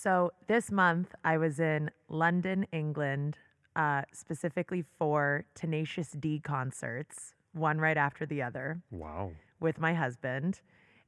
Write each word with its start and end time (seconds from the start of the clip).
So 0.00 0.30
this 0.46 0.70
month 0.70 1.12
I 1.24 1.38
was 1.38 1.58
in 1.58 1.90
London, 2.08 2.66
England, 2.70 3.36
uh, 3.74 4.02
specifically 4.12 4.84
for 4.96 5.44
Tenacious 5.56 6.12
D 6.12 6.38
concerts, 6.38 7.34
one 7.52 7.78
right 7.80 7.96
after 7.96 8.24
the 8.24 8.40
other, 8.40 8.80
Wow. 8.92 9.32
with 9.58 9.80
my 9.80 9.94
husband. 9.94 10.60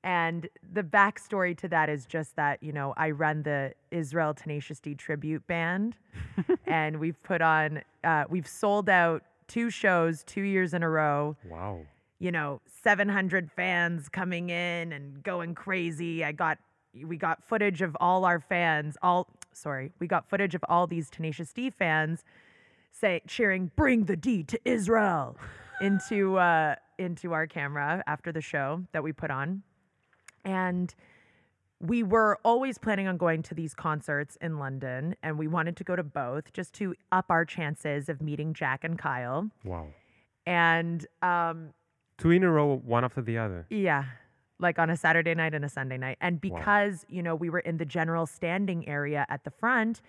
And 0.03 0.49
the 0.73 0.83
backstory 0.83 1.57
to 1.59 1.69
that 1.69 1.89
is 1.89 2.05
just 2.05 2.35
that, 2.35 2.61
you 2.65 2.73
know, 2.73 2.93
I 2.97 3.13
run 3.13 3.45
the 3.45 3.75
Israel 3.93 4.35
Tenacious 4.35 4.81
D 4.81 4.97
tribute 4.97 5.47
band. 5.47 5.95
and 6.67 6.99
we've 6.99 7.23
put 7.23 7.43
on, 7.43 7.83
uh, 8.03 8.25
we've 8.29 8.49
sold 8.49 8.89
out 8.89 9.23
two 9.47 9.71
shows 9.71 10.25
two 10.25 10.43
years 10.43 10.75
in 10.75 10.83
a 10.83 10.89
row 10.91 11.37
Wow. 11.49 11.83
you 12.19 12.33
know, 12.33 12.61
700 12.83 13.53
fans 13.53 14.09
coming 14.09 14.51
in 14.51 14.93
and 14.93 15.23
going 15.23 15.55
crazy. 15.55 16.25
I 16.25 16.33
got, 16.33 16.59
we 17.05 17.17
got 17.17 17.45
footage 17.45 17.83
of 17.83 17.97
all 18.01 18.25
our 18.25 18.41
fans, 18.41 18.97
all, 19.03 19.29
sorry, 19.53 19.93
we 19.99 20.07
got 20.07 20.29
footage 20.29 20.55
of 20.55 20.65
all 20.69 20.87
these 20.87 21.11
Tenacious 21.11 21.53
D 21.53 21.71
fans 21.71 22.25
say, 22.93 23.23
cheering, 23.27 23.71
bring 23.77 24.05
the 24.05 24.17
D 24.17 24.43
to 24.45 24.59
Israel 24.65 25.37
into, 25.81 26.37
uh, 26.39 26.75
into 26.99 27.33
our 27.33 27.47
camera 27.47 28.03
after 28.07 28.33
the 28.33 28.41
show 28.41 28.83
that 28.93 29.03
we 29.03 29.13
put 29.13 29.31
on. 29.31 29.63
And 30.45 30.95
we 31.81 32.03
were 32.03 32.39
always 32.45 32.77
planning 32.77 33.07
on 33.09 33.17
going 33.17 33.43
to 33.45 33.55
these 33.55 33.73
concerts 33.75 34.37
in 34.41 34.59
London 34.59 35.15
and 35.23 35.39
we 35.39 35.47
wanted 35.49 35.77
to 35.77 35.85
go 35.85 35.97
to 35.97 36.03
both 36.03 36.53
just 36.53 36.75
to 36.75 36.95
up 37.11 37.27
our 37.31 37.45
chances 37.45 38.09
of 38.09 38.21
meeting 38.21 38.53
Jack 38.53 38.85
and 38.85 38.99
Kyle. 38.99 39.49
Wow. 39.65 39.87
And, 40.47 41.07
um, 41.23 41.71
Two 42.19 42.33
in 42.33 42.43
a 42.43 42.51
row, 42.51 42.77
one 42.85 43.03
after 43.05 43.23
the 43.23 43.39
other. 43.39 43.67
yeah. 43.71 44.05
Like 44.61 44.79
on 44.79 44.91
a 44.91 44.97
Saturday 44.97 45.35
night 45.35 45.55
and 45.55 45.65
a 45.65 45.69
Sunday 45.69 45.97
night. 45.99 46.19
And 46.21 46.35
Wow. 46.43 46.59
because, 46.59 47.07
you 47.09 47.23
know, 47.23 47.35
we 47.35 47.49
were 47.51 47.61
in 47.61 47.79
the 47.79 47.85
general 47.85 48.27
standing 48.27 48.87
area 48.89 49.27
at 49.29 49.45
the 49.45 49.51
front, 49.51 50.03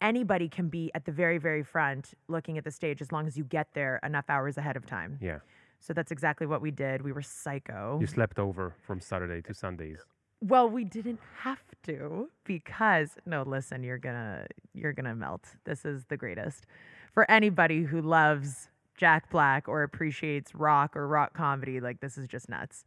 anybody 0.00 0.48
can 0.48 0.68
be 0.68 0.90
at 0.94 1.04
the 1.04 1.12
very, 1.12 1.38
very 1.38 1.62
front 1.62 2.14
looking 2.28 2.58
at 2.58 2.64
the 2.64 2.70
stage 2.70 3.00
as 3.00 3.12
long 3.12 3.26
as 3.26 3.36
you 3.38 3.44
get 3.44 3.68
there 3.74 4.00
enough 4.02 4.24
hours 4.28 4.58
ahead 4.58 4.76
of 4.76 4.84
time. 4.86 5.18
Yeah. 5.20 5.38
So 5.80 5.92
that's 5.92 6.10
exactly 6.10 6.46
what 6.46 6.60
we 6.60 6.70
did. 6.70 7.02
We 7.02 7.12
were 7.12 7.22
psycho. 7.22 7.98
You 8.00 8.06
slept 8.06 8.38
over 8.38 8.74
from 8.80 9.00
Saturday 9.00 9.42
to 9.42 9.54
Sundays. 9.54 10.00
Well, 10.40 10.68
we 10.68 10.84
didn't 10.84 11.20
have 11.38 11.62
to 11.84 12.28
because 12.44 13.16
no, 13.24 13.42
listen, 13.42 13.82
you're 13.82 13.98
gonna 13.98 14.46
you're 14.74 14.92
gonna 14.92 15.14
melt. 15.14 15.46
This 15.64 15.84
is 15.84 16.04
the 16.06 16.16
greatest. 16.16 16.66
For 17.12 17.30
anybody 17.30 17.82
who 17.84 18.02
loves 18.02 18.68
Jack 18.96 19.30
Black 19.30 19.68
or 19.68 19.82
appreciates 19.82 20.54
rock 20.54 20.96
or 20.96 21.06
rock 21.06 21.34
comedy, 21.34 21.80
like 21.80 22.00
this 22.00 22.18
is 22.18 22.28
just 22.28 22.48
nuts. 22.48 22.84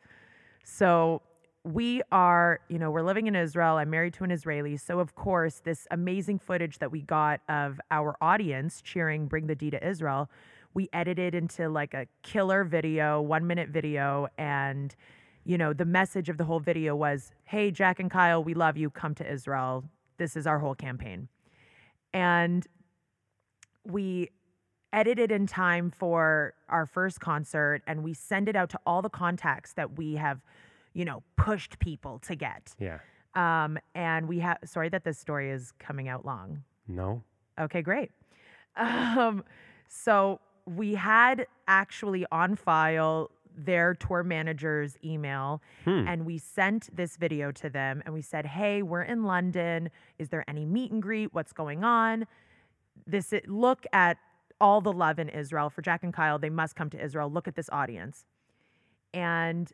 So 0.70 1.22
we 1.64 2.02
are, 2.12 2.60
you 2.68 2.78
know, 2.78 2.92
we're 2.92 3.02
living 3.02 3.28
in 3.28 3.36
Israel. 3.36 3.78
I'm 3.78 3.90
married 3.90 4.14
to 4.16 4.26
an 4.26 4.32
Israeli. 4.32 4.76
So 4.76 5.00
of 5.00 5.16
course, 5.16 5.62
this 5.64 5.88
amazing 5.92 6.40
footage 6.40 6.80
that 6.80 6.92
we 6.92 7.02
got 7.02 7.40
of 7.48 7.80
our 7.90 8.18
audience 8.20 8.82
cheering 8.82 9.28
Bring 9.28 9.48
the 9.48 9.56
D 9.56 9.72
to 9.72 9.88
Israel, 9.88 10.30
we 10.74 10.90
edited 10.92 11.34
into 11.34 11.70
like 11.70 11.94
a 11.94 12.06
killer 12.22 12.66
video, 12.66 13.22
1 13.22 13.48
minute 13.48 13.70
video 13.70 14.28
and 14.38 14.94
you 15.46 15.58
know, 15.58 15.72
the 15.72 15.86
message 15.86 16.28
of 16.28 16.38
the 16.38 16.44
whole 16.44 16.60
video 16.60 16.94
was, 16.94 17.32
"Hey, 17.46 17.72
Jack 17.72 18.02
and 18.02 18.12
Kyle, 18.12 18.44
we 18.44 18.54
love 18.54 18.76
you. 18.76 18.90
Come 18.90 19.16
to 19.16 19.32
Israel. 19.32 19.86
This 20.18 20.36
is 20.36 20.46
our 20.46 20.60
whole 20.60 20.76
campaign." 20.76 21.30
And 22.14 22.68
we 23.86 24.32
edited 24.94 25.32
in 25.32 25.48
time 25.48 25.92
for 25.92 26.54
our 26.70 26.86
first 26.86 27.20
concert 27.20 27.82
and 27.88 28.04
we 28.04 28.14
send 28.14 28.48
it 28.50 28.56
out 28.56 28.70
to 28.70 28.80
all 28.86 29.02
the 29.02 29.10
contacts 29.10 29.74
that 29.74 29.98
we 29.98 30.16
have, 30.16 30.42
you 30.94 31.06
know, 31.06 31.24
pushed 31.36 31.80
people 31.80 32.20
to 32.20 32.36
get. 32.36 32.74
Yeah. 32.80 33.00
Um, 33.36 33.78
and 33.94 34.28
we 34.28 34.40
have 34.40 34.58
sorry 34.66 34.90
that 34.90 35.04
this 35.04 35.18
story 35.20 35.52
is 35.52 35.74
coming 35.80 36.08
out 36.08 36.26
long. 36.26 36.64
No. 36.88 37.24
Okay, 37.60 37.82
great. 37.82 38.12
Um, 38.78 39.44
so 39.88 40.40
we 40.68 40.94
had 40.94 41.48
actually 41.68 42.28
on 42.32 42.56
file 42.56 43.32
their 43.58 43.96
tour 43.96 44.22
manager's 44.22 44.98
email 45.04 45.64
Hmm. 45.84 46.08
and 46.08 46.26
we 46.28 46.38
sent 46.38 46.96
this 46.96 47.18
video 47.18 47.52
to 47.54 47.72
them 47.72 48.04
and 48.06 48.14
we 48.14 48.22
said, 48.22 48.46
"Hey, 48.46 48.84
we're 48.84 49.02
in 49.02 49.24
London. 49.24 49.90
Is 50.20 50.30
there 50.30 50.44
any 50.48 50.64
meet 50.64 50.92
and 50.92 51.02
greet? 51.02 51.34
What's 51.34 51.54
going 51.54 51.84
on?" 51.84 52.28
This 53.08 53.34
look 53.48 53.86
at 53.92 54.18
all 54.60 54.82
the 54.82 54.92
love 54.94 55.20
in 55.20 55.30
Israel 55.30 55.70
for 55.70 55.82
Jack 55.82 56.04
and 56.04 56.14
Kyle. 56.14 56.40
They 56.40 56.50
must 56.50 56.76
come 56.76 56.90
to 56.92 57.04
Israel. 57.04 57.30
Look 57.30 57.48
at 57.48 57.56
this 57.56 57.70
audience. 57.72 58.26
And 59.14 59.72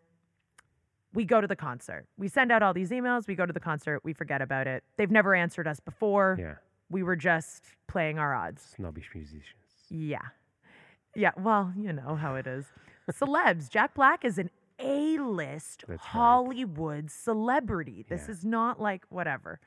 we 1.14 1.26
go 1.26 1.42
to 1.42 1.48
the 1.48 1.56
concert. 1.56 2.06
We 2.18 2.28
send 2.28 2.52
out 2.52 2.64
all 2.64 2.74
these 2.74 2.90
emails. 2.90 3.28
We 3.28 3.36
go 3.36 3.46
to 3.46 3.54
the 3.54 3.60
concert. 3.60 4.02
We 4.04 4.14
forget 4.14 4.42
about 4.42 4.68
it. 4.68 4.84
They've 4.98 5.12
never 5.12 5.36
answered 5.36 5.68
us 5.68 5.80
before. 5.80 6.38
Yeah. 6.40 6.56
We 6.90 7.04
were 7.04 7.16
just 7.16 7.64
playing 7.88 8.20
our 8.20 8.34
odds. 8.34 8.62
Snobbish 8.76 9.10
musicians. 9.14 9.44
Yeah. 9.90 10.20
Yeah. 11.16 11.32
Well, 11.38 11.74
you 11.78 11.94
know 11.94 12.16
how 12.16 12.36
it 12.36 12.48
is. 12.48 12.66
Celebs. 13.12 13.70
Jack 13.70 13.94
Black 13.94 14.26
is 14.26 14.38
an 14.38 14.50
A 14.80 15.18
list 15.18 15.84
That's 15.88 16.02
right. 16.02 16.10
Hollywood 16.12 17.12
celebrity. 17.12 18.06
This 18.08 18.26
Yeah. 18.28 18.32
is 18.32 18.46
not 18.46 18.82
like 18.82 19.06
whatever. 19.10 19.60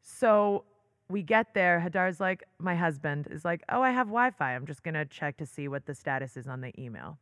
So 0.00 0.64
we 1.12 1.22
get 1.22 1.52
there. 1.54 1.78
Hadar's 1.80 2.18
like, 2.20 2.42
my 2.58 2.74
husband 2.74 3.28
is 3.30 3.44
like, 3.44 3.62
oh, 3.68 3.82
I 3.82 3.90
have 3.90 4.06
Wi 4.08 4.30
Fi. 4.30 4.54
I'm 4.54 4.66
just 4.66 4.82
going 4.82 4.94
to 4.94 5.04
check 5.04 5.36
to 5.36 5.46
see 5.46 5.68
what 5.68 5.84
the 5.86 5.94
status 5.94 6.36
is 6.36 6.48
on 6.48 6.62
the 6.62 6.72
email. 6.80 7.18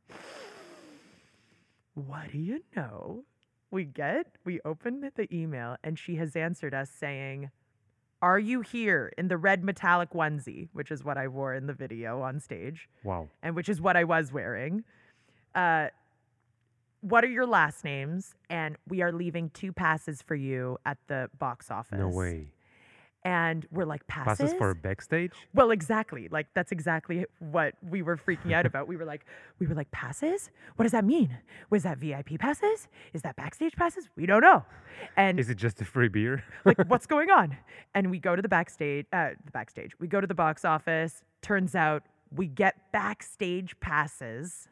What 1.95 2.31
do 2.33 2.39
you 2.39 2.62
know? 2.77 3.25
We 3.73 3.84
get, 3.84 4.27
we 4.45 4.61
open 4.65 5.11
the 5.15 5.28
email, 5.34 5.77
and 5.84 5.99
she 5.99 6.17
has 6.17 6.34
answered 6.34 6.73
us 6.75 6.89
saying, 6.91 7.51
Are 8.23 8.39
you 8.39 8.61
here 8.62 9.12
in 9.19 9.28
the 9.28 9.37
red 9.37 9.62
metallic 9.65 10.11
onesie, 10.11 10.69
which 10.72 10.91
is 10.91 11.05
what 11.05 11.19
I 11.19 11.28
wore 11.28 11.55
in 11.55 11.67
the 11.67 11.72
video 11.72 12.21
on 12.22 12.41
stage, 12.41 12.89
Wow. 13.05 13.28
and 13.43 13.55
which 13.55 13.69
is 13.69 13.81
what 13.81 13.97
I 13.97 14.05
was 14.05 14.33
wearing? 14.33 14.84
Uh, 15.55 15.89
what 17.01 17.25
are 17.25 17.28
your 17.28 17.47
last 17.47 17.84
names? 17.84 18.34
And 18.49 18.77
we 18.89 19.03
are 19.03 19.12
leaving 19.12 19.51
two 19.51 19.72
passes 19.72 20.22
for 20.22 20.34
you 20.34 20.78
at 20.84 20.99
the 21.09 21.28
box 21.39 21.71
office. 21.71 21.99
No 21.99 22.09
way. 22.09 22.49
And 23.22 23.66
we're 23.70 23.84
like, 23.84 24.06
passes? 24.06 24.38
Passes 24.38 24.58
for 24.58 24.75
backstage? 24.75 25.32
Well, 25.53 25.70
exactly. 25.72 26.28
Like 26.31 26.47
that's 26.54 26.72
exactly 26.72 27.26
what 27.38 27.75
we 27.86 28.00
were 28.00 28.16
freaking 28.16 28.53
out 28.53 28.64
about. 28.70 28.88
We 28.88 28.97
were 28.97 29.04
like, 29.04 29.26
we 29.58 29.66
were 29.66 29.75
like, 29.75 29.91
passes? 29.91 30.50
What 30.76 30.84
does 30.84 30.92
that 30.92 31.04
mean? 31.04 31.36
Was 31.69 31.82
that 31.82 31.98
VIP 31.98 32.38
passes? 32.38 32.88
Is 33.12 33.20
that 33.22 33.36
backstage 33.36 33.76
passes? 33.76 34.09
We 34.16 34.25
don't 34.25 34.41
know. 34.41 34.64
And 35.16 35.38
Is 35.38 35.50
it 35.50 35.56
just 35.56 35.80
a 35.82 35.84
free 35.84 36.09
beer? 36.09 36.42
like, 36.64 36.78
what's 36.88 37.06
going 37.14 37.30
on? 37.30 37.56
And 37.94 38.10
we 38.10 38.19
go 38.19 38.34
to 38.36 38.42
the 38.42 38.48
backstage, 38.48 39.06
uh, 39.12 39.30
the 39.44 39.50
backstage. 39.50 39.92
We 40.00 40.09
go 40.09 40.20
to 40.20 40.26
the 40.26 40.34
box 40.34 40.64
office. 40.64 41.22
Turns 41.42 41.75
out 41.75 42.04
we 42.34 42.47
get 42.47 42.91
backstage 42.92 43.78
passes. 43.80 44.69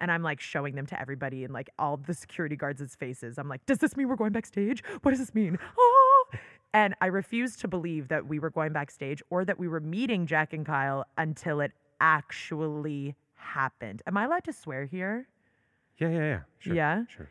And 0.00 0.12
I'm 0.12 0.22
like 0.22 0.40
showing 0.40 0.76
them 0.76 0.86
to 0.86 1.00
everybody 1.00 1.44
and 1.44 1.52
like 1.52 1.68
all 1.78 1.96
the 1.96 2.14
security 2.14 2.54
guards' 2.56 2.94
faces. 2.94 3.36
I'm 3.36 3.48
like, 3.48 3.66
does 3.66 3.78
this 3.78 3.96
mean 3.96 4.08
we're 4.08 4.16
going 4.16 4.32
backstage? 4.32 4.82
What 5.02 5.10
does 5.10 5.18
this 5.18 5.34
mean? 5.34 5.58
Oh! 5.76 5.97
And 6.78 6.94
I 7.00 7.06
refused 7.06 7.56
to 7.62 7.68
believe 7.76 8.06
that 8.08 8.22
we 8.32 8.38
were 8.38 8.50
going 8.50 8.72
backstage 8.72 9.20
or 9.30 9.44
that 9.44 9.58
we 9.58 9.66
were 9.66 9.80
meeting 9.80 10.26
Jack 10.32 10.52
and 10.52 10.64
Kyle 10.64 11.04
until 11.16 11.60
it 11.60 11.72
actually 12.00 13.16
happened. 13.34 14.00
Am 14.06 14.16
I 14.16 14.22
allowed 14.26 14.44
to 14.44 14.52
swear 14.52 14.84
here? 14.84 15.26
yeah, 16.00 16.08
yeah, 16.18 16.26
yeah. 16.34 16.40
Sure. 16.60 16.74
Yeah? 16.74 16.96
Sure. 17.08 17.28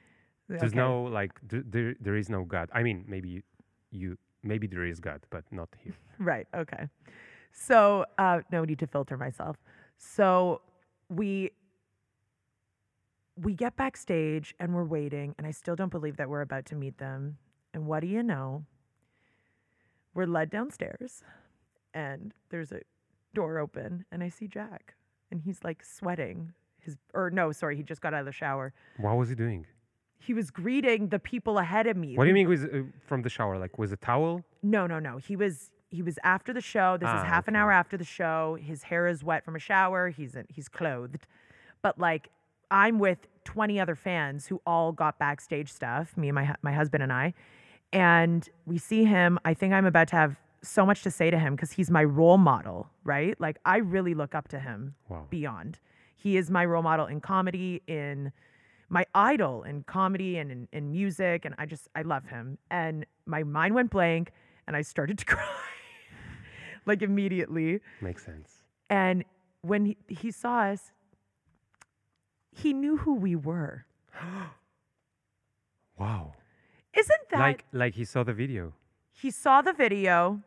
There's 0.49 0.73
Okay. 0.73 0.77
no 0.85 1.03
like 1.19 1.31
th- 1.51 1.63
there 1.73 1.95
there 2.05 2.17
is 2.21 2.27
no 2.29 2.41
God. 2.43 2.69
I 2.73 2.81
mean, 2.87 3.05
maybe 3.07 3.29
you, 3.35 3.41
you 3.91 4.17
maybe 4.43 4.67
there 4.67 4.85
is 4.91 4.99
God, 4.99 5.21
but 5.29 5.43
not 5.59 5.69
here. 5.83 5.95
Right. 6.31 6.47
Okay. 6.63 6.83
So 7.53 8.05
uh, 8.17 8.41
no 8.51 8.65
need 8.65 8.79
to 8.79 8.87
filter 8.87 9.15
myself. 9.25 9.55
So 9.97 10.61
we 11.19 11.51
we 13.45 13.53
get 13.63 13.75
backstage 13.77 14.55
and 14.59 14.73
we're 14.75 14.89
waiting, 14.99 15.35
and 15.37 15.47
I 15.47 15.51
still 15.51 15.75
don't 15.79 15.93
believe 15.97 16.17
that 16.17 16.27
we're 16.31 16.45
about 16.49 16.65
to 16.71 16.75
meet 16.75 16.97
them. 16.97 17.37
And 17.73 17.85
what 17.89 17.99
do 18.03 18.07
you 18.07 18.23
know? 18.23 18.65
We're 20.17 20.25
led 20.25 20.49
downstairs, 20.49 21.21
and 21.93 22.33
there's 22.49 22.71
a 22.71 22.81
door 23.35 23.59
open, 23.59 24.03
and 24.11 24.23
I 24.23 24.29
see 24.29 24.47
Jack, 24.47 24.95
and 25.29 25.39
he's 25.39 25.59
like 25.63 25.83
sweating. 25.85 26.53
His 26.79 26.97
or 27.13 27.29
no, 27.29 27.51
sorry, 27.51 27.75
he 27.77 27.83
just 27.83 28.01
got 28.01 28.15
out 28.15 28.21
of 28.21 28.25
the 28.25 28.31
shower. 28.31 28.73
What 28.97 29.15
was 29.15 29.29
he 29.29 29.35
doing? 29.35 29.67
He 30.17 30.33
was 30.33 30.49
greeting 30.49 31.09
the 31.09 31.19
people 31.19 31.59
ahead 31.59 31.85
of 31.85 31.95
me. 31.97 32.15
What 32.15 32.23
do 32.23 32.29
you 32.29 32.33
mean 32.33 32.49
with 32.49 32.63
uh, 32.63 32.79
from 33.05 33.21
the 33.21 33.29
shower? 33.29 33.59
Like 33.59 33.77
with 33.77 33.93
a 33.93 33.97
towel? 33.97 34.43
No, 34.63 34.87
no, 34.87 34.97
no. 34.97 35.17
He 35.17 35.35
was 35.35 35.69
he 35.91 36.01
was 36.01 36.17
after 36.23 36.51
the 36.51 36.61
show. 36.61 36.97
This 36.99 37.09
Ah, 37.11 37.21
is 37.21 37.27
half 37.27 37.47
an 37.47 37.55
hour 37.55 37.71
after 37.71 37.95
the 37.95 38.03
show. 38.03 38.57
His 38.59 38.81
hair 38.81 39.05
is 39.05 39.23
wet 39.23 39.45
from 39.45 39.55
a 39.55 39.59
shower. 39.59 40.09
He's 40.09 40.33
in, 40.35 40.47
he's 40.49 40.67
clothed, 40.67 41.27
but 41.83 41.99
like 41.99 42.29
I'm 42.71 42.97
with 42.97 43.19
20 43.43 43.79
other 43.79 43.93
fans 43.95 44.47
who 44.47 44.63
all 44.65 44.91
got 44.93 45.19
backstage 45.19 45.71
stuff. 45.71 46.17
Me 46.17 46.29
and 46.29 46.33
my 46.35 46.55
my 46.63 46.73
husband 46.73 47.03
and 47.03 47.13
I, 47.13 47.35
and 47.93 48.47
we 48.65 48.77
see 48.77 49.03
him. 49.05 49.39
I 49.45 49.53
think 49.53 49.73
I'm 49.73 49.85
about 49.85 50.07
to 50.09 50.15
have 50.15 50.35
so 50.61 50.85
much 50.85 51.03
to 51.03 51.11
say 51.11 51.29
to 51.31 51.37
him 51.39 51.55
because 51.55 51.71
he's 51.71 51.89
my 51.89 52.03
role 52.03 52.37
model, 52.37 52.89
right? 53.03 53.39
Like 53.39 53.57
I 53.65 53.77
really 53.77 54.13
look 54.13 54.35
up 54.35 54.47
to 54.49 54.59
him 54.59 54.95
Wow. 55.09 55.25
beyond. 55.29 55.79
He 56.15 56.35
is 56.37 56.49
my 56.49 56.65
role 56.65 56.81
model 56.83 57.05
in 57.05 57.21
comedy, 57.21 57.81
in 57.87 58.31
my 58.89 59.05
idol 59.13 59.63
in 59.63 59.83
comedy 59.83 60.37
and 60.37 60.51
in, 60.51 60.67
in 60.71 60.91
music. 60.91 61.45
And 61.45 61.53
I 61.57 61.65
just, 61.65 61.87
I 61.95 62.01
love 62.01 62.25
him. 62.25 62.57
And 62.71 63.05
my 63.25 63.43
mind 63.43 63.75
went 63.75 63.91
blank. 63.91 64.31
and 64.65 64.75
I 64.75 64.81
started 64.81 65.17
to 65.19 65.25
cry 65.25 65.45
like 66.85 67.01
immediately. 67.01 67.79
Makes 68.01 68.25
sense. 68.25 68.63
And 68.89 69.23
when 69.61 69.85
he, 69.85 69.97
he 70.07 70.31
saw 70.31 70.61
us, 70.61 70.91
he 72.51 72.73
knew 72.73 72.97
who 72.97 73.13
we 73.15 73.35
were. 73.35 73.85
Wow. 75.99 76.33
Isn't 76.97 77.29
that 77.31 77.39
Like 77.39 77.65
like 77.71 77.93
he 77.95 78.05
saw 78.05 78.23
the 78.23 78.33
video. 78.33 78.73
he 79.11 79.31
saw 79.31 79.61
the 79.61 79.73
video 79.73 80.41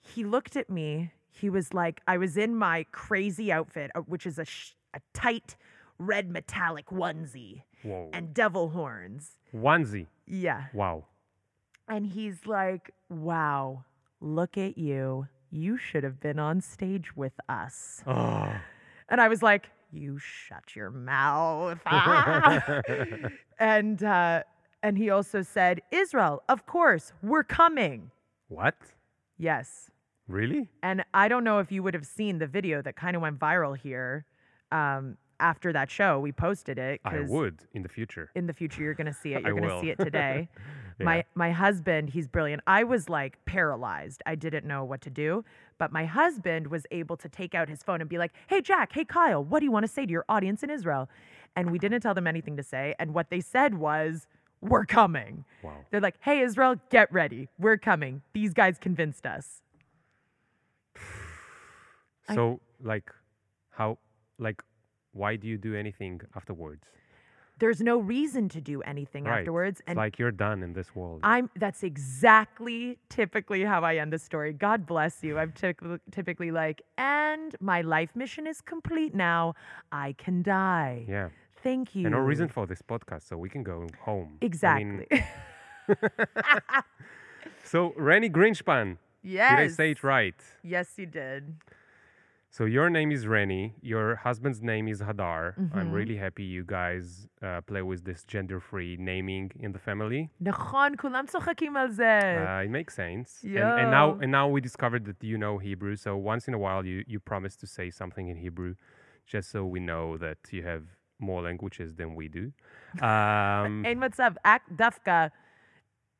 he 0.00 0.24
looked 0.24 0.56
at 0.56 0.68
me 0.70 1.12
he 1.28 1.50
was 1.50 1.74
like 1.74 2.00
i 2.06 2.16
was 2.16 2.36
in 2.36 2.54
my 2.56 2.84
crazy 2.92 3.52
outfit 3.52 3.90
uh, 3.94 4.00
which 4.00 4.24
is 4.26 4.38
a, 4.38 4.44
sh- 4.44 4.72
a 4.94 5.00
tight 5.12 5.56
red 5.98 6.30
metallic 6.30 6.86
onesie 6.86 7.62
Whoa. 7.82 8.08
and 8.12 8.32
devil 8.32 8.70
horns 8.70 9.36
Onesie. 9.54 10.06
yeah 10.26 10.64
Wow. 10.72 11.04
and 11.88 12.06
he's 12.06 12.46
like 12.46 12.90
wow 13.10 13.84
look 14.20 14.56
at 14.56 14.78
you 14.78 15.26
you 15.50 15.76
should 15.76 16.04
have 16.04 16.18
been 16.20 16.38
on 16.38 16.60
stage 16.60 17.14
with 17.16 17.36
us 17.48 18.02
Oh. 18.06 18.52
and 19.08 19.20
i 19.20 19.28
was 19.28 19.42
like 19.42 19.68
you 19.92 20.18
shut 20.18 20.74
your 20.76 20.90
mouth 20.90 21.78
Ah. 21.84 22.80
and 23.58 24.02
uh 24.02 24.42
and 24.82 24.98
he 24.98 25.10
also 25.10 25.42
said 25.42 25.80
israel 25.90 26.42
of 26.48 26.66
course 26.66 27.12
we're 27.22 27.44
coming 27.44 28.10
what? 28.48 28.76
yes 29.38 29.90
Really? 30.30 30.68
And 30.82 31.04
I 31.12 31.26
don't 31.28 31.42
know 31.42 31.58
if 31.58 31.72
you 31.72 31.82
would 31.82 31.94
have 31.94 32.06
seen 32.06 32.38
the 32.38 32.46
video 32.46 32.80
that 32.82 32.94
kind 32.94 33.16
of 33.16 33.22
went 33.22 33.38
viral 33.38 33.76
here 33.76 34.24
um, 34.70 35.16
after 35.40 35.72
that 35.72 35.90
show. 35.90 36.20
We 36.20 36.30
posted 36.30 36.78
it 36.78 37.00
I 37.04 37.20
would 37.20 37.64
in 37.74 37.82
the 37.82 37.88
future. 37.88 38.30
in 38.36 38.46
the 38.46 38.52
future 38.52 38.82
you're 38.82 38.94
going 38.94 39.08
to 39.08 39.12
see 39.12 39.34
it. 39.34 39.42
You're 39.44 39.54
going 39.58 39.68
to 39.68 39.80
see 39.80 39.90
it 39.90 39.98
today. 39.98 40.48
Yeah. 40.98 41.06
My 41.06 41.24
my 41.34 41.50
husband, 41.50 42.10
he's 42.10 42.28
brilliant. 42.28 42.62
I 42.66 42.84
was 42.84 43.08
like 43.08 43.42
paralyzed. 43.46 44.22
I 44.26 44.34
didn't 44.34 44.66
know 44.66 44.84
what 44.84 45.00
to 45.00 45.08
do, 45.08 45.46
but 45.78 45.90
my 45.90 46.04
husband 46.04 46.66
was 46.66 46.84
able 46.90 47.16
to 47.16 47.26
take 47.26 47.54
out 47.54 47.70
his 47.70 47.82
phone 47.82 48.02
and 48.02 48.10
be 48.10 48.18
like, 48.18 48.32
"Hey 48.48 48.60
Jack, 48.60 48.92
hey 48.92 49.06
Kyle, 49.06 49.42
what 49.42 49.60
do 49.60 49.64
you 49.64 49.70
want 49.72 49.86
to 49.86 49.90
say 49.90 50.04
to 50.04 50.12
your 50.12 50.26
audience 50.28 50.62
in 50.62 50.68
Israel?" 50.68 51.08
And 51.56 51.70
we 51.70 51.78
didn't 51.78 52.02
tell 52.02 52.12
them 52.12 52.26
anything 52.26 52.54
to 52.58 52.62
say, 52.62 52.94
and 52.98 53.14
what 53.14 53.30
they 53.30 53.40
said 53.40 53.78
was, 53.78 54.26
"We're 54.60 54.84
coming." 54.86 55.44
Wow. 55.62 55.76
They're 55.90 56.00
like, 56.00 56.16
"Hey 56.20 56.40
Israel, 56.40 56.76
get 56.90 57.12
ready. 57.12 57.48
We're 57.58 57.78
coming." 57.78 58.22
These 58.32 58.52
guys 58.54 58.78
convinced 58.78 59.26
us. 59.26 59.62
I- 62.28 62.34
So 62.34 62.60
like 62.82 63.10
how 63.70 63.98
like 64.38 64.62
why 65.12 65.36
do 65.36 65.46
you 65.48 65.58
do 65.58 65.74
anything 65.74 66.20
afterwards? 66.36 66.84
There's 67.58 67.82
no 67.82 67.98
reason 67.98 68.48
to 68.50 68.60
do 68.60 68.80
anything 68.82 69.24
Right. 69.24 69.40
afterwards, 69.40 69.80
It's 69.80 69.88
and 69.88 69.96
like 69.98 70.18
you're 70.18 70.30
done 70.30 70.62
in 70.62 70.72
this 70.72 70.94
world. 70.94 71.20
I'm 71.22 71.50
that's 71.56 71.82
exactly 71.82 72.98
typically 73.10 73.64
how 73.64 73.82
I 73.82 73.96
end 73.96 74.12
the 74.14 74.18
story. 74.18 74.52
God 74.54 74.86
bless 74.86 75.22
you. 75.22 75.36
I'm 75.38 75.52
typically, 75.52 75.98
typically 76.10 76.50
like, 76.52 76.80
and 76.96 77.54
my 77.60 77.82
life 77.82 78.16
mission 78.16 78.46
is 78.46 78.62
complete 78.62 79.14
now. 79.14 79.54
I 79.92 80.14
can 80.16 80.42
die. 80.42 81.04
yeah. 81.08 81.28
Thank 81.62 81.94
you. 81.94 82.06
And 82.06 82.12
no 82.14 82.20
reason 82.20 82.48
for 82.48 82.66
this 82.66 82.82
podcast, 82.82 83.28
so 83.28 83.36
we 83.36 83.48
can 83.48 83.62
go 83.62 83.86
home. 84.00 84.38
Exactly. 84.40 85.06
I 85.10 85.14
mean... 85.88 86.02
so, 87.64 87.92
Renny 87.96 88.30
Grinshpan. 88.30 88.96
Yes. 89.22 89.50
Did 89.50 89.64
I 89.64 89.68
say 89.68 89.90
it 89.90 90.02
right? 90.02 90.40
Yes, 90.62 90.94
you 90.96 91.06
did. 91.06 91.56
So 92.52 92.64
your 92.64 92.90
name 92.90 93.12
is 93.12 93.28
Renny. 93.28 93.74
Your 93.80 94.16
husband's 94.16 94.60
name 94.60 94.88
is 94.88 95.00
Hadar. 95.00 95.54
Mm-hmm. 95.54 95.78
I'm 95.78 95.92
really 95.92 96.16
happy 96.16 96.42
you 96.42 96.64
guys 96.64 97.28
uh, 97.40 97.60
play 97.60 97.82
with 97.82 98.04
this 98.04 98.24
gender-free 98.24 98.96
naming 98.98 99.52
in 99.60 99.70
the 99.70 99.78
family. 99.78 100.30
נכון, 100.42 100.96
uh, 102.58 102.62
It 102.64 102.70
makes 102.70 102.94
sense. 102.96 103.38
And, 103.44 103.56
and, 103.56 103.90
now, 103.92 104.18
and 104.20 104.32
now 104.32 104.48
we 104.48 104.60
discovered 104.60 105.04
that 105.04 105.22
you 105.22 105.38
know 105.38 105.58
Hebrew. 105.58 105.94
So 105.94 106.16
once 106.16 106.48
in 106.48 106.54
a 106.54 106.58
while, 106.58 106.84
you 106.84 107.04
you 107.06 107.20
promise 107.20 107.54
to 107.56 107.68
say 107.68 107.88
something 107.88 108.26
in 108.28 108.36
Hebrew, 108.38 108.74
just 109.26 109.50
so 109.50 109.64
we 109.64 109.78
know 109.78 110.18
that 110.18 110.38
you 110.50 110.64
have 110.64 110.82
more 111.20 111.42
languages 111.42 111.94
than 111.94 112.14
we 112.14 112.28
do. 112.28 112.52
Um, 113.02 113.84
and 113.86 114.00
what's 114.00 114.18
up, 114.18 114.36
Ak- 114.44 114.68
Dafka? 114.74 115.30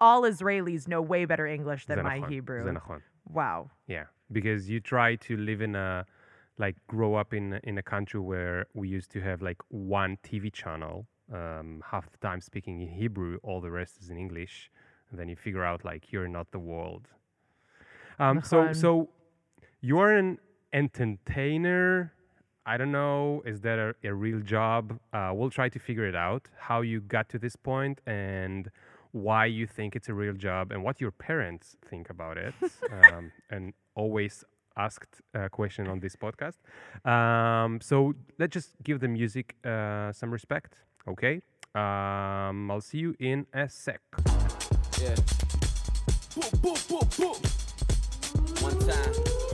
All 0.01 0.23
Israelis 0.23 0.87
know 0.87 1.03
way 1.03 1.25
better 1.25 1.47
English 1.47 1.87
than 1.87 2.03
my 2.05 2.19
Hebrew. 2.29 2.65
Wow. 3.29 3.71
Yeah, 3.87 4.05
because 4.31 4.71
you 4.71 4.79
try 4.81 5.17
to 5.17 5.37
live 5.37 5.61
in 5.61 5.75
a 5.75 6.07
like 6.59 6.77
grow 6.87 7.15
up 7.17 7.35
in 7.35 7.61
in 7.65 7.77
a 7.79 7.83
country 7.83 8.21
where 8.21 8.67
we 8.75 8.89
used 8.89 9.11
to 9.13 9.21
have 9.21 9.43
like 9.43 9.61
one 9.69 10.17
TV 10.23 10.53
channel, 10.53 11.07
um, 11.33 11.83
half 11.91 12.11
the 12.11 12.19
time 12.19 12.41
speaking 12.41 12.81
in 12.81 12.89
Hebrew, 12.89 13.39
all 13.43 13.61
the 13.61 13.71
rest 13.71 13.99
is 14.01 14.11
in 14.11 14.17
English, 14.17 14.71
and 15.11 15.19
then 15.19 15.29
you 15.29 15.37
figure 15.37 15.65
out 15.65 15.85
like 15.85 16.13
you're 16.13 16.29
not 16.29 16.51
the 16.53 16.59
world. 16.59 17.09
Um, 18.19 18.43
so 18.43 18.73
so 18.73 19.09
you 19.81 19.99
are 19.99 20.13
an 20.15 20.39
entertainer 20.73 22.13
I 22.67 22.77
don't 22.77 22.93
know, 22.93 23.43
is 23.47 23.61
that 23.63 23.79
a, 23.79 23.95
a 24.05 24.15
real 24.15 24.41
job? 24.41 24.99
Uh, 25.13 25.33
we'll 25.35 25.51
try 25.51 25.69
to 25.69 25.79
figure 25.79 26.07
it 26.07 26.15
out 26.15 26.49
how 26.59 26.83
you 26.83 27.01
got 27.01 27.29
to 27.31 27.39
this 27.39 27.57
point 27.57 28.01
and 28.07 28.71
why 29.13 29.47
you 29.47 29.67
think 29.67 29.97
it's 29.97 30.09
a 30.09 30.15
real 30.15 30.35
job 30.35 30.71
and 30.71 30.85
what 30.85 31.01
your 31.01 31.11
parents 31.11 31.77
think 31.89 32.11
about 32.11 32.37
it. 32.37 32.55
um, 32.93 33.33
and 33.51 33.73
always 33.95 34.45
asked 34.77 35.21
a 35.35 35.49
question 35.49 35.89
on 35.89 36.01
this 36.01 36.17
podcast. 36.17 36.59
Um, 37.09 37.81
so 37.81 38.15
let's 38.39 38.53
just 38.53 38.71
give 38.83 39.01
the 39.01 39.09
music 39.09 39.57
uh, 39.65 40.13
some 40.13 40.31
respect, 40.31 40.77
okay? 41.09 41.43
Um, 41.75 42.71
I'll 42.71 42.81
see 42.81 42.99
you 42.99 43.15
in 43.19 43.47
a 43.53 43.69
sec. 43.69 44.01
Yeah. 45.01 45.15
Boop, 46.35 46.53
boop, 46.59 46.81
boop, 46.89 47.09
boop. 47.17 48.63
One 48.63 48.79
time. 48.79 49.50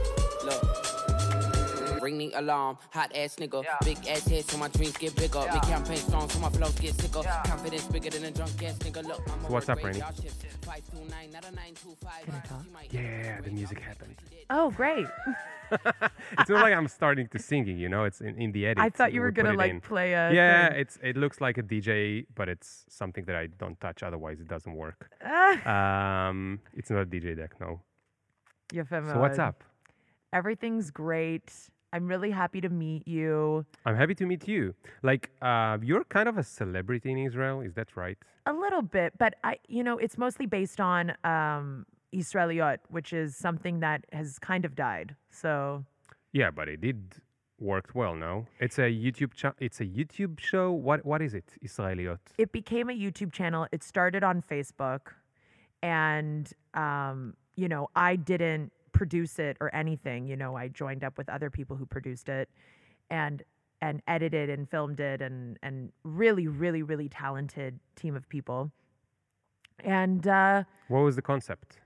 Ring 2.07 2.19
the 2.19 2.31
alarm, 2.39 2.79
hot 2.93 3.11
ass 3.17 3.35
nigga. 3.35 3.65
Yeah. 3.65 3.79
Big 3.83 3.99
ass 4.07 4.29
head, 4.29 4.45
so 4.45 4.59
my 4.59 4.69
dreams 4.69 4.97
get 4.97 5.17
bigger. 5.17 5.41
Yeah. 5.41 5.55
Make 5.55 5.63
campaign 5.65 5.97
songs, 5.97 6.33
so 6.35 6.39
my 6.39 6.51
flows 6.51 6.79
get 6.79 6.95
sicker. 6.95 7.19
Yeah. 7.25 7.43
Confidence 7.43 7.87
bigger 7.89 8.11
than 8.11 8.25
a 8.27 8.31
drunk 8.31 8.63
ass 8.63 8.79
nigga. 8.79 9.03
Look, 9.03 9.21
I'm 9.29 9.43
so 9.43 9.49
what's 9.49 9.69
up, 9.69 9.83
Renny? 9.83 10.01
Yeah, 12.93 13.41
the 13.41 13.51
music 13.51 13.81
happened. 13.81 14.15
Oh, 14.51 14.71
great. 14.71 15.07
it's 15.73 16.49
not 16.49 16.63
like 16.63 16.75
I'm 16.75 16.87
starting 16.87 17.27
to 17.27 17.41
singing, 17.41 17.77
you 17.77 17.89
know. 17.89 18.05
It's 18.05 18.21
in, 18.21 18.41
in 18.41 18.53
the 18.53 18.67
edit. 18.67 18.85
I 18.85 18.89
thought 18.89 19.13
you 19.13 19.21
were 19.21 19.27
we 19.27 19.33
gonna 19.33 19.55
like 19.55 19.73
in. 19.73 19.81
play 19.81 20.13
a. 20.13 20.33
Yeah, 20.33 20.69
thing. 20.69 20.79
it's 20.79 20.99
it 21.03 21.17
looks 21.17 21.41
like 21.41 21.59
a 21.59 21.63
DJ, 21.65 22.27
but 22.37 22.49
it's 22.49 22.85
something 22.89 23.25
that 23.25 23.35
I 23.35 23.49
don't 23.49 23.81
touch. 23.81 24.05
Otherwise, 24.05 24.39
it 24.39 24.47
doesn't 24.47 24.75
work. 24.75 25.11
um, 25.67 26.61
it's 26.73 26.89
not 26.89 27.03
a 27.03 27.07
DJ 27.07 27.37
deck, 27.37 27.55
no. 27.61 27.81
You 28.73 28.87
Yeah, 28.89 29.13
so 29.13 29.19
what's 29.19 29.41
up? 29.41 29.65
Everything's 30.33 30.93
great. 30.93 31.53
I'm 31.97 32.07
really 32.07 32.31
happy 32.31 32.61
to 32.61 32.69
meet 32.69 33.09
you. 33.09 33.65
I'm 33.87 33.97
happy 33.97 34.15
to 34.17 34.27
meet 34.27 34.47
you. 34.47 34.75
Like, 35.03 35.31
uh, 35.41 35.79
you're 35.83 36.05
kind 36.05 36.29
of 36.29 36.37
a 36.37 36.43
celebrity 36.43 37.11
in 37.11 37.17
Israel, 37.17 37.63
is 37.63 37.73
that 37.79 37.97
right? 37.97 38.19
A 38.45 38.53
little 38.53 38.83
bit, 38.83 39.15
but 39.17 39.33
I, 39.43 39.57
you 39.67 39.83
know, 39.83 39.97
it's 39.97 40.19
mostly 40.19 40.45
based 40.45 40.79
on 40.79 41.15
um, 41.25 41.87
Israeliyot, 42.15 42.79
which 42.91 43.15
is 43.15 43.35
something 43.35 43.81
that 43.81 44.05
has 44.13 44.39
kind 44.39 44.67
of 44.67 44.75
died. 44.75 45.17
So 45.31 45.85
Yeah, 46.33 46.51
but 46.51 46.69
it 46.69 46.83
did 46.83 47.15
worked 47.59 47.95
well. 47.95 48.15
No, 48.15 48.47
it's 48.61 48.79
a 48.79 48.89
YouTube. 49.05 49.33
Cha- 49.33 49.59
it's 49.59 49.81
a 49.81 49.87
YouTube 49.87 50.39
show. 50.39 50.71
What 50.71 51.07
What 51.07 51.23
is 51.23 51.33
it? 51.33 51.49
Israeliot. 51.65 52.19
it 52.37 52.53
became 52.53 52.91
a 52.91 52.97
YouTube 53.05 53.33
channel. 53.33 53.67
It 53.73 53.83
started 53.83 54.23
on 54.23 54.43
Facebook, 54.43 55.05
and 55.83 56.53
um, 56.75 57.35
you 57.57 57.69
know, 57.69 57.89
I 57.97 58.17
didn't 58.17 58.71
produce 58.97 59.39
it 59.39 59.57
or 59.61 59.75
anything. 59.75 60.27
You 60.27 60.37
know, 60.37 60.57
I 60.57 60.69
joined 60.69 61.05
up 61.05 61.19
with 61.19 61.29
other 61.29 61.51
people 61.51 61.77
who 61.77 61.87
produced 61.87 62.29
it, 62.29 62.49
and 63.11 63.43
and 63.83 64.03
edited 64.09 64.49
and 64.51 64.69
filmed 64.69 65.01
it, 65.01 65.21
and 65.21 65.59
and 65.63 65.93
really, 66.03 66.47
really, 66.49 66.83
really 66.83 67.09
talented 67.09 67.79
team 67.95 68.17
of 68.17 68.29
people. 68.29 68.71
And 69.85 70.27
uh, 70.27 70.65
What 70.89 71.01
was 71.01 71.17
the 71.17 71.23
concept? 71.23 71.79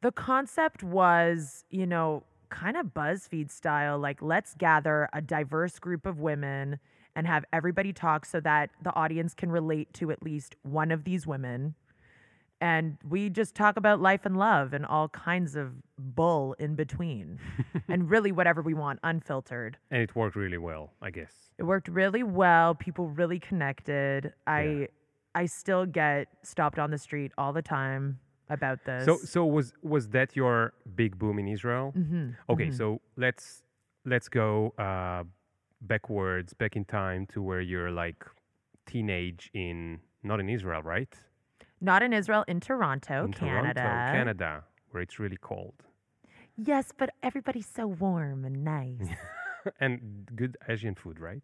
the 0.00 0.12
concept 0.12 0.82
was, 0.84 1.64
you 1.70 1.84
know, 1.86 2.22
kind 2.50 2.76
of 2.76 2.86
BuzzFeed 2.94 3.50
style. 3.50 3.98
Like, 3.98 4.22
let's 4.22 4.54
gather 4.54 5.08
a 5.12 5.20
diverse 5.20 5.78
group 5.80 6.06
of 6.06 6.20
women 6.20 6.78
and 7.16 7.26
have 7.26 7.44
everybody 7.52 7.92
talk 7.92 8.24
so 8.24 8.38
that 8.40 8.70
the 8.82 8.94
audience 8.94 9.34
can 9.34 9.50
relate 9.50 9.92
to 9.94 10.12
at 10.12 10.22
least 10.22 10.54
one 10.62 10.92
of 10.92 11.02
these 11.02 11.26
women. 11.26 11.74
And 12.60 12.98
we 13.08 13.30
just 13.30 13.54
talk 13.54 13.76
about 13.76 14.00
life 14.00 14.26
and 14.26 14.36
love 14.36 14.72
and 14.72 14.84
all 14.84 15.08
kinds 15.10 15.54
of 15.54 15.72
bull 15.96 16.54
in 16.58 16.74
between. 16.74 17.38
and 17.88 18.10
really, 18.10 18.32
whatever 18.32 18.62
we 18.62 18.74
want, 18.74 18.98
unfiltered. 19.04 19.78
And 19.90 20.02
it 20.02 20.16
worked 20.16 20.34
really 20.36 20.58
well, 20.58 20.92
I 21.00 21.10
guess. 21.10 21.32
It 21.58 21.62
worked 21.62 21.88
really 21.88 22.22
well. 22.24 22.74
People 22.74 23.08
really 23.08 23.38
connected. 23.38 24.32
I 24.46 24.88
I 25.34 25.46
still 25.46 25.86
get 25.86 26.26
stopped 26.42 26.78
on 26.78 26.90
the 26.90 26.98
street 26.98 27.30
all 27.38 27.52
the 27.52 27.62
time 27.62 28.18
about 28.50 28.84
this. 28.84 29.04
So 29.04 29.16
so 29.18 29.46
was 29.46 29.72
was 29.82 30.08
that 30.10 30.34
your 30.34 30.72
big 30.96 31.18
boom 31.18 31.38
in 31.38 31.46
Israel? 31.48 31.92
Mhm, 31.96 32.34
Okay, 32.48 32.68
mhm. 32.68 32.76
so 32.76 33.00
let's 33.16 33.62
let's 34.04 34.28
go 34.28 34.74
uh, 34.78 35.22
backwards, 35.80 36.54
back 36.54 36.76
in 36.76 36.84
time 36.84 37.26
to 37.26 37.42
where 37.42 37.60
you're 37.60 37.90
like 37.90 38.24
teenage 38.86 39.50
in 39.54 40.00
not 40.22 40.40
in 40.40 40.48
Israel, 40.48 40.82
right? 40.82 41.14
Not 41.80 42.02
in 42.02 42.12
Israel, 42.12 42.44
in 42.48 42.60
Toronto, 42.60 43.24
in 43.24 43.32
Canada. 43.32 43.80
Toronto, 43.82 44.12
Canada, 44.12 44.64
where 44.90 45.02
it's 45.02 45.18
really 45.18 45.38
cold. 45.40 45.74
Yes, 46.56 46.92
but 46.96 47.10
everybody's 47.22 47.68
so 47.72 47.86
warm 47.86 48.44
and 48.44 48.64
nice. 48.64 49.08
and 49.80 50.28
good 50.34 50.56
Asian 50.68 50.94
food, 50.94 51.20
right? 51.20 51.42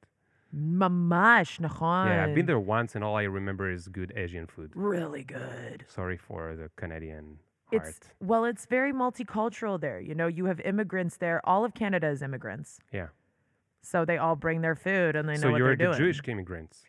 Mamash. 0.54 1.60
Yeah, 1.60 2.24
I've 2.24 2.34
been 2.34 2.46
there 2.46 2.60
once, 2.60 2.94
and 2.94 3.02
all 3.04 3.16
I 3.16 3.24
remember 3.24 3.70
is 3.70 3.88
good 3.88 4.12
Asian 4.16 4.46
food. 4.46 4.72
Really 4.74 5.24
good. 5.24 5.84
Sorry 5.88 6.16
for 6.16 6.54
the 6.56 6.70
Canadian. 6.76 7.38
It's, 7.72 7.98
well, 8.20 8.44
it's 8.44 8.66
very 8.66 8.92
multicultural 8.92 9.80
there. 9.80 9.98
You 9.98 10.14
know, 10.14 10.28
you 10.28 10.44
have 10.44 10.60
immigrants 10.60 11.16
there. 11.16 11.40
All 11.44 11.64
of 11.64 11.74
Canada 11.74 12.08
is 12.08 12.22
immigrants. 12.22 12.78
Yeah. 12.92 13.08
So 13.82 14.04
they 14.04 14.16
all 14.16 14.36
bring 14.36 14.60
their 14.60 14.76
food, 14.76 15.16
and 15.16 15.28
they 15.28 15.34
know 15.34 15.40
so 15.40 15.50
what 15.50 15.58
they're 15.58 15.76
doing. 15.76 15.92
So 15.92 15.98
you're 15.98 16.08
the 16.08 16.12
Jewish 16.12 16.28
immigrants. 16.28 16.84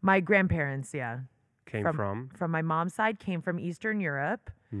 My 0.00 0.20
grandparents, 0.20 0.94
yeah. 0.94 1.20
Came 1.65 1.83
From- 1.83 1.95
from. 1.95 2.17
from 2.39 2.51
my 2.51 2.61
mom's 2.61 2.93
side 2.99 3.17
came 3.19 3.41
from 3.41 3.57
Eastern 3.59 3.99
Europe. 4.01 4.45
Mhm. 4.73 4.77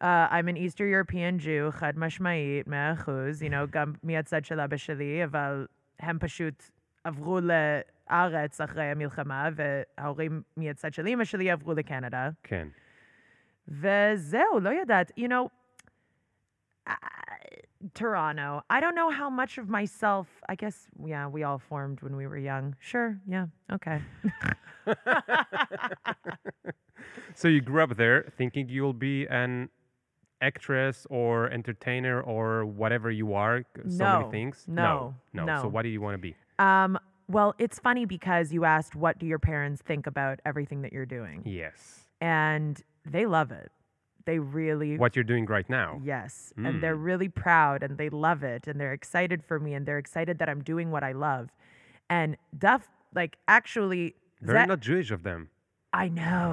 Uh, 0.00 0.04
I'm 0.34 0.48
an 0.52 0.56
Eastern 0.56 0.88
European 0.96 1.38
Jew, 1.38 1.70
חד 1.70 1.92
משמעית, 1.98 2.66
מאה 2.66 2.92
אחוז, 2.92 3.42
you 3.42 3.48
know, 3.48 3.66
גם 3.70 3.92
מהצד 4.02 4.44
של 4.44 4.60
אבא 4.60 4.76
שלי, 4.76 5.24
אבל 5.24 5.66
הם 6.00 6.18
פשוט 6.18 6.70
עברו 7.04 7.38
לארץ 7.40 8.60
אחרי 8.60 8.84
המלחמה, 8.84 9.48
וההורים 9.54 10.42
מהצד 10.56 10.92
של 10.92 11.06
אמא 11.06 11.24
שלי 11.24 11.50
עברו 11.50 11.74
לקנדה. 11.74 12.30
כן. 12.42 12.68
וזהו, 13.68 14.60
לא 14.60 14.68
יודעת, 14.70 15.10
you 15.20 15.28
know, 15.28 15.48
uh, 16.88 16.92
Toronto. 17.93 18.61
I 18.69 18.79
don't 18.79 18.95
know 18.95 19.09
how 19.09 19.29
much 19.29 19.57
of 19.57 19.69
myself, 19.69 20.27
I 20.49 20.55
guess, 20.55 20.87
yeah, 21.05 21.27
we 21.27 21.43
all 21.43 21.59
formed 21.59 22.01
when 22.01 22.15
we 22.15 22.25
were 22.27 22.37
young. 22.37 22.75
Sure, 22.79 23.19
yeah, 23.27 23.47
okay. 23.71 24.01
So 27.35 27.47
you 27.47 27.61
grew 27.61 27.83
up 27.83 27.95
there 27.97 28.33
thinking 28.37 28.67
you'll 28.69 28.93
be 28.93 29.27
an 29.27 29.69
actress 30.41 31.05
or 31.09 31.49
entertainer 31.51 32.21
or 32.21 32.65
whatever 32.65 33.11
you 33.11 33.33
are. 33.33 33.63
So 33.87 34.03
No, 34.03 34.19
many 34.19 34.31
things. 34.31 34.63
no, 34.67 35.13
no. 35.33 35.45
no. 35.45 35.61
So 35.61 35.67
what 35.67 35.83
do 35.83 35.89
you 35.89 36.01
want 36.01 36.15
to 36.15 36.17
be? 36.17 36.35
Um, 36.57 36.97
well, 37.27 37.53
it's 37.59 37.77
funny 37.79 38.05
because 38.05 38.51
you 38.53 38.65
asked, 38.65 38.95
what 38.95 39.19
do 39.19 39.25
your 39.27 39.39
parents 39.39 39.81
think 39.85 40.07
about 40.07 40.39
everything 40.45 40.81
that 40.81 40.93
you're 40.93 41.05
doing? 41.05 41.43
Yes. 41.45 42.07
And 42.21 42.81
they 43.05 43.25
love 43.25 43.51
it 43.51 43.71
They 44.26 44.38
really, 44.38 44.90
What 45.04 45.12
you're 45.16 45.30
doing 45.34 45.46
right 45.56 45.68
now. 45.68 45.88
yes. 46.14 46.52
And 46.66 46.74
they're 46.82 46.96
Mm. 47.02 47.10
really 47.10 47.28
proud 47.44 47.78
and 47.82 47.92
they 48.00 48.08
love 48.26 48.40
it 48.54 48.62
and 48.68 48.76
they're 48.80 48.96
excited 49.00 49.40
for 49.48 49.56
me 49.64 49.70
and 49.76 49.82
they're 49.86 50.02
excited 50.06 50.34
that 50.40 50.48
I'm 50.52 50.62
doing 50.72 50.88
what 50.94 51.02
I 51.10 51.12
love. 51.28 51.44
And 52.16 52.30
Duff, 52.66 52.82
like, 53.20 53.34
actually, 53.58 54.04
Very 54.40 54.58
that- 54.58 54.68
not 54.72 54.80
Jewish 54.90 55.10
of 55.16 55.20
them. 55.28 55.40
I 56.04 56.06
know. 56.20 56.50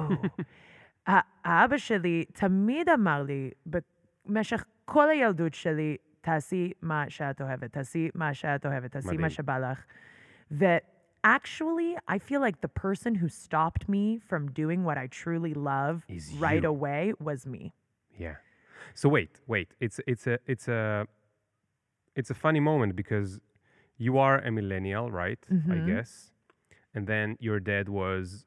ה- 1.08 1.26
האבא 1.44 1.76
שלי 1.78 2.24
תמיד 2.32 2.88
אמר 2.88 3.22
לי, 3.22 3.50
במשך 3.66 4.64
כל 4.84 5.10
הילדות 5.10 5.54
שלי, 5.54 5.96
תעשי 6.20 6.72
מה 6.82 7.04
שאת 7.08 7.40
אוהבת, 7.40 7.72
תעשי 7.72 8.10
מה 8.14 8.34
שאת 8.34 8.66
אוהבת, 8.66 8.90
תעשי 8.92 9.06
מדהים. 9.06 9.20
מה 9.20 9.30
שבא 9.30 9.58
לך. 9.58 9.84
That 10.52 10.82
actually, 11.25 11.97
I 12.07 12.17
feel 12.19 12.39
like 12.39 12.61
the 12.61 12.67
person 12.85 13.15
who 13.15 13.27
stopped 13.27 13.89
me 13.89 14.19
from 14.29 14.51
doing 14.51 14.83
what 14.87 14.97
I 14.97 15.07
truly 15.07 15.53
love 15.53 16.05
Is 16.07 16.31
right 16.37 16.63
you. 16.63 16.69
away 16.69 17.13
was 17.19 17.45
me. 17.45 17.73
Yeah. 18.17 18.35
So 18.93 19.09
wait, 19.09 19.33
wait. 19.47 19.69
It's 19.85 19.99
it's 20.07 20.25
a 20.27 20.35
it's 20.53 20.67
a 20.69 21.05
it's 22.15 22.29
a 22.29 22.37
funny 22.45 22.61
moment 22.61 22.95
because 22.95 23.29
you 23.97 24.17
are 24.17 24.37
a 24.39 24.51
millennial, 24.59 25.05
right? 25.11 25.39
I 25.49 25.53
Mhm. 25.79 25.87
guess. 25.91 26.31
And 26.95 27.07
then 27.07 27.27
your 27.47 27.59
dad 27.59 27.89
was 27.89 28.45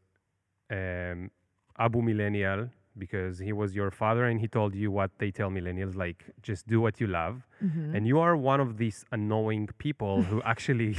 um, 0.71 1.31
Abu 1.79 2.01
Millennial 2.03 2.61
because 2.97 3.39
he 3.39 3.53
was 3.53 3.75
your 3.81 3.91
father 4.03 4.25
and 4.31 4.41
he 4.41 4.49
told 4.49 4.75
you 4.75 4.91
what 4.99 5.11
they 5.21 5.31
tell 5.31 5.51
millennials 5.59 5.95
like 6.05 6.21
just 6.49 6.67
do 6.67 6.79
what 6.85 6.95
you 7.01 7.07
love. 7.07 7.35
Mm-hmm. 7.65 7.95
And 7.95 8.07
you 8.11 8.19
are 8.27 8.35
one 8.37 8.61
of 8.67 8.71
these 8.83 8.99
annoying 9.19 9.69
people 9.79 10.15
who 10.29 10.39
actually 10.53 10.97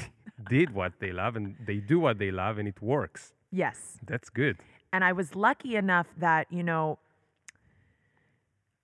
did 0.47 0.73
what 0.73 0.93
they 0.99 1.11
love 1.11 1.35
and 1.35 1.55
they 1.65 1.77
do 1.77 1.99
what 1.99 2.17
they 2.19 2.31
love 2.31 2.57
and 2.57 2.67
it 2.67 2.81
works. 2.81 3.33
Yes. 3.51 3.97
That's 4.05 4.29
good. 4.29 4.57
And 4.93 5.03
I 5.03 5.11
was 5.11 5.35
lucky 5.35 5.75
enough 5.75 6.07
that, 6.17 6.47
you 6.51 6.63
know, 6.63 6.99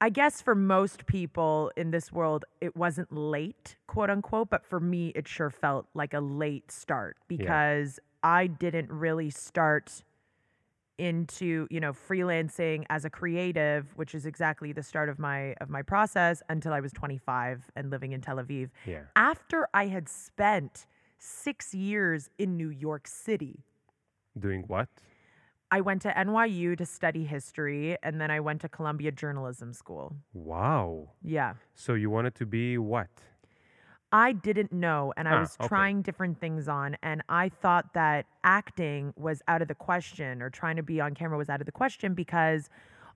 I 0.01 0.09
guess 0.09 0.41
for 0.41 0.55
most 0.55 1.05
people 1.05 1.71
in 1.77 1.91
this 1.91 2.11
world, 2.11 2.45
it 2.61 2.75
wasn't 2.75 3.11
late, 3.11 3.77
quote 3.87 4.09
unquote, 4.09 4.49
but 4.49 4.65
for 4.65 4.79
me, 4.79 5.09
it 5.15 5.27
sure 5.27 5.49
felt 5.49 5.87
like 5.93 6.13
a 6.13 6.19
late 6.19 6.71
start 6.71 7.17
because 7.27 7.99
I 8.21 8.47
didn't 8.47 8.91
really 8.91 9.29
start 9.29 10.03
into 10.97 11.67
you 11.69 11.81
know 11.81 11.91
freelancing 11.91 12.85
as 12.89 13.03
a 13.03 13.09
creative 13.09 13.91
which 13.97 14.15
is 14.15 14.25
exactly 14.25 14.71
the 14.71 14.81
start 14.81 15.09
of 15.09 15.19
my 15.19 15.53
of 15.59 15.69
my 15.69 15.81
process 15.81 16.41
until 16.47 16.71
i 16.71 16.79
was 16.79 16.93
25 16.93 17.69
and 17.75 17.89
living 17.89 18.13
in 18.13 18.21
tel 18.21 18.37
aviv 18.37 18.69
Yeah. 18.85 19.01
after 19.17 19.67
i 19.73 19.87
had 19.87 20.07
spent 20.07 20.85
6 21.17 21.73
years 21.73 22.29
in 22.37 22.57
new 22.57 22.69
york 22.69 23.07
city 23.07 23.63
Doing 24.37 24.63
what? 24.67 24.89
I 25.71 25.79
went 25.81 26.01
to 26.03 26.09
NYU 26.09 26.77
to 26.77 26.85
study 26.85 27.23
history 27.25 27.97
and 28.03 28.19
then 28.21 28.29
I 28.29 28.39
went 28.41 28.61
to 28.61 28.69
Columbia 28.69 29.11
Journalism 29.11 29.73
School. 29.73 30.13
Wow. 30.33 31.11
Yeah. 31.23 31.53
So 31.73 31.93
you 31.93 32.09
wanted 32.09 32.35
to 32.35 32.45
be 32.45 32.77
what? 32.77 33.07
I 34.11 34.31
didn't 34.33 34.71
know 34.71 35.13
and 35.17 35.27
I 35.27 35.33
Ah, 35.35 35.39
was 35.39 35.57
okay. 35.59 35.67
trying 35.67 36.01
different 36.01 36.39
things 36.39 36.67
on 36.67 36.97
and 37.01 37.23
I 37.29 37.49
thought 37.49 37.93
that 37.93 38.25
acting 38.43 39.13
was 39.17 39.41
out 39.47 39.61
of 39.61 39.67
the 39.67 39.75
question 39.75 40.41
or 40.41 40.49
trying 40.49 40.75
to 40.75 40.83
be 40.83 41.01
on 41.01 41.13
camera 41.15 41.37
was 41.37 41.49
out 41.49 41.61
of 41.61 41.65
the 41.65 41.71
question 41.71 42.13
because 42.13 42.69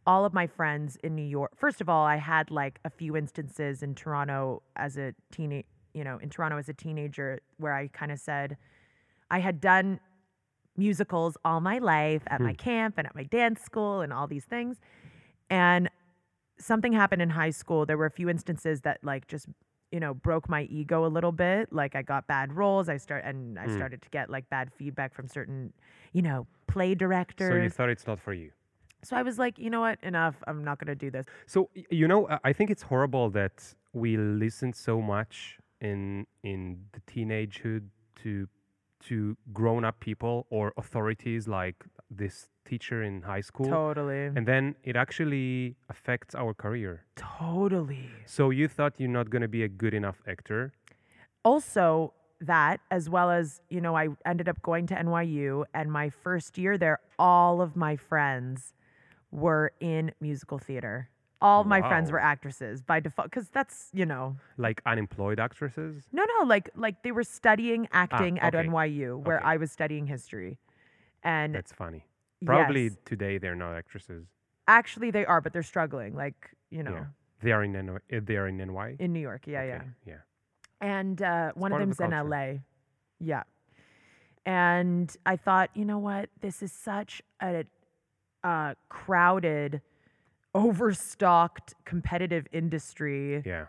all 0.07 0.25
of 0.25 0.33
my 0.33 0.47
friends 0.47 0.97
in 1.03 1.15
New 1.15 1.29
York 1.37 1.51
first 1.55 1.81
of 1.81 1.89
all 1.89 2.05
I 2.05 2.15
had 2.17 2.49
like 2.49 2.79
a 2.83 2.89
few 2.89 3.15
instances 3.15 3.83
in 3.83 3.93
Toronto 3.93 4.63
as 4.75 4.97
a 4.97 5.13
teenage 5.31 5.65
you 5.93 6.03
know 6.03 6.17
in 6.17 6.29
Toronto 6.29 6.57
as 6.57 6.69
a 6.69 6.73
teenager 6.73 7.39
where 7.57 7.73
I 7.73 7.87
kind 7.87 8.11
of 8.11 8.19
said 8.19 8.57
I 9.31 9.39
had 9.39 9.61
done 9.61 9.99
musicals 10.79 11.37
all 11.45 11.59
my 11.59 11.77
life 11.77 12.23
at 12.27 12.41
my 12.41 12.51
hmm. 12.51 12.55
camp 12.55 12.95
and 12.97 13.05
at 13.05 13.13
my 13.13 13.23
dance 13.23 13.61
school 13.61 14.01
and 14.01 14.11
all 14.11 14.25
these 14.25 14.45
things. 14.45 14.77
And 15.49 15.89
something 16.57 16.93
happened 16.93 17.21
in 17.21 17.29
high 17.29 17.49
school. 17.51 17.85
There 17.85 17.97
were 17.97 18.05
a 18.05 18.11
few 18.11 18.29
instances 18.29 18.81
that 18.81 18.99
like 19.03 19.27
just 19.27 19.47
you 19.91 19.99
know 19.99 20.13
broke 20.13 20.47
my 20.49 20.63
ego 20.63 21.05
a 21.05 21.11
little 21.17 21.31
bit. 21.31 21.71
Like 21.71 21.95
i 21.95 22.01
got 22.01 22.25
bad 22.27 22.53
roles. 22.53 22.89
I 22.89 22.97
start 22.97 23.23
and 23.25 23.59
i 23.59 23.65
hmm. 23.65 23.75
started 23.75 24.01
to 24.01 24.09
get 24.09 24.29
like 24.29 24.49
bad 24.49 24.71
feedback 24.73 25.13
from 25.13 25.27
certain 25.27 25.73
you 26.13 26.21
know 26.21 26.47
play 26.67 26.95
directors 26.95 27.51
So 27.51 27.55
you 27.55 27.69
thought 27.69 27.89
it's 27.89 28.07
not 28.07 28.19
for 28.19 28.33
you. 28.33 28.51
so 29.03 29.15
i 29.15 29.23
was 29.23 29.37
like 29.37 29.59
you 29.59 29.69
know 29.69 29.81
what? 29.81 29.99
Enough. 30.01 30.35
I'm 30.47 30.63
not 30.63 30.79
going 30.79 30.87
to 30.87 30.95
do 31.05 31.11
this. 31.11 31.25
So 31.45 31.69
you 31.73 32.07
know, 32.07 32.27
I- 32.29 32.39
I 32.45 32.53
think 32.53 32.71
it's 32.71 32.83
horrible 32.83 33.29
that 33.31 33.75
we 33.93 34.17
listen 34.17 34.71
so 34.73 35.01
much 35.01 35.59
in 35.81 36.25
in 36.43 36.85
the 36.93 37.01
teenagehood 37.11 37.83
to 38.23 38.47
to 39.07 39.37
grown 39.53 39.85
up 39.85 39.99
people 40.01 40.45
or 40.49 40.73
authorities 40.77 41.47
like 41.47 41.85
this 42.11 42.49
teacher 42.65 43.01
in 43.01 43.21
high 43.21 43.41
school, 43.41 43.65
totally 43.69 44.25
and 44.35 44.45
then 44.45 44.75
it 44.83 44.95
actually 44.95 45.75
affects 45.89 46.35
our 46.35 46.53
career. 46.53 47.05
totally 47.15 48.09
So 48.25 48.49
you 48.49 48.67
thought 48.67 48.93
you're 48.97 49.09
not 49.09 49.29
going 49.29 49.41
to 49.41 49.47
be 49.47 49.63
a 49.63 49.69
good 49.69 49.93
enough 49.93 50.21
actor. 50.27 50.73
also 51.45 52.13
that 52.41 52.79
as 52.91 53.09
well 53.09 53.29
as 53.31 53.61
you 53.69 53.81
know 53.81 53.95
i 53.95 54.07
ended 54.25 54.47
up 54.47 54.61
going 54.61 54.85
to 54.87 54.95
nyu 54.95 55.63
and 55.73 55.91
my 55.91 56.09
first 56.09 56.57
year 56.57 56.77
there 56.77 56.99
all 57.17 57.61
of 57.61 57.75
my 57.75 57.95
friends 57.95 58.73
were 59.31 59.71
in 59.79 60.11
musical 60.21 60.57
theater 60.57 61.09
all 61.41 61.63
my 61.63 61.81
friends 61.81 62.11
were 62.11 62.19
actresses 62.19 62.81
by 62.81 62.99
default 62.99 63.29
because 63.29 63.47
that's 63.49 63.89
you 63.93 64.05
know 64.05 64.35
Like 64.57 64.81
unemployed 64.85 65.39
actresses. 65.39 66.03
no 66.11 66.23
no 66.37 66.45
like 66.45 66.69
like 66.75 67.01
they 67.03 67.11
were 67.11 67.23
studying 67.23 67.87
acting 67.91 68.39
at 68.39 68.53
okay. 68.55 68.67
nyu 68.67 69.17
where 69.25 69.37
Okay. 69.37 69.45
i 69.53 69.55
was 69.57 69.71
studying 69.71 70.05
history 70.07 70.57
and 71.23 71.53
That's 71.55 71.73
funny. 71.73 72.05
Probably 72.45 72.83
yes, 72.85 72.97
today 73.05 73.37
they're 73.37 73.55
not 73.65 73.73
actresses. 73.75 74.25
actually 74.67 75.11
they 75.11 75.25
are 75.25 75.39
but 75.41 75.51
they're 75.53 75.63
struggling 75.75 76.13
like 76.15 76.39
you 76.69 76.83
know 76.83 76.93
Yeah. 76.93 77.05
They 77.41 77.51
are 77.53 77.63
in 77.63 77.71
NY. 77.71 77.95
uh, 77.95 78.19
They 78.29 78.35
are 78.41 78.47
in 78.51 78.57
NY. 78.57 78.89
in 78.99 79.13
new 79.13 79.19
york 79.29 79.43
yeah 79.47 79.63
yeah 79.71 79.75
Okay, 79.75 79.89
Yeah. 80.13 80.21
and 80.97 81.21
uh, 81.21 81.51
one 81.55 81.71
of 81.71 81.75
part 81.77 81.81
of 81.83 81.87
them's 81.87 81.97
the 81.97 82.05
in 82.05 82.11
culture. 82.11 82.29
LA. 82.29 82.47
Yeah. 83.31 83.43
And 84.45 85.15
I 85.25 85.35
thought, 85.35 85.69
you 85.75 85.85
know 85.85 85.99
what? 85.99 86.29
This 86.41 86.63
is 86.63 86.71
such 86.71 87.21
a 87.41 87.65
uh, 88.43 88.73
crowded, 88.87 89.81
overstocked, 90.55 91.75
competitive 91.85 92.47
industry. 92.51 93.43
Yeah. 93.45 93.65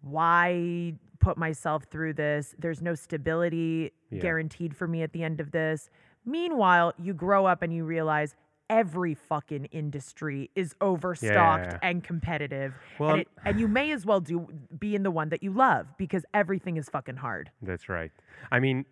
Why 0.00 0.94
put 1.20 1.36
myself 1.36 1.84
through 1.84 2.14
this? 2.14 2.54
There's 2.58 2.82
no 2.82 2.94
stability 2.94 3.92
Yeah. 4.10 4.20
guaranteed 4.20 4.76
for 4.76 4.88
me 4.88 5.02
at 5.02 5.12
the 5.12 5.22
end 5.22 5.40
of 5.40 5.52
this. 5.52 5.90
Meanwhile, 6.24 6.94
you 6.98 7.14
grow 7.14 7.46
up 7.46 7.62
and 7.62 7.72
you 7.72 7.84
realize 7.84 8.34
every 8.70 9.14
fucking 9.14 9.66
industry 9.66 10.50
is 10.54 10.74
overstocked 10.80 11.72
yeah. 11.72 11.78
and 11.82 12.02
competitive. 12.02 12.74
Well, 12.98 13.10
and, 13.10 13.20
it, 13.20 13.28
and 13.44 13.60
you 13.60 13.68
may 13.68 13.92
as 13.92 14.06
well 14.06 14.20
do 14.20 14.48
be 14.78 14.94
in 14.94 15.02
the 15.02 15.10
one 15.10 15.28
that 15.28 15.42
you 15.42 15.52
love 15.52 15.86
because 15.98 16.24
everything 16.32 16.76
is 16.76 16.88
fucking 16.88 17.16
hard. 17.16 17.50
That's 17.60 17.88
right. 17.88 18.10
I 18.50 18.60
mean, 18.60 18.86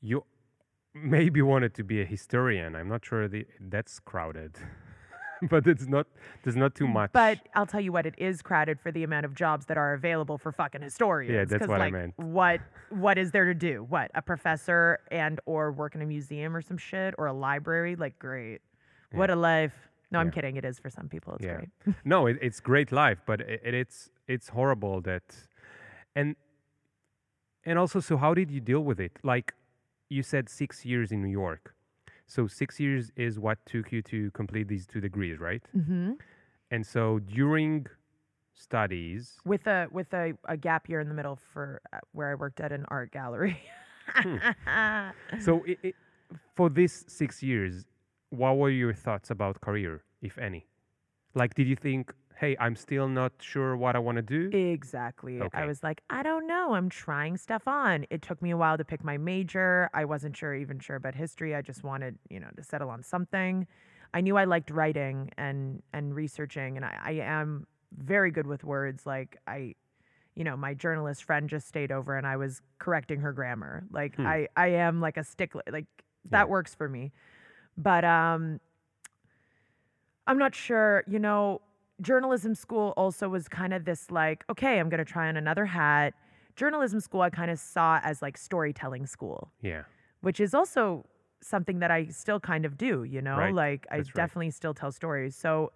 you 0.00 0.24
maybe 0.94 1.42
wanted 1.42 1.74
to 1.74 1.84
be 1.84 2.00
a 2.00 2.04
historian. 2.04 2.74
I'm 2.74 2.88
not 2.88 3.04
sure 3.04 3.28
the, 3.28 3.46
that's 3.60 4.00
crowded. 4.00 4.56
but 5.50 5.66
it's 5.66 5.86
not. 5.86 6.06
There's 6.42 6.56
not 6.56 6.74
too 6.74 6.86
much. 6.86 7.12
But 7.12 7.38
I'll 7.54 7.66
tell 7.66 7.80
you 7.80 7.92
what, 7.92 8.06
it 8.06 8.14
is 8.18 8.42
crowded 8.42 8.80
for 8.80 8.90
the 8.92 9.02
amount 9.04 9.26
of 9.26 9.34
jobs 9.34 9.66
that 9.66 9.78
are 9.78 9.94
available 9.94 10.38
for 10.38 10.52
fucking 10.52 10.82
historians. 10.82 11.50
that's 11.50 11.60
'cause, 11.60 11.68
what 11.68 11.80
I 11.80 11.90
meant. 11.90 12.14
What 12.18 12.60
what 12.90 13.18
is 13.18 13.30
there 13.30 13.46
to 13.46 13.54
do? 13.54 13.84
What 13.84 14.10
a 14.14 14.22
professor 14.22 15.00
and 15.10 15.40
or 15.46 15.72
work 15.72 15.94
in 15.94 16.02
a 16.02 16.06
museum 16.06 16.54
or 16.54 16.62
some 16.62 16.78
shit 16.78 17.14
or 17.18 17.26
a 17.26 17.32
library? 17.32 17.96
Like 17.96 18.18
great, 18.18 18.60
what 19.12 19.30
a 19.30 19.36
life. 19.36 19.74
No, 20.12 20.18
I'm 20.18 20.32
kidding. 20.32 20.56
It 20.56 20.64
is 20.64 20.80
for 20.80 20.90
some 20.90 21.08
people. 21.08 21.34
It's 21.34 21.44
yeah. 21.44 21.56
great. 21.56 21.96
no, 22.04 22.26
it, 22.26 22.36
it's 22.42 22.58
great 22.58 22.90
life, 22.90 23.18
but 23.26 23.40
it, 23.40 23.60
it, 23.64 23.74
it's 23.74 24.10
it's 24.26 24.48
horrible 24.48 25.00
that, 25.02 25.22
and 26.16 26.34
and 27.64 27.78
also, 27.78 28.00
so 28.00 28.16
how 28.16 28.34
did 28.34 28.50
you 28.50 28.60
deal 28.60 28.80
with 28.80 29.00
it? 29.00 29.18
Like, 29.22 29.54
you 30.08 30.22
said 30.22 30.48
six 30.48 30.84
years 30.84 31.12
in 31.12 31.22
New 31.22 31.30
York, 31.30 31.74
so 32.30 32.46
six 32.46 32.78
years 32.78 33.10
is 33.16 33.38
what 33.38 33.58
took 33.66 33.90
you 33.92 34.02
to 34.02 34.30
complete 34.30 34.68
these 34.68 34.86
two 34.86 35.00
degrees, 35.00 35.38
right? 35.40 35.62
hmm 35.72 36.12
And 36.70 36.86
so 36.86 37.18
during 37.18 37.86
studies, 38.54 39.22
With 39.44 39.66
a 39.66 39.88
with 39.90 40.14
a, 40.14 40.34
a 40.44 40.56
gap 40.56 40.88
year 40.88 41.00
in 41.00 41.08
the 41.08 41.14
middle 41.14 41.36
for 41.52 41.80
uh, 41.92 41.98
where 42.12 42.30
I 42.30 42.34
worked 42.34 42.60
at 42.60 42.70
an 42.72 42.84
art 42.88 43.10
gallery. 43.10 43.58
so 45.46 45.64
i 45.66 45.76
i 45.84 45.92
for 46.54 46.68
this 46.70 47.04
six 47.08 47.42
years, 47.42 47.74
what 48.30 48.56
were 48.56 48.70
your 48.70 48.94
thoughts 48.94 49.30
about 49.30 49.60
career, 49.60 50.04
if 50.22 50.38
any? 50.38 50.66
Like, 51.34 51.54
did 51.54 51.66
you 51.66 51.76
think, 51.76 52.12
hey, 52.40 52.56
I'm 52.58 52.74
still 52.74 53.06
not 53.06 53.32
sure 53.38 53.76
what 53.76 53.94
I 53.94 53.98
want 53.98 54.16
to 54.16 54.22
do? 54.22 54.50
Exactly. 54.56 55.40
Okay. 55.42 55.60
I 55.60 55.66
was 55.66 55.82
like, 55.82 56.02
I 56.08 56.22
don't 56.22 56.46
know. 56.46 56.74
I'm 56.74 56.88
trying 56.88 57.36
stuff 57.36 57.68
on. 57.68 58.06
It 58.08 58.22
took 58.22 58.40
me 58.40 58.50
a 58.50 58.56
while 58.56 58.78
to 58.78 58.84
pick 58.84 59.04
my 59.04 59.18
major. 59.18 59.90
I 59.92 60.06
wasn't 60.06 60.36
sure 60.36 60.54
even 60.54 60.78
sure 60.80 60.96
about 60.96 61.14
history. 61.14 61.54
I 61.54 61.60
just 61.60 61.84
wanted, 61.84 62.18
you 62.30 62.40
know, 62.40 62.48
to 62.56 62.62
settle 62.62 62.88
on 62.88 63.02
something. 63.02 63.66
I 64.14 64.22
knew 64.22 64.36
I 64.38 64.44
liked 64.44 64.70
writing 64.70 65.30
and 65.36 65.82
and 65.92 66.14
researching 66.14 66.76
and 66.76 66.84
I, 66.84 66.98
I 67.04 67.10
am 67.12 67.66
very 67.96 68.30
good 68.30 68.46
with 68.46 68.64
words. 68.64 69.04
Like 69.06 69.36
I 69.46 69.74
you 70.34 70.44
know, 70.44 70.56
my 70.56 70.72
journalist 70.72 71.24
friend 71.24 71.48
just 71.48 71.68
stayed 71.68 71.92
over 71.92 72.16
and 72.16 72.26
I 72.26 72.36
was 72.36 72.62
correcting 72.78 73.20
her 73.20 73.32
grammar. 73.32 73.84
Like 73.92 74.16
Hmm. 74.16 74.24
I 74.24 74.48
I 74.56 74.68
am 74.68 75.00
like 75.00 75.18
a 75.18 75.24
stickler. 75.24 75.62
Like 75.70 75.86
that 76.30 76.48
Yeah. 76.48 76.52
works 76.52 76.74
for 76.74 76.88
me. 76.88 77.12
But 77.76 78.04
um 78.04 78.60
I'm 80.26 80.38
not 80.38 80.54
sure, 80.54 81.04
you 81.06 81.18
know, 81.18 81.60
journalism 82.00 82.54
school 82.54 82.92
also 82.96 83.28
was 83.28 83.48
kind 83.48 83.72
of 83.72 83.84
this 83.84 84.10
like, 84.10 84.44
okay, 84.50 84.78
I'm 84.78 84.88
going 84.88 84.98
to 84.98 85.04
try 85.04 85.28
on 85.28 85.36
another 85.36 85.66
hat. 85.66 86.14
Journalism 86.56 87.00
school 87.00 87.22
I 87.22 87.30
kind 87.30 87.50
of 87.50 87.58
saw 87.58 88.00
as 88.02 88.22
like 88.22 88.36
storytelling 88.36 89.06
school, 89.06 89.50
Yeah. 89.62 89.82
which 90.20 90.40
is 90.40 90.54
also 90.54 91.06
something 91.42 91.78
that 91.78 91.90
I 91.90 92.06
still 92.06 92.40
kind 92.40 92.64
of 92.64 92.76
do, 92.76 93.04
you 93.04 93.22
know? 93.22 93.36
Right. 93.36 93.54
Like 93.54 93.86
I 93.90 93.98
That's 93.98 94.08
right. 94.10 94.14
definitely 94.14 94.50
still 94.50 94.74
tell 94.74 94.92
stories. 94.92 95.36
So 95.36 95.72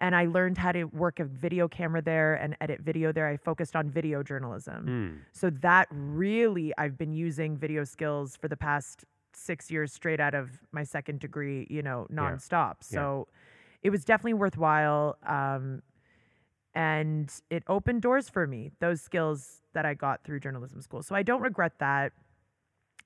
and 0.00 0.14
I 0.14 0.26
learned 0.26 0.58
how 0.58 0.72
to 0.72 0.84
work 0.84 1.18
a 1.20 1.24
video 1.24 1.66
camera 1.68 2.02
there 2.02 2.34
and 2.34 2.56
edit 2.60 2.80
video 2.80 3.12
there. 3.12 3.26
I 3.28 3.36
focused 3.36 3.74
on 3.76 3.88
video 3.90 4.22
journalism. 4.22 4.86
Mm. 4.86 5.18
So 5.32 5.50
that 5.50 5.86
really, 5.90 6.72
I've 6.76 6.98
been 6.98 7.12
using 7.12 7.56
video 7.56 7.84
skills 7.84 8.36
for 8.36 8.48
the 8.48 8.56
past 8.56 9.04
six 9.32 9.70
years 9.70 9.92
straight 9.92 10.20
out 10.20 10.34
of 10.34 10.50
my 10.72 10.82
second 10.82 11.20
degree, 11.20 11.66
you 11.70 11.80
know, 11.82 12.06
Yeah. 12.10 12.16
nonstop. 12.16 12.74
Yeah. 12.90 12.96
So 12.98 13.28
it 13.84 13.90
was 13.90 14.04
definitely 14.04 14.34
worthwhile. 14.34 15.16
Um, 15.26 15.82
and 16.74 17.32
it 17.50 17.62
opened 17.68 18.02
doors 18.02 18.28
for 18.28 18.46
me, 18.46 18.72
those 18.80 19.00
skills 19.00 19.60
that 19.74 19.84
I 19.86 19.94
got 19.94 20.24
through 20.24 20.40
journalism 20.40 20.80
school. 20.80 21.02
So 21.02 21.14
I 21.14 21.22
don't 21.22 21.42
regret 21.42 21.74
that. 21.78 22.12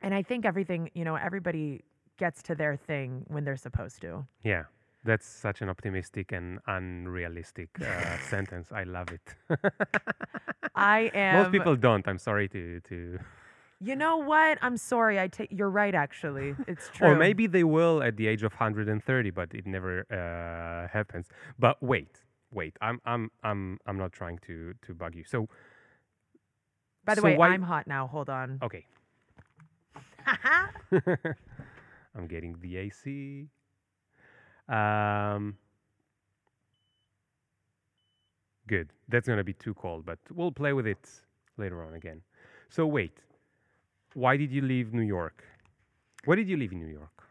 And 0.00 0.14
I 0.14 0.22
think 0.22 0.46
everything, 0.46 0.90
you 0.94 1.04
know, 1.04 1.16
everybody 1.16 1.82
gets 2.16 2.42
to 2.44 2.54
their 2.54 2.76
thing 2.76 3.24
when 3.26 3.44
they're 3.44 3.56
supposed 3.56 4.00
to. 4.02 4.26
Yeah. 4.42 4.64
That's 5.04 5.26
such 5.26 5.62
an 5.62 5.68
optimistic 5.68 6.32
and 6.32 6.60
unrealistic 6.66 7.68
uh, 7.80 8.18
sentence. 8.30 8.72
I 8.72 8.84
love 8.84 9.08
it. 9.10 9.34
I 10.74 11.10
am. 11.14 11.42
Most 11.42 11.52
people 11.52 11.76
don't. 11.76 12.06
I'm 12.08 12.18
sorry 12.18 12.48
to 12.48 12.80
to. 12.80 13.18
You 13.80 13.94
know 13.94 14.16
what? 14.16 14.58
I'm 14.60 14.76
sorry. 14.76 15.20
I 15.20 15.28
take. 15.28 15.50
You're 15.52 15.70
right. 15.70 15.94
Actually, 15.94 16.56
it's 16.66 16.88
true. 16.94 17.08
Or 17.08 17.14
maybe 17.14 17.46
they 17.46 17.62
will 17.64 18.02
at 18.02 18.16
the 18.16 18.26
age 18.26 18.42
of 18.42 18.52
130, 18.52 19.30
but 19.30 19.54
it 19.54 19.66
never 19.66 20.00
uh, 20.10 20.88
happens. 20.92 21.26
But 21.58 21.80
wait, 21.82 22.20
wait. 22.50 22.76
I'm 22.80 23.00
I'm 23.04 23.30
I'm 23.44 23.78
I'm 23.86 23.96
not 23.96 24.12
trying 24.12 24.38
to 24.46 24.74
to 24.82 24.94
bug 24.94 25.14
you. 25.14 25.24
So 25.24 25.48
By 27.04 27.14
the 27.14 27.20
so 27.20 27.26
way, 27.26 27.36
why- 27.36 27.48
I'm 27.48 27.62
hot 27.62 27.86
now. 27.86 28.08
Hold 28.08 28.28
on. 28.28 28.58
okay. 28.62 28.84
I'm 32.16 32.26
getting 32.26 32.56
the 32.60 32.76
AC. 32.78 33.46
Um, 34.68 35.56
good. 38.66 38.92
That's 39.08 39.28
gonna 39.28 39.44
be 39.44 39.52
too 39.54 39.74
cold, 39.74 40.04
but 40.04 40.18
we'll 40.34 40.50
play 40.52 40.72
with 40.72 40.86
it 40.86 41.08
later 41.56 41.84
on 41.84 41.94
again. 41.94 42.22
So 42.68 42.86
wait, 42.86 43.12
why 44.14 44.36
did 44.36 44.50
you 44.50 44.62
leave 44.62 44.92
New 44.92 45.02
York? 45.02 45.44
Where 46.24 46.36
did 46.36 46.48
you 46.48 46.56
live 46.56 46.72
in 46.72 46.80
New 46.80 46.92
York? 46.92 47.24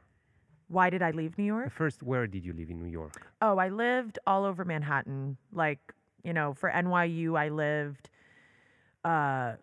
Why 0.70 0.90
did 0.90 1.02
I 1.02 1.12
leave 1.12 1.38
New 1.38 1.46
York? 1.46 1.72
First, 1.72 2.04
where 2.04 2.28
did 2.28 2.44
you 2.44 2.54
live 2.54 2.70
in 2.70 2.80
New 2.80 2.90
York? 2.90 3.28
Oh, 3.42 3.58
I 3.58 3.70
lived 3.70 4.20
all 4.28 4.44
over 4.44 4.66
Manhattan. 4.66 5.38
Like, 5.54 5.80
you 6.24 6.34
know, 6.34 6.54
for 6.54 6.70
NYU, 6.70 7.40
I 7.40 7.50
lived. 7.50 8.10
Uh, 9.06 9.54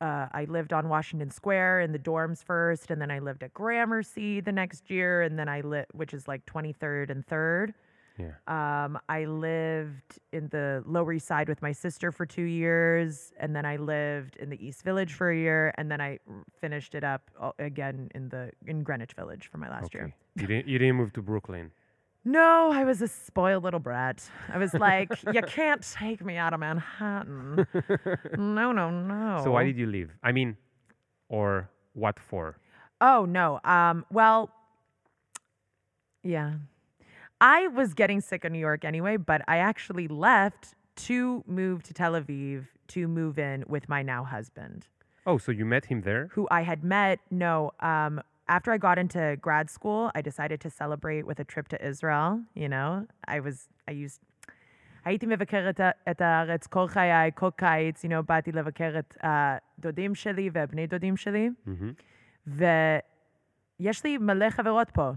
uh, 0.00 0.26
I 0.32 0.46
lived 0.48 0.72
on 0.72 0.88
Washington 0.88 1.30
Square 1.30 1.82
in 1.82 1.92
the 1.92 1.98
dorms 1.98 2.42
first, 2.42 2.90
and 2.90 3.00
then 3.00 3.10
I 3.10 3.18
lived 3.18 3.42
at 3.42 3.52
Gramercy 3.52 4.40
the 4.40 4.52
next 4.52 4.90
year, 4.90 5.20
and 5.20 5.38
then 5.38 5.50
I 5.50 5.60
lit, 5.60 5.86
which 5.92 6.14
is 6.14 6.26
like 6.26 6.46
23rd 6.46 7.10
and 7.10 7.26
3rd. 7.26 7.74
Yeah. 8.18 8.34
Um, 8.48 8.98
I 9.08 9.26
lived 9.26 10.18
in 10.32 10.48
the 10.48 10.82
Lower 10.86 11.12
East 11.12 11.26
Side 11.26 11.48
with 11.48 11.60
my 11.60 11.72
sister 11.72 12.10
for 12.10 12.24
two 12.24 12.42
years, 12.44 13.32
and 13.38 13.54
then 13.54 13.66
I 13.66 13.76
lived 13.76 14.36
in 14.36 14.48
the 14.48 14.66
East 14.66 14.82
Village 14.82 15.12
for 15.12 15.30
a 15.30 15.36
year, 15.36 15.72
and 15.76 15.90
then 15.90 16.00
I 16.00 16.18
finished 16.60 16.94
it 16.94 17.04
up 17.04 17.30
uh, 17.40 17.52
again 17.58 18.10
in 18.14 18.28
the 18.30 18.50
in 18.66 18.82
Greenwich 18.82 19.12
Village 19.12 19.48
for 19.50 19.58
my 19.58 19.68
last 19.68 19.92
year. 19.92 20.14
You 20.34 20.46
didn't 20.46 20.66
you 20.66 20.78
didn't 20.78 20.96
move 20.96 21.12
to 21.14 21.22
Brooklyn. 21.22 21.70
No, 22.24 22.72
I 22.72 22.82
was 22.84 23.00
a 23.02 23.06
spoiled 23.08 23.62
little 23.62 23.78
brat. 23.78 24.28
I 24.52 24.58
was 24.58 24.74
like, 24.74 25.10
you 25.32 25.42
can't 25.42 25.80
take 25.92 26.24
me 26.24 26.36
out 26.36 26.52
of 26.52 26.58
Manhattan. 26.58 27.66
no, 28.36 28.72
no, 28.72 28.90
no. 28.90 29.40
So 29.44 29.52
why 29.52 29.62
did 29.62 29.76
you 29.76 29.86
leave? 29.86 30.10
I 30.24 30.32
mean, 30.32 30.56
or 31.28 31.70
what 31.92 32.18
for? 32.18 32.58
Oh 33.00 33.26
no. 33.26 33.60
Um. 33.64 34.04
Well. 34.10 34.50
Yeah. 36.24 36.54
I 37.39 37.67
was 37.79 37.89
getting 38.01 38.21
sick 38.21 38.41
of 38.45 38.51
New 38.51 38.59
York 38.69 38.81
anyway, 38.91 39.15
but 39.17 39.41
I 39.47 39.57
actually 39.71 40.07
left 40.07 40.63
to 41.07 41.43
move 41.47 41.77
to 41.87 41.93
Tel 41.93 42.13
Aviv 42.13 42.57
to 42.89 43.07
move 43.07 43.35
in 43.39 43.63
with 43.67 43.87
my 43.89 44.01
now 44.13 44.23
husband, 44.35 44.79
Oh, 45.25 45.37
so 45.37 45.49
you 45.51 45.65
met 45.65 45.85
him 45.91 45.99
there? 46.01 46.23
who 46.35 46.43
I 46.59 46.61
had 46.71 46.83
met. 46.83 47.19
No. 47.45 47.71
Um. 47.79 48.13
After 48.57 48.69
I 48.73 48.77
got 48.87 48.97
into 49.03 49.21
grad 49.45 49.67
school, 49.69 50.01
I 50.13 50.21
decided 50.21 50.59
to 50.65 50.69
celebrate 50.69 51.23
with 51.29 51.39
a 51.39 51.45
trip 51.51 51.67
to 51.73 51.77
Israel. 51.91 52.29
You 52.63 52.69
know, 52.73 52.89
I 53.35 53.39
was 53.39 53.57
I 53.87 53.91
used. 54.05 54.19
הייתי 55.05 55.25
מבקרת 55.25 55.79
את 56.11 56.21
הארץ 56.21 56.67
כל 56.67 56.87
חיי, 56.87 57.31
כל 57.35 57.49
קיץ, 57.55 58.05
you 58.05 58.07
know, 58.07 58.21
באתי 58.21 58.51
לבקר 58.51 58.99
את 58.99 59.17
הדודים 59.21 60.15
שלי 60.15 60.49
ובני 60.53 60.87
דודים 60.87 61.17
שלי. 61.17 61.49
Mm-hmm. 61.67 62.51
ויש 63.81 64.03
לי 64.03 64.17
מלא 64.17 64.49
חברות 64.49 64.89
פה, 64.91 65.11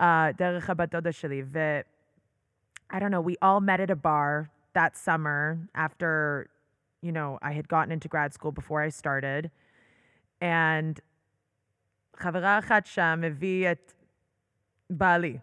uh, 0.00 0.04
דרך 0.36 0.70
הבת 0.70 0.90
דודה 0.90 1.12
שלי, 1.12 1.42
ו... 1.46 1.80
I 2.92 2.98
don't 2.98 3.12
know, 3.12 3.20
we 3.20 3.36
all 3.40 3.60
met 3.60 3.80
at 3.80 3.90
a 3.90 3.96
bar 3.96 4.50
that 4.74 4.96
summer 4.96 5.58
after, 5.74 6.48
you 7.02 7.12
know, 7.12 7.38
I 7.40 7.52
had 7.52 7.68
gotten 7.68 7.92
into 7.92 8.08
grad 8.08 8.34
school 8.34 8.52
before 8.52 8.82
I 8.82 8.88
started. 8.88 9.50
And 10.40 11.00
חברה 12.16 12.58
אחת 12.58 12.86
שם 12.86 13.20
הביא 13.24 13.72
את 13.72 13.92
בעלי. 14.90 15.38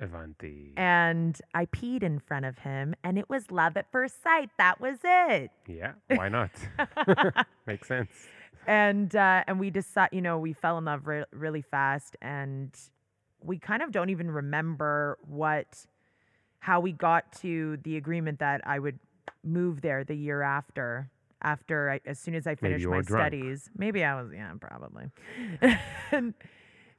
Avanti. 0.00 0.74
And 0.76 1.40
I 1.54 1.66
peed 1.66 2.02
in 2.02 2.18
front 2.18 2.44
of 2.44 2.58
him, 2.58 2.94
and 3.04 3.16
it 3.16 3.30
was 3.30 3.52
love 3.52 3.76
at 3.76 3.86
first 3.92 4.22
sight. 4.22 4.50
That 4.58 4.80
was 4.80 4.98
it. 5.04 5.52
Yeah, 5.68 5.92
why 6.08 6.28
not? 6.28 6.50
Makes 7.66 7.88
sense. 7.88 8.10
and 8.66 9.14
uh, 9.14 9.44
and 9.46 9.60
we 9.60 9.70
decide, 9.70 10.08
you 10.10 10.20
know, 10.20 10.36
we 10.38 10.52
fell 10.52 10.78
in 10.78 10.84
love 10.84 11.06
re- 11.06 11.24
really 11.32 11.62
fast, 11.62 12.16
and 12.20 12.70
we 13.43 13.57
kind 13.59 13.81
of 13.81 13.91
don't 13.91 14.09
even 14.09 14.29
remember 14.31 15.17
what, 15.27 15.85
how 16.59 16.79
we 16.79 16.91
got 16.91 17.31
to 17.41 17.77
the 17.83 17.97
agreement 17.97 18.39
that 18.39 18.61
I 18.65 18.79
would 18.79 18.99
move 19.43 19.81
there 19.81 20.03
the 20.03 20.15
year 20.15 20.41
after. 20.41 21.09
After 21.41 21.89
I, 21.89 22.01
as 22.05 22.19
soon 22.19 22.35
as 22.35 22.45
I 22.47 22.55
finished 22.55 22.85
my 22.85 22.99
drunk. 22.99 23.07
studies, 23.07 23.69
maybe 23.77 24.03
I 24.03 24.21
was, 24.21 24.29
yeah, 24.33 24.51
probably. 24.59 25.05
and 26.11 26.33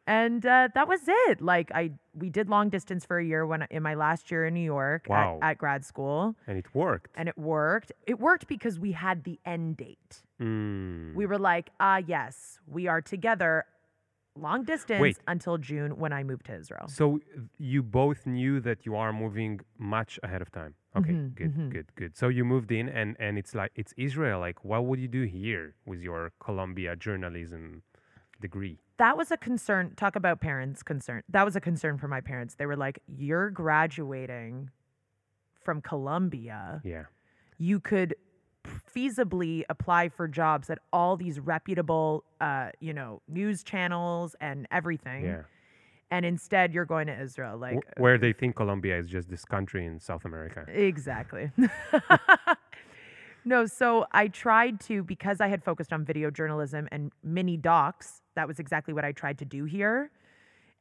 and 0.07 0.47
uh, 0.47 0.69
that 0.75 0.89
was 0.89 1.01
it. 1.07 1.43
Like 1.43 1.71
I, 1.75 1.91
we 2.15 2.31
did 2.31 2.49
long 2.49 2.71
distance 2.71 3.05
for 3.05 3.19
a 3.19 3.25
year 3.25 3.45
when 3.47 3.67
in 3.71 3.83
my 3.83 3.93
last 3.95 4.31
year 4.31 4.47
in 4.47 4.55
New 4.55 4.65
York 4.65 5.11
at- 5.11 5.39
at 5.43 5.59
grad 5.59 5.85
school, 5.85 6.37
And 6.47 6.57
it 6.57 6.65
worked. 6.75 7.11
and 7.17 7.29
it 7.29 7.37
worked. 7.37 7.93
It 8.07 8.19
worked 8.19 8.49
because 8.49 8.79
we 8.79 8.93
had 8.93 9.25
the 9.25 9.39
end 9.45 9.77
date 9.77 10.23
Mm. 10.41 11.13
we 11.15 11.27
were 11.27 11.39
like, 11.39 11.69
ah, 11.79 11.99
yes, 11.99 12.59
we 12.67 12.87
are 12.89 13.03
together 13.03 13.67
long 14.37 14.65
distance 14.65 15.01
Wait. 15.01 15.19
until 15.27 15.59
June 15.59 15.97
when 15.99 16.13
I 16.13 16.23
moved 16.23 16.47
to 16.47 16.55
Israel. 16.55 16.87
So 16.89 17.21
you 17.59 17.83
both 17.83 18.27
knew 18.27 18.61
that 18.61 18.87
you 18.87 18.97
are 18.97 19.13
moving 19.13 19.61
much 19.79 20.19
ahead 20.23 20.43
of 20.43 20.51
time. 20.51 20.75
Okay, 20.97 21.13
Mhm, 21.13 21.35
good, 21.35 21.55
mhm. 21.55 21.71
good, 21.71 21.95
good. 21.95 22.17
So 22.17 22.29
you 22.29 22.45
moved 22.45 22.73
in, 22.73 22.89
and 22.89 23.17
and 23.21 23.39
it's 23.39 23.55
like 23.55 23.71
it's 23.77 23.93
Israel. 23.97 24.41
Like, 24.41 24.65
what 24.65 24.85
would 24.87 24.99
you 24.99 25.09
do 25.09 25.23
here 25.23 25.75
with 25.87 26.01
your 26.01 26.33
Columbia 26.41 26.97
journalism 26.97 27.83
degree? 28.41 28.81
That 28.97 29.17
was 29.17 29.31
a 29.31 29.37
concern. 29.37 29.95
Talk 29.95 30.17
about 30.17 30.41
parents' 30.41 30.83
concern. 30.83 31.23
That 31.29 31.45
was 31.45 31.55
a 31.57 31.61
concern 31.61 31.97
for 31.99 32.09
my 32.09 32.21
parents. 32.21 32.57
They 32.57 32.67
were 32.67 32.77
like, 32.77 32.99
"You're 33.07 33.51
graduating 33.51 34.71
from 35.65 35.81
Columbia. 35.81 36.81
Yeah, 36.85 37.05
You 37.59 37.79
could 37.79 38.15
feasibly 38.65 39.65
apply 39.69 40.09
for 40.09 40.29
jobs 40.29 40.71
at 40.71 40.79
all 40.93 41.17
these 41.17 41.41
reputable, 41.41 42.25
uh, 42.41 42.71
you 42.81 42.93
know, 42.93 43.21
news 43.29 43.63
channels 43.63 44.37
and 44.41 44.67
everything. 44.71 45.25
yeah. 45.25 45.43
And 46.13 46.25
instead, 46.25 46.75
you're 46.75 46.87
going 46.87 47.07
to 47.07 47.21
Israel. 47.21 47.57
Like, 47.57 47.77
Wh- 47.97 48.01
where 48.01 48.19
they 48.19 48.33
think 48.33 48.57
Colombia 48.57 48.99
is 48.99 49.07
just 49.07 49.31
this 49.31 49.45
country 49.45 49.87
in 49.87 50.01
South 50.01 50.25
America. 50.25 50.65
Exactly. 50.67 51.53
no, 53.45 53.65
so 53.67 54.07
I 54.11 54.27
tried 54.27 54.81
to, 54.81 55.05
because 55.05 55.41
I 55.41 55.47
had 55.47 55.63
focused 55.63 55.93
on 55.93 56.05
video 56.05 56.29
journalism 56.33 56.89
and 56.91 57.13
mini 57.23 57.57
docs, 57.57 58.23
that 58.35 58.49
was 58.49 58.59
exactly 58.59 58.93
what 58.93 59.05
I 59.05 59.13
tried 59.13 59.39
to 59.39 59.45
do 59.45 59.65
here. 59.67 60.11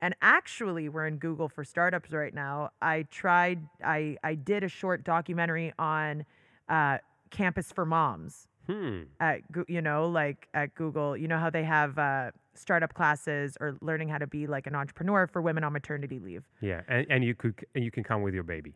And 0.02 0.16
actually, 0.24 0.90
we're 0.90 1.06
in 1.06 1.18
Google 1.18 1.48
for 1.48 1.64
startups 1.64 2.12
right 2.12 2.34
now. 2.34 2.72
I 2.82 3.04
tried, 3.12 3.62
I, 3.84 4.18
I 4.24 4.34
did 4.34 4.64
a 4.64 4.70
short 4.70 5.04
documentary 5.04 5.74
on 5.78 6.26
uh, 6.70 7.00
Campus 7.32 7.72
for 7.72 7.86
Moms 7.86 8.48
Hmm. 8.68 9.04
at, 9.20 9.42
you 9.68 9.82
know, 9.82 10.08
like 10.08 10.48
at 10.54 10.76
Google. 10.76 11.18
You 11.18 11.28
know 11.28 11.40
how 11.40 11.50
they 11.50 11.64
have 11.64 11.98
uh, 11.98 12.32
startup 12.54 12.94
classes 12.94 13.58
or 13.60 13.78
learning 13.82 14.10
how 14.10 14.20
to 14.20 14.28
be 14.28 14.46
like 14.46 14.68
an 14.68 14.76
entrepreneur 14.76 15.26
for 15.26 15.42
women 15.42 15.64
on 15.64 15.74
maternity 15.74 16.20
leave. 16.20 16.44
Yeah, 16.62 16.82
and, 16.88 17.08
and 17.10 17.24
you 17.24 17.34
could 17.34 17.66
and 17.74 17.84
you 17.84 17.90
can 17.92 18.04
come 18.04 18.22
with 18.22 18.34
your 18.36 18.44
baby, 18.44 18.76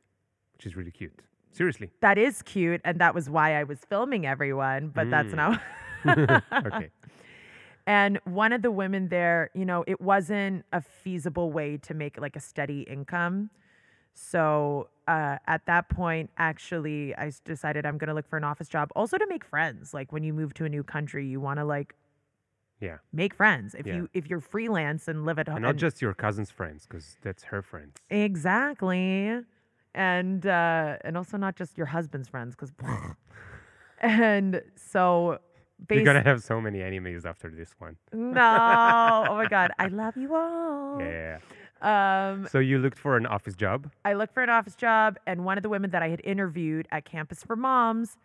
which 0.53 0.65
is 0.65 0.75
really 0.75 0.91
cute. 0.91 1.13
Seriously. 1.51 1.91
That 2.01 2.17
is 2.17 2.41
cute, 2.41 2.81
and 2.83 2.97
that 2.99 3.13
was 3.13 3.29
why 3.29 3.59
I 3.59 3.63
was 3.63 3.79
filming 3.87 4.25
everyone, 4.25 4.87
but 4.89 5.11
that's 5.11 5.31
Mm. 5.33 5.35
not. 5.35 5.61
okay. 6.65 6.89
and 7.85 8.19
one 8.25 8.51
of 8.53 8.61
the 8.63 8.71
women 8.71 9.09
there, 9.09 9.51
you 9.53 9.65
know, 9.65 9.83
it 9.85 10.01
wasn't 10.01 10.65
a 10.73 10.81
feasible 10.81 11.51
way 11.51 11.77
to 11.77 11.93
make 11.93 12.19
like 12.19 12.35
a 12.35 12.39
steady 12.39 12.81
income. 12.81 13.51
So 14.13 14.89
uh, 15.07 15.37
at 15.47 15.65
that 15.65 15.89
point, 15.89 16.29
actually, 16.37 17.15
I 17.15 17.31
decided 17.43 17.85
I'm 17.85 17.97
going 17.97 18.07
to 18.07 18.13
look 18.13 18.27
for 18.27 18.37
an 18.37 18.43
office 18.43 18.69
job, 18.69 18.91
also 18.95 19.17
to 19.17 19.25
make 19.27 19.43
friends. 19.43 19.93
Like 19.93 20.11
when 20.11 20.23
you 20.23 20.33
move 20.33 20.53
to 20.55 20.65
a 20.65 20.69
new 20.69 20.83
country, 20.83 21.25
you 21.27 21.39
want 21.39 21.59
to 21.59 21.65
like 21.65 21.95
Yeah. 22.79 22.97
make 23.11 23.33
friends. 23.33 23.75
If 23.75 23.87
Yeah. 23.87 23.95
you 23.95 24.09
if 24.13 24.29
you're 24.29 24.39
freelance 24.39 25.07
and 25.07 25.25
live 25.25 25.39
at 25.39 25.47
home, 25.47 25.57
And 25.57 25.63
not 25.65 25.75
just 25.77 26.01
your 26.01 26.13
cousin's 26.13 26.51
friends, 26.51 26.85
because 26.87 27.17
that's 27.21 27.43
her 27.45 27.61
friends. 27.61 27.95
Exactly. 28.09 29.41
And 29.95 30.45
uh 30.45 30.97
and 31.05 31.17
also 31.17 31.37
not 31.37 31.55
just 31.55 31.77
your 31.77 31.87
husband's 31.87 32.29
friends 32.29 32.55
cuz 32.55 32.71
and 33.99 34.61
so 34.75 35.39
You're 35.89 36.03
gonna 36.03 36.23
have 36.23 36.41
so 36.43 36.59
many 36.61 36.81
enemies 36.81 37.25
after 37.25 37.49
this 37.49 37.73
one. 37.79 37.97
No. 38.11 39.27
Oh 39.29 39.35
my 39.35 39.47
god. 39.47 39.71
I 39.79 39.87
love 39.87 40.15
you 40.17 40.33
all. 40.35 40.99
Yeah. 40.99 41.39
Um 41.83 42.47
So 42.47 42.59
you 42.59 42.79
looked 42.79 42.97
for 42.97 43.17
an 43.17 43.25
office 43.25 43.55
job. 43.55 43.91
I 44.05 44.13
looked 44.13 44.33
for 44.33 44.43
an 44.43 44.49
office 44.49 44.75
job 44.75 45.17
and 45.27 45.43
one 45.45 45.57
of 45.57 45.63
the 45.63 45.69
women 45.69 45.89
that 45.91 46.01
I 46.01 46.09
had 46.09 46.21
interviewed 46.23 46.87
at 46.91 47.05
Campus 47.05 47.43
for 47.43 47.55
Moms 47.55 48.17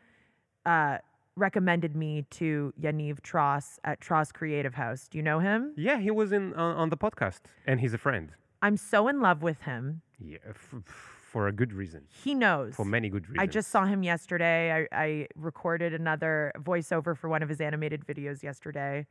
uh 0.66 0.99
recommended 1.37 1.94
me 1.94 2.25
to 2.31 2.73
Yaniv 2.81 3.21
Tross 3.21 3.79
at 3.85 4.01
Tross 4.01 4.33
Creative 4.33 4.75
House. 4.75 5.07
Do 5.09 5.18
you 5.18 5.23
know 5.23 5.38
him? 5.38 5.73
Yeah, 5.77 5.99
he 5.99 6.11
was 6.11 6.33
in 6.33 6.53
on, 6.55 6.77
on 6.77 6.88
the 6.90 6.97
podcast, 6.97 7.42
and 7.66 7.79
he's 7.81 7.94
a 7.94 7.99
friend. 7.99 8.33
I'm 8.61 8.77
so 8.77 9.07
in 9.07 9.21
love 9.21 9.40
with 9.40 9.61
him. 9.62 10.03
Yeah, 10.18 10.38
f- 10.49 10.75
for 10.85 11.47
a 11.47 11.53
good 11.53 11.73
reason. 11.73 12.03
He 12.25 12.35
knows. 12.35 12.75
For 12.75 12.85
many 12.85 13.09
good 13.09 13.29
reasons. 13.29 13.38
I 13.42 13.47
just 13.47 13.71
saw 13.71 13.85
him 13.85 14.03
yesterday. 14.03 14.88
I, 14.92 15.05
I 15.05 15.29
recorded 15.37 15.94
another 15.94 16.51
voiceover 16.59 17.16
for 17.16 17.29
one 17.29 17.42
of 17.44 17.49
his 17.49 17.61
animated 17.61 18.05
videos 18.05 18.42
yesterday. 18.42 19.07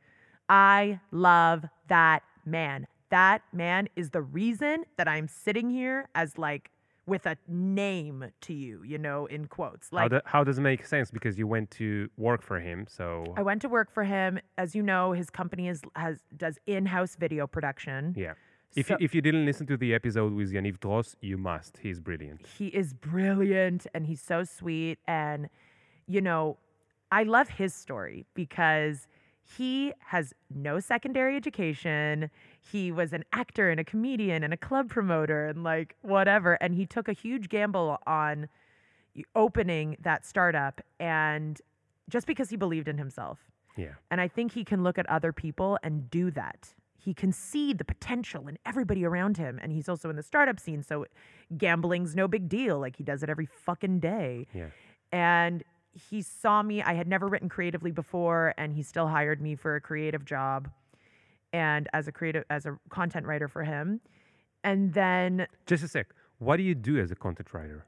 I 0.50 1.00
love 1.12 1.64
that 1.88 2.22
man. 2.44 2.86
That 3.10 3.42
man 3.52 3.88
is 3.96 4.10
the 4.10 4.20
reason 4.22 4.84
that 4.96 5.08
I'm 5.08 5.28
sitting 5.28 5.70
here 5.70 6.08
as 6.14 6.36
like 6.38 6.70
with 7.06 7.24
a 7.24 7.36
name 7.48 8.26
to 8.42 8.52
you, 8.52 8.82
you 8.84 8.98
know, 8.98 9.24
in 9.26 9.46
quotes. 9.46 9.88
how, 9.90 9.96
Like 9.96 10.10
do, 10.10 10.20
how 10.26 10.44
does 10.44 10.58
it 10.58 10.60
make 10.60 10.84
sense? 10.84 11.10
Because 11.10 11.38
you 11.38 11.46
went 11.46 11.70
to 11.72 12.10
work 12.18 12.42
for 12.42 12.60
him, 12.60 12.84
so 12.86 13.24
I 13.36 13.42
went 13.42 13.62
to 13.62 13.68
work 13.68 13.90
for 13.92 14.04
him. 14.04 14.38
As 14.58 14.74
you 14.74 14.82
know, 14.82 15.12
his 15.12 15.30
company 15.30 15.68
is 15.68 15.80
has 15.96 16.18
does 16.36 16.58
in-house 16.66 17.16
video 17.16 17.46
production. 17.46 18.14
yeah. 18.16 18.34
If 18.76 18.88
So- 18.88 18.96
you, 19.00 19.04
if 19.06 19.14
you 19.14 19.22
didn't 19.22 19.46
listen 19.46 19.66
to 19.68 19.78
the 19.78 19.94
episode 19.94 20.34
with 20.34 20.52
Yaniv 20.52 20.76
Tross, 20.80 21.16
you 21.22 21.38
must. 21.38 21.78
He's 21.78 22.00
brilliant. 22.00 22.46
he 22.58 22.66
is 22.68 22.92
brilliant 22.92 23.86
and 23.94 24.06
he's 24.06 24.20
so 24.20 24.44
sweet 24.44 24.98
and 25.06 25.48
you 26.06 26.20
know 26.20 26.58
i 27.10 27.22
love 27.22 27.48
his 27.62 27.72
story 27.74 28.26
because 28.34 29.08
he 29.56 29.92
has 30.06 30.34
no 30.54 30.78
secondary 30.80 31.36
education 31.36 32.30
he 32.60 32.92
was 32.92 33.12
an 33.12 33.24
actor 33.32 33.70
and 33.70 33.80
a 33.80 33.84
comedian 33.84 34.42
and 34.44 34.52
a 34.52 34.56
club 34.56 34.88
promoter 34.90 35.46
and 35.46 35.64
like 35.64 35.94
whatever 36.02 36.54
and 36.54 36.74
he 36.74 36.84
took 36.86 37.08
a 37.08 37.12
huge 37.12 37.48
gamble 37.48 37.98
on 38.06 38.48
opening 39.34 39.96
that 40.00 40.24
startup 40.26 40.80
and 41.00 41.60
just 42.08 42.26
because 42.26 42.50
he 42.50 42.56
believed 42.56 42.88
in 42.88 42.98
himself 42.98 43.38
Yeah. 43.76 43.94
and 44.10 44.20
I 44.20 44.28
think 44.28 44.52
he 44.52 44.64
can 44.64 44.82
look 44.82 44.98
at 44.98 45.08
other 45.08 45.32
people 45.32 45.78
and 45.82 46.10
do 46.10 46.30
that. 46.32 46.74
He 47.00 47.14
can 47.14 47.32
see 47.32 47.72
the 47.72 47.84
potential 47.84 48.48
in 48.48 48.58
everybody 48.66 49.04
around 49.04 49.36
him. 49.38 49.58
And 49.62 49.72
he's 49.72 49.88
also 49.88 50.10
in 50.10 50.16
the 50.16 50.22
startup 50.22 50.58
scene. 50.60 50.82
So 50.82 51.06
gambling's 51.56 52.14
no 52.14 52.26
big 52.28 52.48
deal. 52.48 52.78
Like 52.80 52.96
he 52.96 53.04
does 53.04 53.22
it 53.22 53.30
every 53.30 53.46
fucking 53.46 54.00
day. 54.00 54.46
Yeah. 54.52 54.66
And 55.12 55.62
he 56.10 56.22
saw 56.22 56.62
me. 56.62 56.82
I 56.82 56.94
had 56.94 57.08
never 57.08 57.26
written 57.26 57.48
creatively 57.48 57.90
before, 57.90 58.54
and 58.56 58.74
he 58.74 58.82
still 58.82 59.08
hired 59.08 59.40
me 59.40 59.56
for 59.56 59.76
a 59.76 59.80
creative 59.80 60.24
job 60.24 60.70
and 61.52 61.88
as 61.92 62.08
a 62.08 62.12
creative, 62.12 62.44
as 62.50 62.66
a 62.66 62.78
content 62.90 63.26
writer 63.26 63.48
for 63.48 63.64
him. 63.64 64.00
And 64.64 64.92
then, 64.92 65.46
Just 65.66 65.84
a 65.84 65.88
sec. 65.88 66.08
What 66.38 66.56
do 66.56 66.62
you 66.62 66.74
do 66.74 66.98
as 66.98 67.10
a 67.10 67.16
content 67.16 67.52
writer? 67.52 67.86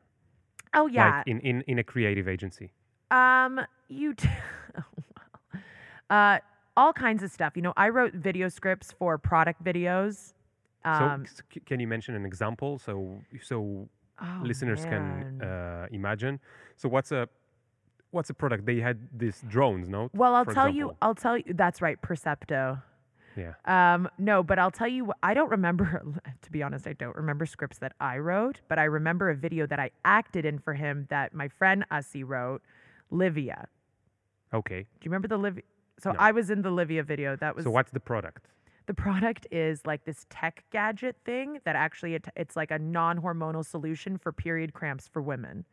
oh, 0.74 0.86
yeah. 0.86 1.18
Like 1.18 1.26
in, 1.26 1.40
in, 1.40 1.62
in 1.62 1.78
a 1.78 1.84
creative 1.84 2.28
agency. 2.28 2.72
Um, 3.10 3.60
you, 3.88 4.14
t- 4.22 4.28
oh, 4.78 5.58
uh, 6.14 6.38
all 6.76 6.92
kinds 6.92 7.22
of 7.22 7.30
stuff. 7.30 7.54
You 7.56 7.62
know, 7.62 7.72
I 7.76 7.88
wrote 7.88 8.14
video 8.14 8.48
scripts 8.48 8.92
for 8.92 9.18
product 9.18 9.62
videos. 9.64 10.32
Um, 10.84 11.26
so 11.26 11.42
c- 11.52 11.60
can 11.60 11.80
you 11.80 11.86
mention 11.86 12.14
an 12.14 12.24
example 12.24 12.78
so 12.78 13.20
so 13.42 13.88
oh, 14.22 14.40
listeners 14.42 14.86
man. 14.86 15.38
can 15.38 15.46
uh, 15.46 15.86
imagine? 15.90 16.40
So 16.76 16.88
what's 16.88 17.12
a 17.12 17.28
what's 18.10 18.28
the 18.28 18.34
product? 18.34 18.66
They 18.66 18.80
had 18.80 18.98
these 19.16 19.42
drones, 19.48 19.88
no? 19.88 20.10
well, 20.12 20.34
I'll 20.34 20.44
for 20.44 20.54
tell 20.54 20.68
you. 20.68 20.96
I'll 21.02 21.14
tell 21.14 21.38
you. 21.38 21.44
That's 21.48 21.80
right, 21.82 22.00
Percepto. 22.00 22.82
Yeah. 23.36 23.54
Um, 23.64 24.08
no, 24.18 24.42
but 24.42 24.58
I'll 24.58 24.70
tell 24.70 24.88
you. 24.88 25.12
I 25.22 25.34
don't 25.34 25.50
remember. 25.50 26.02
To 26.42 26.50
be 26.50 26.62
honest, 26.62 26.86
I 26.86 26.94
don't 26.94 27.14
remember 27.14 27.46
scripts 27.46 27.78
that 27.78 27.92
I 28.00 28.18
wrote, 28.18 28.60
but 28.66 28.78
I 28.78 28.84
remember 28.84 29.30
a 29.30 29.36
video 29.36 29.66
that 29.66 29.78
I 29.78 29.90
acted 30.04 30.44
in 30.44 30.58
for 30.58 30.74
him 30.74 31.06
that 31.10 31.32
my 31.34 31.48
friend 31.48 31.84
Ussie 31.92 32.24
wrote, 32.26 32.62
Livia. 33.10 33.68
Okay. 34.52 34.80
Do 34.80 35.04
you 35.04 35.10
remember 35.10 35.28
the 35.28 35.36
Livia? 35.36 35.62
So 35.98 36.10
No. 36.12 36.18
I 36.18 36.32
was 36.32 36.50
in 36.50 36.62
the 36.62 36.70
Livia 36.70 37.02
video. 37.02 37.36
That 37.36 37.54
was 37.54 37.64
So 37.64 37.70
what's 37.70 37.92
the 37.92 38.00
product? 38.00 38.48
The 38.86 38.94
product 38.94 39.46
is 39.52 39.86
like 39.86 40.04
this 40.04 40.26
tech 40.30 40.64
gadget 40.72 41.16
thing 41.24 41.60
that 41.64 41.76
actually 41.76 42.14
it, 42.14 42.26
it's 42.34 42.56
like 42.56 42.70
a 42.72 42.78
non-hormonal 42.78 43.64
solution 43.64 44.18
for 44.18 44.32
period 44.32 44.72
cramps 44.72 45.06
for 45.06 45.22
women, 45.22 45.64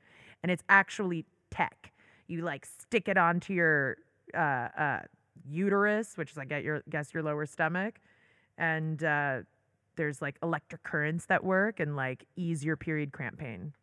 and 0.43 0.52
it's 0.52 0.63
actually 0.69 1.26
tech. 1.50 1.91
You 2.28 2.42
like 2.42 2.66
stick 2.66 3.08
it 3.08 3.18
onto 3.18 3.54
your 3.54 3.98
uh, 4.34 4.68
uh, 4.78 5.00
uterus, 5.50 6.18
which 6.18 6.32
is 6.32 6.38
I 6.38 6.46
get 6.46 6.63
your 6.63 6.84
guess 6.90 7.13
your 7.13 7.24
lower 7.24 7.46
stomach, 7.46 8.00
and 8.58 9.04
uh, 9.04 9.40
there's 9.96 10.22
like 10.22 10.38
electric 10.42 10.84
currents 10.84 11.26
that 11.26 11.44
work 11.44 11.80
and 11.80 11.96
like 11.96 12.26
ease 12.36 12.63
your 12.63 12.78
period 12.78 13.12
cramp 13.12 13.38
pain. 13.38 13.74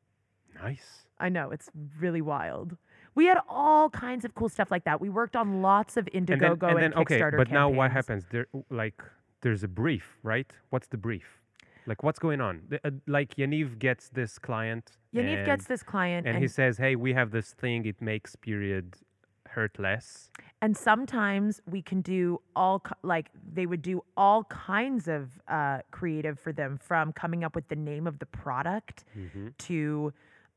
Nice. 0.63 1.07
I 1.19 1.29
know 1.29 1.51
it's 1.51 1.71
really 1.99 2.21
wild. 2.23 2.77
We 3.15 3.27
had 3.27 3.39
all 3.49 3.91
kinds 3.91 4.25
of 4.25 4.35
cool 4.35 4.49
stuff 4.49 4.71
like 4.71 4.85
that. 4.85 5.01
We 5.01 5.09
worked 5.09 5.37
on 5.37 5.63
lots 5.63 5.97
of 5.97 6.09
And 6.13 6.27
then, 6.27 6.41
Indiegogo 6.41 6.63
and 6.65 6.79
and, 6.79 6.83
then 6.83 6.95
okay, 6.95 7.21
Kickstarter 7.21 7.37
but 7.37 7.51
now 7.51 7.69
what 7.69 7.93
happens? 7.93 8.25
There, 8.31 8.47
like, 8.71 9.03
there's 9.43 9.63
a 9.63 9.69
brief, 9.69 10.17
right? 10.23 10.53
What's 10.71 10.89
the 10.89 10.97
brief? 10.97 11.41
Like, 11.87 12.03
what's 12.03 12.18
going 12.18 12.40
on? 12.40 12.62
The- 12.68 12.81
uh, 12.87 12.90
like, 13.07 13.35
Yaniv 13.37 13.79
gets 13.79 14.09
this 14.09 14.38
client. 14.38 14.97
Yaniv 15.14 15.38
and, 15.38 15.47
gets 15.47 15.66
this 15.66 15.83
client, 15.83 16.27
and, 16.27 16.38
he 16.38 16.49
says, 16.49 16.79
"Hey, 16.79 16.97
we 16.97 17.12
have 17.14 17.31
this 17.31 17.53
thing. 17.53 17.87
It 17.87 18.01
makes 18.01 18.37
period 18.37 18.97
hurt 19.51 19.79
less." 19.79 20.31
and 20.64 20.75
sometimes 20.77 21.61
we 21.70 21.83
can 21.83 22.01
do 22.01 22.40
all 22.57 22.83
like 23.03 23.27
they 23.53 23.66
would 23.66 23.83
do 23.83 24.03
all 24.16 24.44
kinds 24.44 25.09
of 25.09 25.38
uh, 25.47 25.79
creative 25.90 26.38
for 26.40 26.53
them 26.53 26.79
from 26.79 27.12
coming 27.12 27.44
up 27.44 27.55
with 27.55 27.68
the 27.68 27.77
name 27.77 28.07
of 28.07 28.18
the 28.18 28.27
product 28.27 29.05
hmm 29.12 29.49
to 29.59 30.12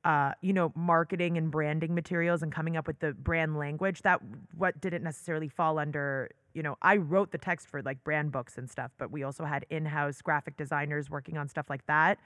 uh, 0.06 0.32
you 0.42 0.54
know, 0.54 0.72
marketing 0.74 1.38
and 1.38 1.52
branding 1.52 1.94
materials 1.94 2.42
and 2.42 2.50
coming 2.50 2.78
up 2.78 2.88
with 2.88 2.98
the 3.00 3.12
brand 3.12 3.58
language. 3.58 4.02
That 4.04 4.22
what 4.56 4.80
didn't 4.80 5.04
necessarily 5.04 5.50
fall 5.50 5.78
under, 5.78 6.30
you 6.58 6.64
know, 6.64 6.76
I 6.82 6.98
wrote 6.98 7.32
the 7.32 7.38
text 7.38 7.68
for 7.68 7.84
like 7.84 8.04
brand 8.04 8.32
books 8.32 8.58
and 8.58 8.68
stuff, 8.68 8.90
but 8.98 9.12
we 9.12 9.22
also 9.22 9.46
had 9.46 9.64
in-house 9.70 10.24
graphic 10.24 10.58
designers 10.58 11.08
working 11.08 11.38
on 11.38 11.48
stuff 11.48 11.70
like 11.70 11.86
that. 11.86 12.18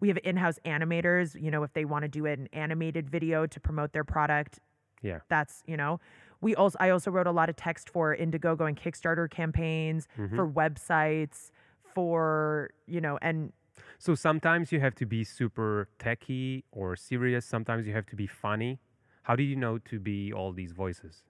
We 0.00 0.08
have 0.08 0.18
in-house 0.22 0.58
animators, 0.66 1.40
you 1.40 1.50
know, 1.50 1.62
if 1.62 1.72
they 1.72 1.86
want 1.86 2.02
to 2.02 2.08
do 2.08 2.26
an 2.26 2.46
animated 2.52 3.08
video 3.08 3.46
to 3.46 3.58
promote 3.58 3.94
their 3.94 4.04
product, 4.04 4.60
Yeah. 5.00 5.20
that's, 5.30 5.62
you 5.66 5.78
know. 5.78 5.98
We 6.42 6.54
also 6.54 6.76
I 6.78 6.90
also 6.90 7.10
wrote 7.10 7.26
a 7.26 7.32
lot 7.32 7.48
of 7.48 7.56
text 7.56 7.88
for 7.88 8.14
Indiegogo 8.14 8.68
and 8.68 8.76
Kickstarter 8.76 9.30
campaigns, 9.30 10.08
mm-hmm. 10.18 10.36
for 10.36 10.46
websites, 10.46 11.50
for, 11.94 12.70
you 12.86 13.00
know, 13.00 13.18
and 13.22 13.52
So 13.98 14.14
sometimes 14.14 14.72
you 14.72 14.80
have 14.80 14.94
to 14.96 15.06
be 15.06 15.24
super 15.24 15.88
techy 15.98 16.64
or 16.70 16.96
serious. 16.96 17.46
Sometimes 17.46 17.86
you 17.86 17.94
have 17.94 18.06
to 18.06 18.16
be 18.16 18.26
funny. 18.26 18.78
How 19.22 19.36
do 19.36 19.42
you 19.42 19.56
know 19.56 19.78
to 19.78 19.98
be 19.98 20.32
all 20.34 20.52
these 20.52 20.72
voices? 20.72 21.22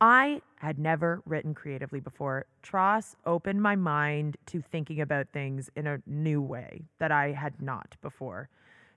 I 0.00 0.42
had 0.56 0.78
never 0.78 1.22
written 1.24 1.54
creatively 1.54 2.00
before. 2.00 2.46
Tross 2.62 3.16
opened 3.24 3.62
my 3.62 3.76
mind 3.76 4.36
to 4.46 4.60
thinking 4.60 5.00
about 5.00 5.28
things 5.32 5.70
in 5.74 5.86
a 5.86 5.98
new 6.06 6.42
way 6.42 6.82
that 6.98 7.10
I 7.10 7.32
had 7.32 7.62
not 7.62 7.96
before. 8.02 8.48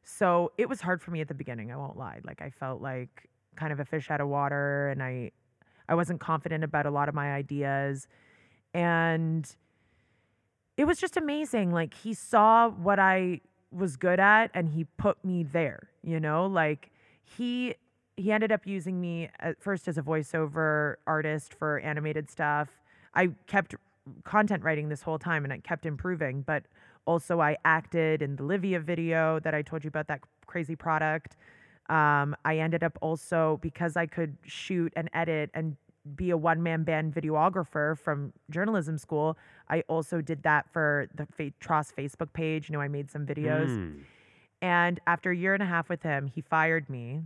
So 0.04 0.52
it 0.58 0.68
was 0.68 0.82
hard 0.82 1.02
for 1.02 1.12
me 1.12 1.22
at 1.22 1.28
the 1.28 1.34
beginning, 1.34 1.72
I 1.72 1.78
won't 1.78 1.98
lie. 1.98 2.20
Like 2.24 2.42
I 2.42 2.50
felt 2.50 2.82
like 2.82 3.30
kind 3.56 3.72
of 3.72 3.80
a 3.80 3.86
fish 3.86 4.10
out 4.10 4.22
of 4.22 4.28
water 4.28 4.90
and 4.90 5.04
I 5.04 5.32
I 5.88 5.96
wasn't 5.96 6.20
confident 6.20 6.64
about 6.64 6.86
a 6.86 6.92
lot 6.92 7.10
of 7.10 7.16
my 7.16 7.34
ideas. 7.34 8.08
And 8.74 9.50
it 10.78 10.86
was 10.86 11.00
just 11.00 11.18
amazing. 11.18 11.72
Like 11.72 11.94
he 11.94 12.14
saw 12.14 12.70
what 12.70 13.00
I 13.00 13.42
was 13.72 13.98
good 13.98 14.20
at 14.20 14.52
and 14.54 14.70
he 14.70 14.84
put 14.98 15.24
me 15.26 15.44
there, 15.44 15.90
you 16.04 16.20
know? 16.20 16.46
Like 16.46 16.92
he 17.24 17.76
he 18.20 18.32
ended 18.32 18.52
up 18.52 18.68
using 18.68 19.00
me 19.00 19.30
at 19.40 19.62
first 19.62 19.88
as 19.88 19.98
a 19.98 20.02
voiceover 20.02 20.96
artist 21.08 21.54
for 21.54 21.80
animated 21.80 22.30
stuff. 22.30 22.70
I 23.16 23.30
kept 23.48 23.76
content 24.24 24.64
writing 24.64 24.90
this 24.90 25.02
whole 25.02 25.20
time 25.20 25.44
and 25.44 25.54
I 25.54 25.60
kept 25.60 25.86
improving, 25.86 26.42
but 26.42 26.64
also 27.06 27.40
I 27.40 27.58
acted 27.64 28.22
in 28.22 28.36
the 28.36 28.44
Livia 28.44 28.80
video 28.80 29.40
that 29.40 29.56
I 29.56 29.62
told 29.62 29.84
you 29.84 29.88
about 29.88 30.08
that 30.08 30.22
crazy 30.46 30.76
product. 30.76 31.38
Um, 31.90 32.36
I 32.46 32.60
ended 32.60 32.84
up 32.84 32.98
also 33.02 33.60
because 33.62 33.96
I 33.96 34.06
could 34.06 34.36
shoot 34.44 34.94
and 34.96 35.10
edit 35.14 35.50
and 35.54 35.76
be 36.16 36.30
a 36.30 36.38
one 36.38 36.62
man 36.62 36.84
band 36.84 37.14
videographer 37.14 37.98
from 37.98 38.34
journalism 38.50 38.98
school. 38.98 39.38
I 39.70 39.82
also 39.88 40.22
did 40.22 40.44
that 40.44 40.70
for 40.72 41.08
the 41.16 41.26
Fa- 41.26 41.54
Tross 41.62 41.94
Facebook 41.94 42.34
page. 42.34 42.70
You 42.70 42.74
know, 42.74 42.82
I 42.82 42.88
made 42.88 43.10
some 43.10 43.26
videos. 43.26 43.70
Mm. 43.70 44.02
And 44.62 45.00
after 45.08 45.32
a 45.32 45.36
year 45.36 45.54
and 45.54 45.64
a 45.64 45.66
half 45.66 45.88
with 45.88 46.04
him, 46.04 46.28
he 46.28 46.42
fired 46.42 46.90
me 46.90 47.24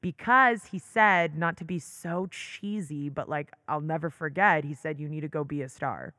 because 0.00 0.66
he 0.66 0.78
said 0.78 1.36
not 1.36 1.56
to 1.58 1.64
be 1.64 1.78
so 1.78 2.26
cheesy, 2.30 3.08
but 3.08 3.28
like, 3.28 3.52
I'll 3.68 3.80
never 3.80 4.10
forget. 4.10 4.64
He 4.64 4.74
said, 4.74 4.98
You 4.98 5.08
need 5.08 5.20
to 5.20 5.28
go 5.28 5.44
be 5.44 5.62
a 5.62 5.68
star. 5.68 6.14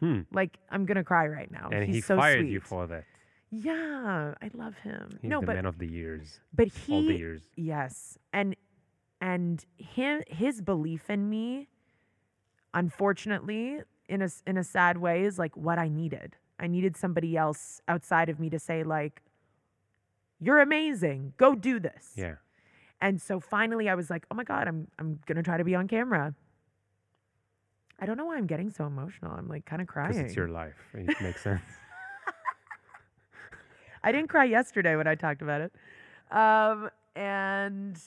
Hmm. 0.00 0.20
Like, 0.32 0.58
I'm 0.70 0.86
going 0.86 0.96
to 0.96 1.04
cry 1.04 1.26
right 1.26 1.50
now. 1.50 1.68
And 1.70 1.84
He's 1.84 1.96
he 1.96 2.00
so 2.00 2.16
fired 2.16 2.40
sweet. 2.40 2.52
you 2.52 2.60
for 2.60 2.86
that. 2.86 3.04
Yeah, 3.50 4.34
I 4.40 4.50
love 4.54 4.76
him. 4.78 5.18
He's 5.20 5.28
no, 5.28 5.40
the 5.40 5.46
but 5.46 5.56
man 5.56 5.66
of 5.66 5.78
the 5.78 5.86
years. 5.88 6.40
but 6.54 6.68
he, 6.68 6.92
all 6.94 7.02
the 7.02 7.12
he 7.12 7.18
years. 7.18 7.42
yes, 7.56 8.16
and 8.32 8.54
and 9.20 9.64
him 9.76 10.22
his 10.28 10.62
belief 10.62 11.10
in 11.10 11.28
me, 11.28 11.66
unfortunately, 12.74 13.80
in 14.08 14.22
a 14.22 14.28
in 14.46 14.56
a 14.56 14.64
sad 14.64 14.98
way, 14.98 15.24
is 15.24 15.38
like 15.38 15.56
what 15.56 15.78
I 15.78 15.88
needed. 15.88 16.36
I 16.58 16.66
needed 16.66 16.96
somebody 16.96 17.36
else 17.36 17.80
outside 17.88 18.28
of 18.28 18.38
me 18.38 18.50
to 18.50 18.58
say 18.58 18.82
like, 18.84 19.22
"You're 20.38 20.60
amazing. 20.60 21.34
Go 21.36 21.54
do 21.54 21.80
this." 21.80 22.12
Yeah. 22.16 22.34
And 23.00 23.20
so 23.20 23.40
finally, 23.40 23.88
I 23.88 23.94
was 23.94 24.10
like, 24.10 24.26
"Oh 24.30 24.34
my 24.34 24.44
god, 24.44 24.68
I'm 24.68 24.88
I'm 24.98 25.20
gonna 25.26 25.42
try 25.42 25.56
to 25.56 25.64
be 25.64 25.74
on 25.74 25.88
camera." 25.88 26.34
I 28.00 28.06
don't 28.06 28.16
know 28.16 28.24
why 28.24 28.36
I'm 28.36 28.46
getting 28.46 28.70
so 28.70 28.86
emotional. 28.86 29.32
I'm 29.32 29.48
like 29.48 29.66
kind 29.66 29.82
of 29.82 29.88
crying. 29.88 30.12
Because 30.12 30.26
it's 30.26 30.36
your 30.36 30.48
life. 30.48 30.76
It 30.94 31.20
makes 31.20 31.42
sense. 31.42 31.60
I 34.02 34.10
didn't 34.10 34.28
cry 34.28 34.44
yesterday 34.44 34.96
when 34.96 35.06
I 35.06 35.14
talked 35.14 35.42
about 35.42 35.60
it. 35.60 35.72
Um, 36.30 36.88
and 37.14 38.00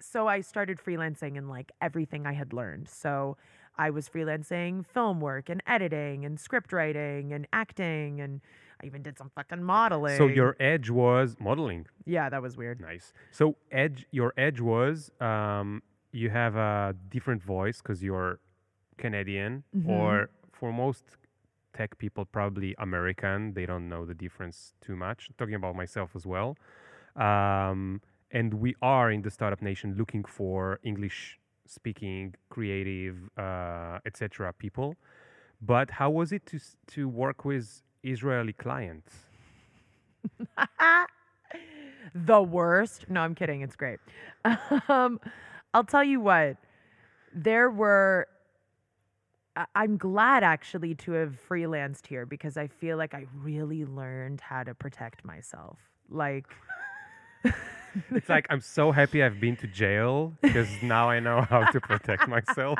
so 0.00 0.28
I 0.28 0.40
started 0.40 0.78
freelancing 0.78 1.36
in 1.36 1.48
like 1.48 1.72
everything 1.80 2.24
I 2.26 2.32
had 2.32 2.52
learned. 2.52 2.88
So 2.88 3.36
I 3.76 3.90
was 3.90 4.08
freelancing 4.08 4.86
film 4.86 5.20
work 5.20 5.48
and 5.48 5.62
editing 5.66 6.24
and 6.24 6.38
script 6.38 6.72
writing 6.72 7.32
and 7.32 7.46
acting 7.52 8.20
and 8.20 8.40
I 8.82 8.86
even 8.86 9.02
did 9.02 9.16
some 9.18 9.30
fucking 9.34 9.62
modeling. 9.62 10.16
so 10.16 10.26
your 10.26 10.56
edge 10.58 10.90
was 10.90 11.36
modeling. 11.38 11.86
yeah, 12.04 12.28
that 12.28 12.42
was 12.42 12.56
weird. 12.56 12.80
Nice. 12.80 13.12
So 13.30 13.56
edge, 13.70 14.06
your 14.10 14.32
edge 14.36 14.60
was 14.60 15.10
um, 15.20 15.82
you 16.12 16.30
have 16.30 16.56
a 16.56 16.94
different 17.08 17.42
voice 17.42 17.80
because 17.80 18.02
you're 18.02 18.40
Canadian, 18.98 19.64
Mhm. 19.76 19.88
or 19.88 20.30
for 20.52 20.72
most 20.72 21.04
tech 21.72 21.96
people, 21.98 22.24
probably 22.24 22.74
American. 22.78 23.54
They 23.54 23.66
don't 23.66 23.88
know 23.88 24.04
the 24.04 24.14
difference 24.14 24.74
too 24.80 24.96
much. 24.96 25.30
talking 25.38 25.54
about 25.54 25.74
myself 25.76 26.10
as 26.14 26.26
well. 26.26 26.56
Um, 27.16 28.00
and 28.30 28.54
we 28.54 28.74
are 28.82 29.10
in 29.10 29.22
the 29.22 29.30
startup 29.30 29.62
nation 29.62 29.94
looking 29.96 30.24
for 30.24 30.78
English 30.82 31.38
speaking, 31.66 32.34
creative, 32.50 33.16
uh, 33.38 33.98
etc. 34.04 34.52
people. 34.52 34.96
But 35.60 35.90
how 35.92 36.10
was 36.10 36.32
it 36.32 36.44
to 36.46 36.58
to 36.94 37.08
work 37.08 37.44
with 37.44 37.82
Israeli 38.02 38.52
clients? 38.52 39.12
the 42.14 42.42
worst. 42.42 43.08
No, 43.08 43.20
I'm 43.20 43.34
kidding. 43.34 43.62
It's 43.62 43.76
great. 43.76 44.00
Um, 44.88 45.20
I'll 45.74 45.84
tell 45.84 46.04
you 46.04 46.20
what. 46.20 46.56
There 47.34 47.70
were. 47.70 48.26
I- 49.56 49.66
I'm 49.74 49.96
glad 49.96 50.42
actually 50.42 50.94
to 50.96 51.12
have 51.12 51.38
freelanced 51.48 52.06
here 52.06 52.26
because 52.26 52.56
I 52.56 52.66
feel 52.66 52.96
like 52.96 53.14
I 53.14 53.26
really 53.42 53.84
learned 53.84 54.40
how 54.40 54.64
to 54.64 54.74
protect 54.74 55.24
myself. 55.24 55.78
Like, 56.10 56.46
It's 58.10 58.28
like 58.28 58.46
I'm 58.50 58.60
so 58.60 58.90
happy 58.90 59.22
I've 59.22 59.38
been 59.40 59.56
to 59.56 59.66
jail 59.66 60.32
because 60.40 60.68
now 60.82 61.10
I 61.10 61.20
know 61.20 61.42
how 61.42 61.64
to 61.70 61.80
protect 61.80 62.26
myself. 62.26 62.78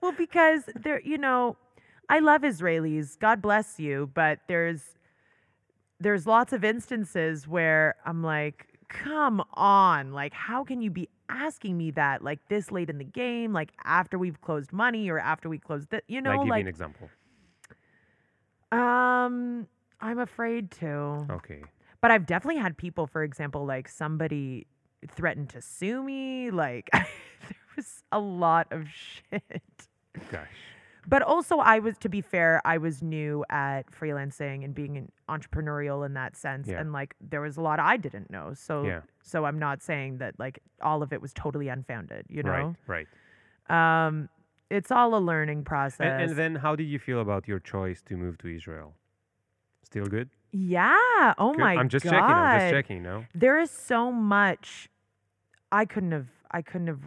well, 0.00 0.12
because 0.12 0.62
there, 0.76 1.00
you 1.00 1.18
know, 1.18 1.56
I 2.08 2.20
love 2.20 2.42
Israelis. 2.42 3.18
God 3.18 3.42
bless 3.42 3.78
you, 3.80 4.10
but 4.14 4.40
there's 4.46 4.82
there's 5.98 6.26
lots 6.26 6.52
of 6.52 6.62
instances 6.64 7.48
where 7.48 7.94
I'm 8.04 8.22
like, 8.22 8.66
come 8.88 9.42
on, 9.54 10.12
like, 10.12 10.32
how 10.34 10.62
can 10.62 10.80
you 10.82 10.90
be 10.90 11.08
asking 11.28 11.76
me 11.76 11.90
that 11.92 12.22
like 12.22 12.38
this 12.48 12.70
late 12.70 12.90
in 12.90 12.98
the 12.98 13.04
game, 13.04 13.52
like 13.52 13.72
after 13.84 14.18
we've 14.18 14.40
closed 14.40 14.72
money 14.72 15.08
or 15.08 15.18
after 15.18 15.48
we 15.48 15.58
closed 15.58 15.90
the, 15.90 16.02
you 16.06 16.20
know, 16.20 16.30
like, 16.30 16.40
give 16.40 16.54
me 16.54 16.60
an 16.60 16.68
example. 16.68 17.08
um, 18.72 19.66
I'm 20.00 20.18
afraid 20.18 20.70
to. 20.72 21.26
Okay. 21.30 21.62
But 22.00 22.10
I've 22.10 22.26
definitely 22.26 22.60
had 22.60 22.76
people, 22.76 23.06
for 23.06 23.24
example, 23.24 23.64
like 23.64 23.88
somebody 23.88 24.66
threatened 25.08 25.48
to 25.50 25.62
sue 25.62 26.02
me. 26.02 26.50
Like 26.50 26.90
there 26.92 27.06
was 27.74 28.02
a 28.12 28.20
lot 28.20 28.68
of 28.70 28.86
shit. 28.88 29.62
Gosh. 30.30 30.46
But 31.08 31.22
also, 31.22 31.58
I 31.58 31.78
was, 31.78 31.96
to 31.98 32.08
be 32.08 32.20
fair, 32.20 32.60
I 32.64 32.78
was 32.78 33.02
new 33.02 33.44
at 33.50 33.82
freelancing 33.92 34.64
and 34.64 34.74
being 34.74 34.96
an 34.96 35.12
entrepreneurial 35.28 36.04
in 36.04 36.14
that 36.14 36.36
sense, 36.36 36.66
Yeah. 36.68 36.80
and 36.80 36.92
like 36.92 37.14
there 37.20 37.40
was 37.40 37.56
a 37.56 37.60
lot 37.60 37.78
I 37.78 37.96
didn't 37.96 38.30
know. 38.30 38.54
So, 38.54 38.84
Yeah. 38.84 39.00
so 39.22 39.44
I'm 39.44 39.58
not 39.58 39.82
saying 39.82 40.18
that 40.18 40.34
like 40.38 40.58
all 40.82 41.02
of 41.02 41.12
it 41.12 41.20
was 41.22 41.32
totally 41.32 41.68
unfounded. 41.68 42.26
You 42.28 42.42
know, 42.42 42.76
Right. 42.86 43.06
Right. 43.70 44.06
um, 44.06 44.28
it's 44.70 44.90
all 44.90 45.14
a 45.14 45.20
learning 45.20 45.62
process. 45.64 46.00
And, 46.00 46.22
and 46.30 46.32
then, 46.38 46.54
how 46.56 46.74
did 46.74 46.84
you 46.84 46.98
feel 46.98 47.20
about 47.20 47.46
your 47.46 47.60
choice 47.60 48.02
to 48.02 48.16
move 48.16 48.36
to 48.38 48.48
Israel? 48.48 48.94
Still 49.84 50.06
good? 50.06 50.28
yeah. 50.52 51.34
Oh 51.38 51.52
Good. 51.52 51.60
my 51.60 51.74
god. 51.74 51.80
I'm 51.80 51.88
just 51.88 52.04
god. 52.04 52.10
checking. 52.12 52.34
I'm 52.34 52.60
just 52.60 52.70
checking. 52.72 53.02
No. 53.02 53.24
there 53.34 53.58
is 53.60 53.70
so 53.70 54.10
much 54.10 54.88
I 55.70 55.84
couldn't 55.84 56.12
have 56.12 56.28
I 56.50 56.62
couldn't 56.62 56.86
have 56.88 57.00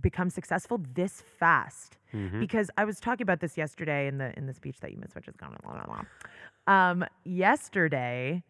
become 0.00 0.28
successful 0.30 0.78
this 0.94 1.20
fast 1.22 1.98
Mhm. 2.12 2.40
because 2.40 2.70
I 2.76 2.84
was 2.84 2.98
talking 3.00 3.22
about 3.22 3.40
this 3.40 3.56
yesterday 3.56 4.06
in 4.08 4.18
the 4.18 4.36
in 4.36 4.46
the 4.46 4.52
speech 4.54 4.80
that 4.80 4.90
you 4.92 4.98
missed, 4.98 5.14
which 5.14 5.28
is 5.28 5.36
gone. 5.36 5.56
Blah, 5.62 5.84
blah, 5.84 5.86
blah. 5.86 6.04
Um, 6.66 7.04
yesterday, 7.24 8.42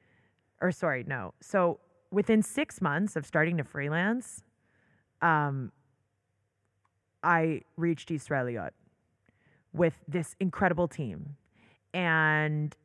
or 0.61 0.71
sorry, 0.73 1.05
no. 1.05 1.35
So 1.41 1.81
within 2.11 2.43
six 2.43 2.81
months 2.81 3.17
of 3.17 3.27
starting 3.27 3.57
to 3.59 3.65
freelance, 3.65 4.43
um, 5.21 5.73
I 7.23 7.63
reached 7.77 8.11
Israeliot 8.11 8.71
with 9.73 9.95
this 10.07 10.37
incredible 10.41 10.89
team, 10.89 11.37
and 11.93 12.77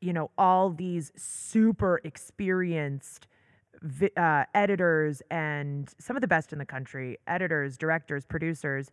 you 0.00 0.12
know 0.12 0.30
all 0.38 0.70
these 0.70 1.12
super 1.16 2.00
experienced 2.04 3.26
vi- 3.82 4.10
uh, 4.16 4.44
editors 4.54 5.22
and 5.30 5.92
some 5.98 6.16
of 6.16 6.20
the 6.22 6.28
best 6.28 6.52
in 6.52 6.58
the 6.58 6.66
country 6.66 7.18
editors 7.26 7.76
directors 7.76 8.24
producers 8.24 8.90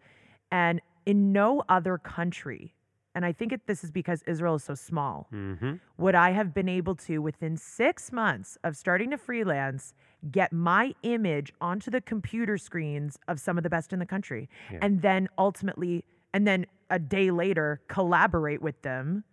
and 0.51 0.81
in 1.05 1.31
no 1.31 1.63
other 1.69 1.97
country 1.97 2.73
and 3.15 3.25
I 3.25 3.31
think 3.33 3.51
it, 3.51 3.65
this 3.65 3.83
is 3.83 3.89
because 3.89 4.21
Israel 4.27 4.53
is 4.55 4.63
so 4.63 4.75
small. 4.75 5.27
Mm-hmm. 5.33 5.77
Would 5.97 6.13
I 6.13 6.29
have 6.33 6.53
been 6.53 6.69
able 6.69 6.93
to, 6.97 7.17
within 7.17 7.57
six 7.57 8.11
months 8.11 8.59
of 8.63 8.77
starting 8.77 9.09
to 9.09 9.17
freelance, 9.17 9.95
get 10.29 10.53
my 10.53 10.93
image 11.01 11.51
onto 11.59 11.89
the 11.89 11.99
computer 11.99 12.59
screens 12.59 13.17
of 13.27 13.39
some 13.39 13.57
of 13.57 13.63
the 13.63 13.71
best 13.71 13.91
in 13.91 13.97
the 13.97 14.05
country, 14.05 14.47
Yeah. 14.71 14.77
and 14.83 15.01
then 15.01 15.29
ultimately, 15.39 16.03
and 16.31 16.45
then 16.45 16.67
a 16.91 16.99
day 16.99 17.31
later, 17.31 17.81
collaborate 17.87 18.61
with 18.61 18.79
them, 18.83 19.23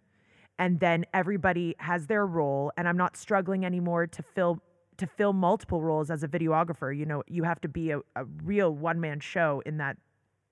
and 0.58 0.80
then 0.80 1.04
everybody 1.12 1.76
has 1.80 2.06
their 2.06 2.26
role, 2.26 2.72
and 2.78 2.88
I'm 2.88 2.96
not 2.96 3.18
struggling 3.18 3.66
anymore 3.66 4.06
to 4.06 4.22
fill 4.22 4.62
to 4.96 5.06
fill 5.06 5.32
multiple 5.32 5.82
roles 5.82 6.10
as 6.10 6.22
a 6.22 6.28
videographer. 6.28 6.96
You 6.96 7.06
know, 7.06 7.22
you 7.26 7.42
have 7.44 7.60
to 7.62 7.68
be 7.68 7.90
a, 7.90 7.98
a 8.16 8.24
real 8.44 8.74
one 8.74 9.00
man 9.00 9.20
show 9.20 9.62
in 9.66 9.78
that 9.78 9.96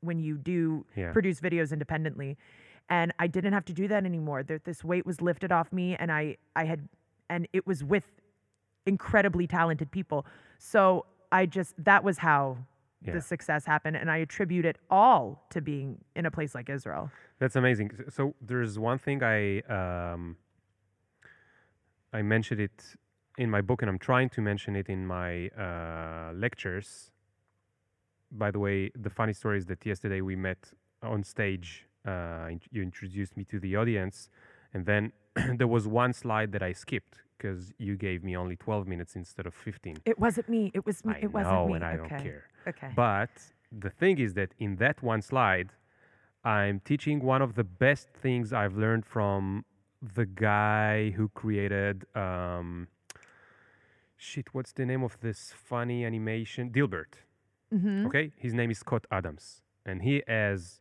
when 0.01 0.19
you 0.19 0.37
do 0.37 0.85
Yeah. 0.97 1.13
produce 1.13 1.41
videos 1.41 1.73
independently 1.73 2.37
and 2.89 3.13
I 3.19 3.27
didn't 3.29 3.53
have 3.53 3.65
to 3.67 3.73
do 3.73 3.87
that 3.89 4.05
anymore. 4.05 4.43
There, 4.43 4.61
this 4.65 4.83
weight 4.85 5.07
was 5.07 5.21
lifted 5.23 5.53
off 5.53 5.73
me, 5.73 5.95
and 5.97 6.11
I, 6.11 6.37
I 6.57 6.65
had, 6.65 6.89
and 7.31 7.47
it 7.53 7.67
was 7.67 7.85
with 7.85 8.05
incredibly 8.87 9.47
talented 9.47 9.91
people. 9.91 10.27
So 10.59 11.07
I 11.31 11.47
just 11.47 11.75
that 11.85 12.03
was 12.05 12.19
how 12.19 12.59
Yeah. 13.05 13.15
the 13.15 13.21
success 13.21 13.65
happened, 13.65 13.97
and 13.97 14.11
I 14.11 14.19
attribute 14.19 14.65
it 14.65 14.79
all 14.91 15.47
to 15.51 15.61
being 15.61 16.05
in 16.15 16.27
a 16.27 16.31
place 16.31 16.55
like 16.55 16.69
Israel. 16.69 17.11
That's 17.39 17.57
amazing. 17.57 17.91
So 18.09 18.35
there's 18.41 18.79
one 18.79 18.99
thing 18.99 19.23
I 19.23 19.61
um, 19.79 20.37
I 22.13 22.23
mentioned 22.23 22.61
it 22.61 22.97
in 23.39 23.51
my 23.51 23.61
book, 23.61 23.83
and 23.83 23.89
I'm 23.89 23.99
trying 23.99 24.29
to 24.31 24.41
mention 24.41 24.77
it 24.77 24.89
in 24.89 25.07
my 25.07 25.49
uh, 25.49 26.33
lectures. 26.35 27.11
By 28.31 28.51
the 28.51 28.59
way, 28.59 28.91
the 28.95 29.11
funny 29.11 29.33
story 29.33 29.59
is 29.59 29.67
that 29.67 29.85
yesterday 29.85 30.21
we 30.21 30.37
met 30.37 30.73
on 31.03 31.23
stage. 31.25 31.87
Uh, 32.07 32.51
you 32.71 32.83
introduced 32.83 33.37
me 33.37 33.45
to 33.45 33.61
the 33.61 33.77
audience, 33.77 34.29
and 34.75 34.87
then 34.87 35.13
there 35.57 35.69
was 35.69 35.87
one 35.87 36.13
slide 36.13 36.53
that 36.53 36.63
I 36.63 36.73
skipped 36.73 37.19
because 37.37 37.73
you 37.79 37.97
gave 37.97 38.23
me 38.23 38.37
only 38.37 38.57
12 38.57 38.87
minutes 38.87 39.17
instead 39.17 39.47
of 39.47 39.55
15. 39.55 39.99
It 40.05 40.19
wasn't 40.19 40.49
me. 40.49 40.71
It 40.75 40.87
was 40.87 41.05
me. 41.05 41.15
I 41.17 41.19
it 41.23 41.33
wasn't 41.33 41.55
know, 41.55 41.69
me. 41.69 41.75
and 41.75 41.85
I 41.85 41.95
okay. 41.95 42.09
don't 42.09 42.23
care. 42.23 42.45
Okay. 42.69 42.91
But 42.95 43.31
the 43.73 43.91
thing 43.91 44.19
is 44.19 44.35
that 44.35 44.55
in 44.59 44.77
that 44.77 45.03
one 45.03 45.23
slide, 45.23 45.71
I'm 46.45 46.81
teaching 46.85 47.21
one 47.21 47.43
of 47.43 47.55
the 47.55 47.65
best 47.65 48.09
things 48.11 48.53
I've 48.53 48.77
learned 48.77 49.07
from 49.07 49.65
the 50.15 50.27
guy 50.27 51.11
who 51.11 51.29
created 51.31 52.05
um, 52.17 52.89
shit. 54.23 54.55
What's 54.55 54.73
the 54.73 54.87
name 54.87 55.03
of 55.03 55.19
this 55.21 55.53
funny 55.53 56.05
animation? 56.05 56.71
Dilbert. 56.71 57.15
Mhm. 57.73 58.07
Okay, 58.07 58.33
his 58.37 58.55
name 58.55 58.71
is 58.71 58.79
Scott 58.79 59.05
Adams, 59.11 59.63
and 59.85 60.03
he 60.03 60.23
has 60.29 60.81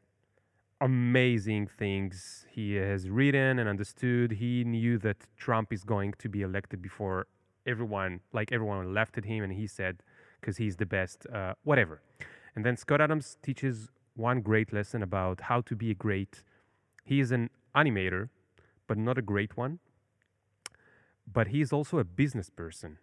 amazing 0.80 1.68
things 1.68 2.46
he 2.50 2.76
has 2.76 3.10
written 3.10 3.60
and 3.60 3.68
understood. 3.70 4.32
He 4.44 4.64
knew 4.64 4.98
that 5.00 5.28
Trump 5.38 5.72
is 5.74 5.84
going 5.84 6.14
to 6.24 6.28
be 6.30 6.42
elected 6.42 6.82
before 6.82 7.28
everyone, 7.66 8.22
like 8.34 8.52
everyone, 8.52 8.94
laughed 8.94 9.18
at 9.18 9.26
him, 9.26 9.44
and 9.44 9.54
he 9.54 9.68
said, 9.68 10.04
because 10.40 10.58
he's 10.58 10.78
the 10.78 10.86
best, 10.86 11.28
uh, 11.28 11.54
whatever. 11.64 12.02
And 12.56 12.66
then 12.66 12.76
Scott 12.78 13.00
Adams 13.00 13.38
teaches 13.44 13.92
one 14.16 14.42
great 14.42 14.74
lesson 14.74 15.02
about 15.04 15.42
how 15.42 15.62
to 15.62 15.76
be 15.76 15.92
a 15.92 15.94
great. 15.94 16.44
He 17.06 17.20
is 17.20 17.32
an 17.32 17.50
animator, 17.76 18.30
but 18.88 18.98
not 18.98 19.18
a 19.18 19.22
great 19.22 19.56
one. 19.56 19.80
But 21.32 21.48
he 21.50 21.62
is 21.62 21.72
also 21.72 22.00
a 22.00 22.04
business 22.04 22.50
person, 22.50 22.98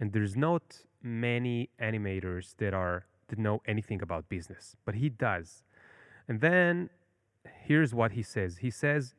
and 0.00 0.12
there's 0.12 0.36
not 0.36 0.82
many 1.02 1.68
animators 1.80 2.56
that 2.56 2.74
are 2.74 3.06
that 3.28 3.38
know 3.38 3.62
anything 3.66 4.02
about 4.02 4.28
business, 4.28 4.74
but 4.84 4.96
he 4.96 5.08
does. 5.08 5.62
And 6.26 6.40
then 6.40 6.90
here's 7.64 7.94
what 7.94 8.12
he 8.12 8.22
says. 8.22 8.58
He 8.58 8.70
says, 8.70 9.14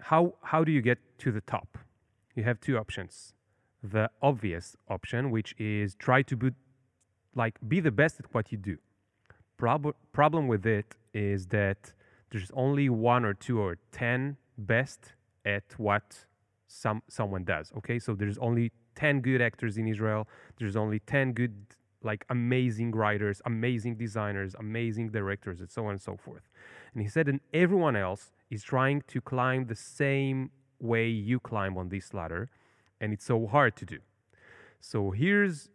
"How 0.00 0.34
how 0.42 0.64
do 0.64 0.72
you 0.72 0.80
get 0.80 0.98
to 1.18 1.32
the 1.32 1.42
top? 1.42 1.78
You 2.34 2.44
have 2.44 2.60
two 2.60 2.78
options. 2.78 3.34
The 3.82 4.10
obvious 4.22 4.76
option, 4.88 5.30
which 5.30 5.54
is 5.58 5.94
try 5.94 6.22
to 6.22 6.36
be 6.36 6.50
like 7.34 7.58
be 7.66 7.80
the 7.80 7.90
best 7.90 8.20
at 8.20 8.32
what 8.32 8.52
you 8.52 8.58
do. 8.58 8.78
Prob- 9.56 9.96
problem 10.12 10.48
with 10.48 10.66
it 10.66 10.96
is 11.12 11.46
that 11.48 11.92
there's 12.30 12.50
only 12.54 12.88
one 12.88 13.24
or 13.24 13.34
two 13.34 13.60
or 13.60 13.78
ten 13.92 14.36
best 14.58 15.14
at 15.44 15.64
what 15.78 16.26
some 16.66 17.02
someone 17.08 17.44
does. 17.44 17.72
Okay, 17.78 17.98
so 17.98 18.14
there's 18.14 18.38
only 18.38 18.72
ten 18.96 19.20
good 19.20 19.40
actors 19.40 19.78
in 19.78 19.86
Israel. 19.86 20.26
There's 20.58 20.76
only 20.76 20.98
ten 20.98 21.32
good 21.32 21.54
like 22.02 22.24
amazing 22.30 22.92
writers, 22.92 23.40
amazing 23.46 23.96
designers, 23.96 24.54
amazing 24.58 25.10
directors, 25.10 25.60
and 25.60 25.70
so 25.70 25.84
on 25.86 25.92
and 25.92 26.00
so 26.00 26.16
forth. 26.16 26.48
And 26.92 27.02
he 27.02 27.08
said, 27.08 27.28
and 27.28 27.40
everyone 27.52 27.96
else 27.96 28.30
is 28.48 28.62
trying 28.62 29.02
to 29.08 29.20
climb 29.20 29.66
the 29.66 29.74
same 29.74 30.50
way 30.80 31.08
you 31.08 31.40
climb 31.40 31.76
on 31.76 31.88
this 31.88 32.14
ladder, 32.14 32.48
and 33.00 33.12
it's 33.12 33.24
so 33.24 33.46
hard 33.46 33.76
to 33.76 33.84
do. 33.84 33.98
So 34.80 35.10
here's 35.10 35.68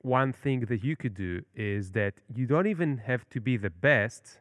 one 0.00 0.32
thing 0.32 0.60
that 0.66 0.82
you 0.82 0.96
could 0.96 1.14
do 1.14 1.42
is 1.54 1.92
that 1.92 2.14
you 2.34 2.46
don't 2.46 2.66
even 2.66 2.98
have 2.98 3.28
to 3.30 3.40
be 3.40 3.56
the 3.56 3.70
best. 3.70 4.38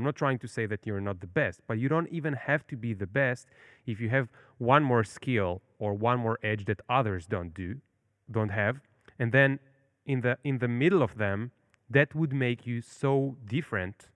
I'm 0.00 0.04
not 0.06 0.16
trying 0.16 0.38
to 0.38 0.48
say 0.48 0.64
that 0.64 0.86
you're 0.86 1.02
not 1.10 1.20
the 1.20 1.26
best, 1.26 1.60
but 1.68 1.78
you 1.78 1.86
don't 1.86 2.08
even 2.08 2.32
have 2.32 2.66
to 2.68 2.76
be 2.86 2.94
the 2.94 3.06
best 3.06 3.46
if 3.84 4.00
you 4.00 4.08
have 4.08 4.30
one 4.56 4.82
more 4.82 5.04
skill 5.04 5.60
or 5.78 5.92
one 5.92 6.18
more 6.18 6.38
edge 6.42 6.64
that 6.64 6.80
others 6.88 7.26
don't 7.26 7.52
do, 7.52 7.76
don't 8.30 8.48
have. 8.48 8.80
And 9.18 9.30
then 9.30 9.58
in 10.06 10.22
the 10.22 10.38
in 10.42 10.56
the 10.64 10.68
middle 10.68 11.02
of 11.02 11.18
them, 11.18 11.50
that 11.90 12.14
would 12.14 12.32
make 12.32 12.66
you 12.66 12.80
so 12.80 13.36
different 13.44 14.08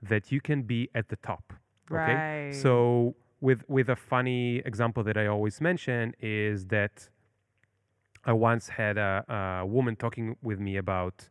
that 0.00 0.30
you 0.30 0.40
can 0.40 0.62
be 0.62 0.88
at 0.94 1.08
the 1.08 1.16
top. 1.16 1.52
Okay? 1.90 2.14
Right. 2.14 2.54
So 2.54 3.16
with 3.40 3.60
with 3.66 3.88
a 3.88 3.96
funny 3.96 4.58
example 4.70 5.02
that 5.02 5.16
I 5.16 5.26
always 5.26 5.60
mention 5.60 6.14
is 6.20 6.66
that 6.66 7.08
I 8.24 8.34
once 8.50 8.68
had 8.68 8.98
a, 8.98 9.24
a 9.64 9.66
woman 9.66 9.96
talking 9.96 10.36
with 10.44 10.60
me 10.60 10.76
about 10.76 11.28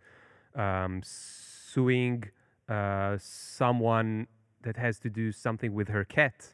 um, 0.55 1.01
suing 1.05 2.25
uh, 2.69 3.17
someone 3.19 4.27
that 4.61 4.77
has 4.77 4.99
to 4.99 5.09
do 5.09 5.31
something 5.31 5.73
with 5.73 5.89
her 5.89 6.05
cat, 6.05 6.53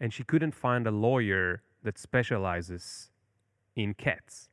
and 0.00 0.12
she 0.12 0.24
couldn't 0.24 0.52
find 0.52 0.86
a 0.86 0.90
lawyer 0.90 1.62
that 1.82 1.98
specializes 1.98 3.10
in 3.74 3.94
cats. 3.94 4.48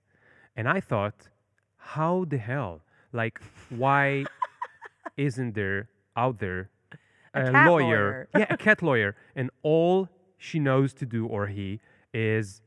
And 0.56 0.68
I 0.68 0.80
thought, 0.80 1.30
how 1.78 2.26
the 2.28 2.38
hell? 2.38 2.82
Like, 3.12 3.40
why 3.70 4.26
isn't 5.18 5.54
there 5.56 5.90
out 6.16 6.40
there 6.40 6.70
A 7.34 7.52
cat 7.52 7.68
lawyer? 7.68 7.84
lawyer. 7.88 8.28
yeah, 8.38 8.46
a 8.50 8.58
cat 8.58 8.82
lawyer, 8.82 9.16
and 9.36 9.50
all 9.64 10.10
she 10.38 10.60
knows 10.60 10.94
to 10.96 11.06
do 11.06 11.26
or 11.26 11.48
he 11.48 11.80
is 12.14 12.62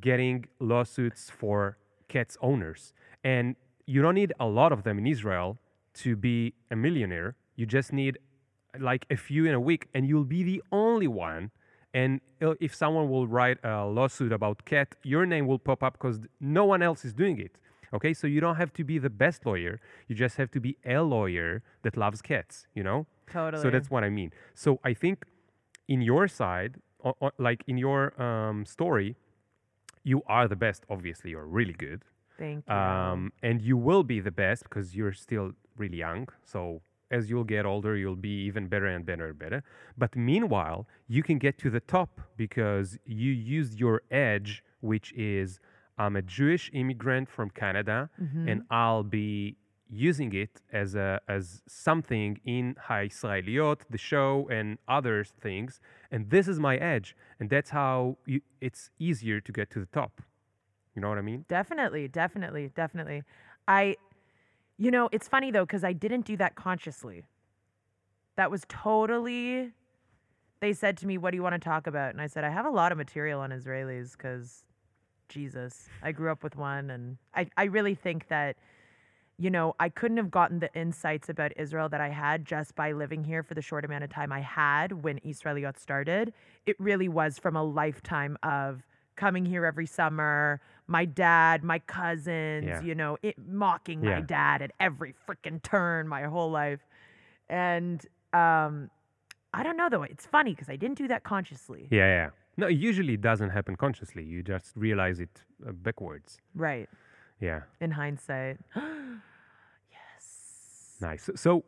getting 0.00 0.44
lawsuits 0.58 1.30
for 1.30 1.78
cats 2.08 2.36
owners. 2.42 2.92
And 3.22 3.56
you 3.86 4.02
don't 4.02 4.14
need 4.14 4.32
a 4.40 4.46
lot 4.46 4.72
of 4.72 4.82
them 4.82 4.98
in 4.98 5.06
Israel 5.06 5.58
to 5.94 6.16
be 6.16 6.54
a 6.70 6.76
millionaire. 6.76 7.36
You 7.56 7.66
just 7.66 7.92
need 7.92 8.18
like 8.78 9.06
a 9.10 9.16
few 9.16 9.44
in 9.46 9.54
a 9.54 9.60
week, 9.60 9.88
and 9.94 10.06
you'll 10.06 10.24
be 10.24 10.42
the 10.42 10.62
only 10.72 11.06
one. 11.08 11.50
And 11.92 12.20
if 12.40 12.74
someone 12.74 13.08
will 13.08 13.28
write 13.28 13.58
a 13.64 13.84
lawsuit 13.86 14.32
about 14.32 14.64
cat, 14.64 14.96
your 15.04 15.24
name 15.26 15.46
will 15.46 15.60
pop 15.60 15.82
up 15.82 15.92
because 15.94 16.18
no 16.40 16.64
one 16.64 16.82
else 16.82 17.04
is 17.04 17.12
doing 17.14 17.38
it. 17.38 17.52
Okay, 17.92 18.12
so 18.12 18.26
you 18.26 18.40
don't 18.40 18.56
have 18.56 18.72
to 18.72 18.82
be 18.82 18.98
the 18.98 19.10
best 19.10 19.46
lawyer. 19.46 19.80
You 20.08 20.16
just 20.16 20.36
have 20.36 20.50
to 20.50 20.60
be 20.60 20.76
a 20.84 20.98
lawyer 21.02 21.62
that 21.82 21.96
loves 21.96 22.20
cats. 22.22 22.66
You 22.74 22.82
know. 22.82 23.06
Totally. 23.30 23.62
So 23.62 23.70
that's 23.70 23.90
what 23.90 24.02
I 24.02 24.10
mean. 24.10 24.32
So 24.54 24.80
I 24.84 24.92
think 24.94 25.24
in 25.86 26.00
your 26.02 26.26
side, 26.26 26.76
o- 27.04 27.14
o- 27.22 27.30
like 27.38 27.62
in 27.68 27.78
your 27.78 28.20
um, 28.20 28.66
story, 28.66 29.14
you 30.02 30.22
are 30.26 30.48
the 30.48 30.56
best. 30.56 30.82
Obviously, 30.90 31.30
you're 31.30 31.46
really 31.46 31.72
good, 31.72 32.02
Thank 32.38 32.64
you. 32.68 32.74
um, 32.74 33.32
and 33.42 33.62
you 33.62 33.76
will 33.76 34.02
be 34.02 34.18
the 34.20 34.30
best 34.32 34.64
because 34.64 34.94
you're 34.96 35.12
still 35.12 35.52
really 35.76 35.98
young. 35.98 36.28
So 36.44 36.82
as 37.10 37.30
you'll 37.30 37.44
get 37.44 37.66
older, 37.66 37.96
you'll 37.96 38.16
be 38.16 38.44
even 38.44 38.66
better 38.66 38.86
and 38.86 39.04
better 39.04 39.28
and 39.28 39.38
better. 39.38 39.62
But 39.96 40.16
meanwhile, 40.16 40.86
you 41.08 41.22
can 41.22 41.38
get 41.38 41.58
to 41.58 41.70
the 41.70 41.80
top 41.80 42.20
because 42.36 42.98
you 43.04 43.30
used 43.30 43.78
your 43.78 44.02
edge, 44.10 44.64
which 44.80 45.12
is 45.12 45.60
I'm 45.98 46.16
a 46.16 46.22
Jewish 46.22 46.70
immigrant 46.72 47.28
from 47.28 47.50
Canada, 47.50 48.10
mm-hmm. 48.20 48.48
and 48.48 48.62
I'll 48.70 49.04
be 49.04 49.56
using 49.90 50.32
it 50.34 50.62
as 50.72 50.94
a 50.94 51.20
as 51.28 51.62
something 51.68 52.40
in 52.44 52.74
Haisraeliot, 52.88 53.82
the 53.90 53.98
show, 53.98 54.48
and 54.50 54.78
other 54.88 55.24
things. 55.24 55.80
And 56.10 56.30
this 56.30 56.48
is 56.48 56.58
my 56.58 56.76
edge, 56.76 57.16
and 57.38 57.48
that's 57.48 57.70
how 57.70 58.16
you, 58.26 58.40
it's 58.60 58.90
easier 58.98 59.40
to 59.40 59.52
get 59.52 59.70
to 59.70 59.80
the 59.80 59.86
top. 59.86 60.22
You 60.94 61.02
know 61.02 61.08
what 61.08 61.18
I 61.18 61.22
mean? 61.22 61.44
Definitely, 61.48 62.08
definitely, 62.08 62.70
definitely. 62.74 63.24
I, 63.66 63.96
you 64.78 64.90
know, 64.90 65.08
it's 65.12 65.28
funny 65.28 65.50
though, 65.50 65.64
because 65.64 65.84
I 65.84 65.92
didn't 65.92 66.24
do 66.26 66.36
that 66.36 66.54
consciously. 66.54 67.24
That 68.36 68.50
was 68.50 68.62
totally, 68.68 69.70
they 70.60 70.72
said 70.72 70.96
to 70.98 71.06
me, 71.06 71.18
What 71.18 71.30
do 71.30 71.36
you 71.36 71.42
want 71.42 71.54
to 71.54 71.58
talk 71.60 71.86
about? 71.86 72.10
And 72.10 72.20
I 72.20 72.26
said, 72.26 72.44
I 72.44 72.50
have 72.50 72.66
a 72.66 72.70
lot 72.70 72.92
of 72.92 72.98
material 72.98 73.40
on 73.40 73.50
Israelis 73.50 74.12
because 74.12 74.64
Jesus, 75.28 75.88
I 76.02 76.12
grew 76.12 76.30
up 76.30 76.42
with 76.42 76.56
one. 76.56 76.90
And 76.90 77.16
I, 77.34 77.48
I 77.56 77.64
really 77.64 77.94
think 77.94 78.28
that 78.28 78.56
you 79.36 79.50
know, 79.50 79.74
I 79.80 79.88
couldn't 79.88 80.16
have 80.18 80.30
gotten 80.30 80.60
the 80.60 80.72
insights 80.74 81.28
about 81.28 81.52
Israel 81.56 81.88
that 81.88 82.00
I 82.00 82.08
had 82.08 82.44
just 82.44 82.76
by 82.76 82.92
living 82.92 83.24
here 83.24 83.42
for 83.42 83.54
the 83.54 83.62
short 83.62 83.84
amount 83.84 84.04
of 84.04 84.10
time 84.10 84.30
I 84.30 84.40
had 84.40 85.02
when 85.02 85.18
Israeliyot 85.20 85.78
started. 85.78 86.32
It 86.66 86.76
really 86.78 87.08
was 87.08 87.38
from 87.38 87.56
a 87.56 87.62
lifetime 87.62 88.38
of 88.42 88.86
coming 89.16 89.44
here 89.44 89.64
every 89.64 89.86
summer, 89.86 90.60
my 90.86 91.04
dad, 91.04 91.64
my 91.64 91.78
cousins, 91.80 92.66
Yeah. 92.66 92.82
you 92.82 92.94
know, 92.94 93.16
it 93.22 93.36
mocking 93.38 94.02
Yeah. 94.04 94.16
my 94.16 94.20
dad 94.20 94.62
at 94.62 94.72
every 94.80 95.14
freaking 95.26 95.62
turn 95.62 96.06
my 96.08 96.24
whole 96.24 96.50
life. 96.50 96.80
And 97.48 98.04
um 98.32 98.90
I 99.52 99.62
don't 99.62 99.76
know 99.76 99.88
though, 99.88 100.02
it's 100.02 100.26
funny 100.26 100.50
because 100.52 100.68
I 100.68 100.76
didn't 100.76 100.98
do 100.98 101.08
that 101.08 101.22
consciously. 101.22 101.86
Yeah, 101.90 102.06
yeah. 102.18 102.30
No, 102.56 102.66
it 102.68 102.74
usually 102.76 103.16
doesn't 103.16 103.50
happen 103.50 103.76
consciously. 103.76 104.22
You 104.24 104.42
just 104.42 104.72
realize 104.76 105.18
it 105.20 105.42
uh, 105.66 105.72
backwards. 105.72 106.38
Right. 106.54 106.88
Yeah, 107.40 107.62
In 107.80 107.90
hindsight. 107.92 108.58
Yes. 109.90 110.96
Nice. 111.00 111.30
So, 111.36 111.64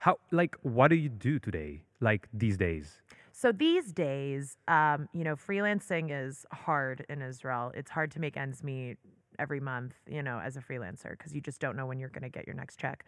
how 0.00 0.18
like 0.30 0.56
what 0.62 0.88
do 0.88 0.96
you 0.96 1.08
do 1.08 1.38
today? 1.38 1.82
Like 2.00 2.28
these 2.32 2.56
days? 2.56 3.00
So 3.40 3.52
these 3.52 3.92
days, 3.92 4.58
um, 4.66 5.08
you 5.12 5.22
know, 5.22 5.36
freelancing 5.36 6.08
is 6.10 6.44
hard 6.50 7.06
in 7.08 7.22
Israel. 7.22 7.70
It's 7.72 7.88
hard 7.88 8.10
to 8.12 8.20
make 8.20 8.36
ends 8.36 8.64
meet 8.64 8.96
every 9.38 9.60
month, 9.60 9.94
you 10.10 10.24
know, 10.24 10.40
as 10.40 10.56
a 10.56 10.60
freelancer 10.60 11.10
because 11.10 11.32
you 11.32 11.40
just 11.40 11.60
don't 11.60 11.76
know 11.76 11.86
when 11.86 12.00
you're 12.00 12.08
going 12.08 12.24
to 12.24 12.28
get 12.28 12.48
your 12.48 12.56
next 12.56 12.80
check. 12.80 13.04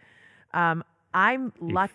Um, 0.55 0.85
I'm 1.13 1.53
lucky, 1.59 1.95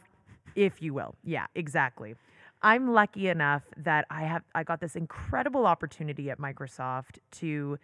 if 0.53 0.81
you 0.81 0.93
will. 0.93 1.15
Yeah, 1.23 1.45
exactly. 1.55 2.15
I'm 2.61 2.91
lucky 2.91 3.29
enough 3.29 3.63
that 3.77 4.05
I 4.09 4.23
have 4.23 4.43
I 4.53 4.65
got 4.65 4.81
this 4.81 4.97
incredible 4.97 5.65
opportunity 5.65 6.29
at 6.29 6.37
Microsoft 6.37 7.19
to 7.39 7.79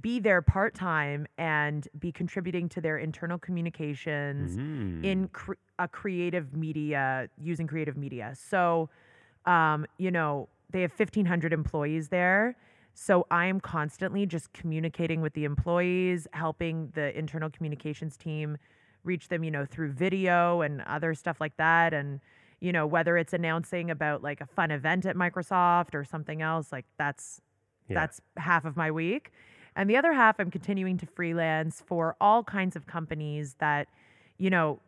be 0.00 0.20
there 0.20 0.42
part 0.42 0.74
time 0.76 1.26
and 1.38 1.88
be 1.98 2.12
contributing 2.12 2.68
to 2.68 2.80
their 2.80 2.98
internal 2.98 3.36
communications 3.38 4.56
Mm. 4.56 5.04
in 5.04 5.28
cre- 5.28 5.54
a 5.80 5.88
creative 5.88 6.54
media 6.54 7.28
using 7.36 7.66
creative 7.66 7.96
media. 7.96 8.32
So, 8.36 8.88
um, 9.46 9.86
you 9.98 10.10
know, 10.10 10.48
they 10.70 10.82
have 10.82 10.92
1,500 10.92 11.52
employees 11.52 12.08
there. 12.08 12.56
So 12.94 13.26
I 13.30 13.46
am 13.46 13.60
constantly 13.60 14.26
just 14.26 14.52
communicating 14.52 15.20
with 15.22 15.32
the 15.34 15.44
employees, 15.44 16.26
helping 16.32 16.90
the 16.94 17.16
internal 17.18 17.50
communications 17.50 18.16
team 18.16 18.58
reach 19.04 19.28
them, 19.28 19.42
you 19.44 19.50
know, 19.50 19.64
through 19.64 19.92
video 19.92 20.60
and 20.60 20.82
other 20.82 21.14
stuff 21.14 21.40
like 21.40 21.56
that. 21.56 21.94
And, 21.94 22.20
you 22.60 22.70
know, 22.72 22.86
whether 22.86 23.16
it's 23.16 23.32
announcing 23.32 23.90
about 23.90 24.22
like 24.22 24.40
a 24.40 24.46
fun 24.46 24.70
event 24.70 25.06
at 25.06 25.16
Microsoft 25.16 25.94
or 25.94 26.04
something 26.04 26.42
else, 26.42 26.70
like 26.70 26.84
that's 26.98 27.40
Yeah. 27.88 27.94
that's 27.94 28.20
half 28.36 28.64
of 28.64 28.76
my 28.76 28.90
week. 28.90 29.32
And 29.74 29.88
the 29.88 29.96
other 29.96 30.12
half, 30.12 30.38
I'm 30.38 30.50
continuing 30.50 30.98
to 30.98 31.06
freelance 31.06 31.82
for 31.86 32.14
all 32.20 32.44
kinds 32.44 32.76
of 32.76 32.86
companies 32.86 33.54
that, 33.58 33.88
you 34.38 34.50
know, 34.50 34.80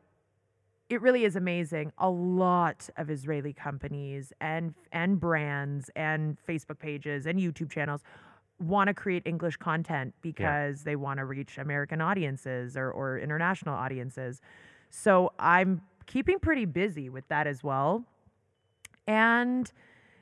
it 0.89 1.01
really 1.01 1.25
is 1.25 1.37
amazing. 1.37 1.93
A 1.99 2.11
lot 2.11 2.89
of 2.97 3.11
Israeli 3.11 3.53
companies 3.53 4.33
and 4.41 4.75
and 4.93 5.19
brands 5.19 5.91
and 5.97 6.37
Facebook 6.47 6.79
pages 6.79 7.27
and 7.27 7.39
YouTube 7.39 7.71
channels 7.71 8.03
want 8.61 8.89
to 8.89 8.95
create 8.95 9.23
English 9.25 9.57
content 9.57 10.15
because 10.23 10.85
they 10.85 10.97
want 10.97 11.19
to 11.19 11.25
reach 11.25 11.59
American 11.59 12.01
audiences 12.01 12.77
or, 12.77 12.91
or 12.91 13.19
international 13.19 13.75
audiences. 13.75 14.41
So 14.91 15.33
I'm 15.39 15.81
keeping 16.07 16.39
pretty 16.39 16.65
busy 16.65 17.09
with 17.09 17.27
that 17.29 17.47
as 17.47 17.65
well. 17.65 18.05
And, 19.07 19.71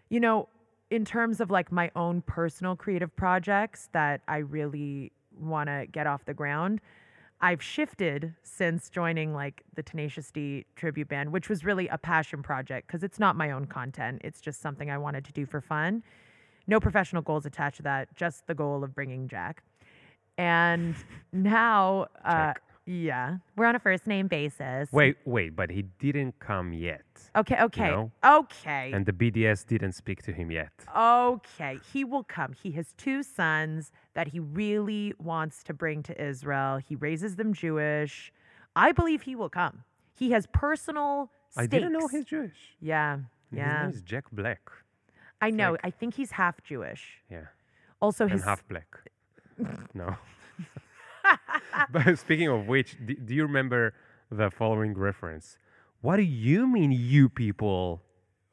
you 0.08 0.18
know, 0.18 0.48
in 0.90 1.04
terms 1.04 1.40
of 1.40 1.50
like 1.50 1.70
my 1.70 1.90
own 1.94 2.22
personal 2.22 2.74
creative 2.74 3.14
projects 3.16 3.88
that 3.92 4.22
I 4.28 4.38
really 4.38 5.12
want 5.38 5.68
to 5.68 5.86
get 5.90 6.06
off 6.06 6.24
the 6.24 6.34
ground, 6.34 6.80
I've 7.45 7.61
shifted 7.61 8.34
since 8.45 8.88
joining 8.88 9.34
like 9.34 9.62
the 9.74 9.82
Tenacious 9.82 10.30
D 10.30 10.64
tribute 10.76 11.09
band, 11.09 11.32
which 11.32 11.49
was 11.49 11.64
really 11.64 11.88
a 11.88 11.99
passion 11.99 12.40
project 12.40 12.86
because 12.86 13.03
it's 13.03 13.18
not 13.18 13.34
my 13.34 13.51
own 13.51 13.66
content. 13.66 14.20
It's 14.22 14.40
just 14.40 14.61
something 14.61 14.90
I 14.90 14.99
wanted 14.99 15.24
to 15.24 15.32
do 15.32 15.45
for 15.45 15.61
fun. 15.61 16.05
No 16.68 16.78
professional 16.78 17.20
goals 17.20 17.45
attached 17.45 17.78
to 17.78 17.82
that, 17.82 18.14
just 18.14 18.47
the 18.47 18.55
goal 18.55 18.84
of 18.84 18.95
bringing 18.95 19.26
Jack. 19.26 19.64
And 20.38 20.95
now, 21.32 22.07
uh. 22.24 22.55
Yeah, 22.87 23.37
we're 23.57 23.66
on 23.66 23.76
a 23.76 23.78
first 23.78 24.07
name 24.07 24.26
basis. 24.26 24.91
Wait, 24.93 25.16
wait, 25.24 25.55
but 25.55 25.70
he 25.70 25.83
didn't 26.01 26.39
come 26.41 26.72
yet, 26.72 27.05
Okay, 27.37 27.57
okay, 27.62 27.91
know? 27.91 28.11
okay. 28.24 28.91
and 28.93 29.07
the 29.07 29.12
BDS 29.12 29.66
didn't 29.66 29.93
speak 29.93 30.22
to 30.22 30.33
him 30.33 30.51
yet. 30.51 30.72
Okay, 30.97 31.78
he 31.93 32.05
will 32.05 32.24
come. 32.24 32.53
He 32.53 32.72
has 32.72 32.93
two 32.97 33.22
sons 33.22 33.93
that 34.14 34.28
he 34.28 34.41
really 34.41 35.14
wants 35.18 35.62
to 35.64 35.72
bring 35.74 36.03
to 36.05 36.22
Israel. 36.22 36.78
He 36.78 36.97
raises 36.97 37.37
them 37.37 37.55
Jewish. 37.55 38.33
I 38.74 38.93
believe 38.93 39.22
he 39.22 39.37
will 39.37 39.49
come. 39.51 39.85
He 40.14 40.30
has 40.33 40.47
personal 40.53 41.30
stakes. 41.51 41.62
I 41.62 41.66
didn't 41.66 41.93
know 41.93 42.09
he's 42.09 42.24
Jewish. 42.24 42.74
Yeah, 42.80 43.18
Yeah. 43.53 43.87
His 43.87 43.95
name 43.95 43.97
is 43.97 44.03
Jack 44.03 44.24
Black. 44.33 44.61
I 45.41 45.51
know. 45.51 45.72
like- 45.72 45.80
I 45.85 45.91
think 45.91 46.14
he's 46.14 46.33
half 46.33 46.62
Jewish. 46.64 47.18
Yeah, 47.30 47.47
Also, 48.01 48.24
and 48.24 48.33
his 48.33 48.45
half 48.45 48.66
black. 48.68 48.89
no. 49.95 50.16
but 51.92 52.18
speaking 52.18 52.48
of 52.48 52.66
which, 52.68 52.96
do, 53.04 53.14
do 53.14 53.34
you 53.34 53.42
remember 53.42 53.94
the 54.30 54.50
following 54.50 54.94
reference? 54.94 55.58
What 56.00 56.16
do 56.16 56.22
you 56.22 56.66
mean, 56.66 56.90
you 56.92 57.28
people? 57.28 58.02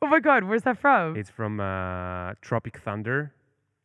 oh 0.01 0.07
my 0.07 0.19
god, 0.19 0.43
where's 0.45 0.63
that 0.63 0.77
from? 0.77 1.15
It's 1.17 1.29
from 1.29 1.59
uh, 1.59 2.33
Tropic 2.41 2.77
Thunder, 2.79 3.33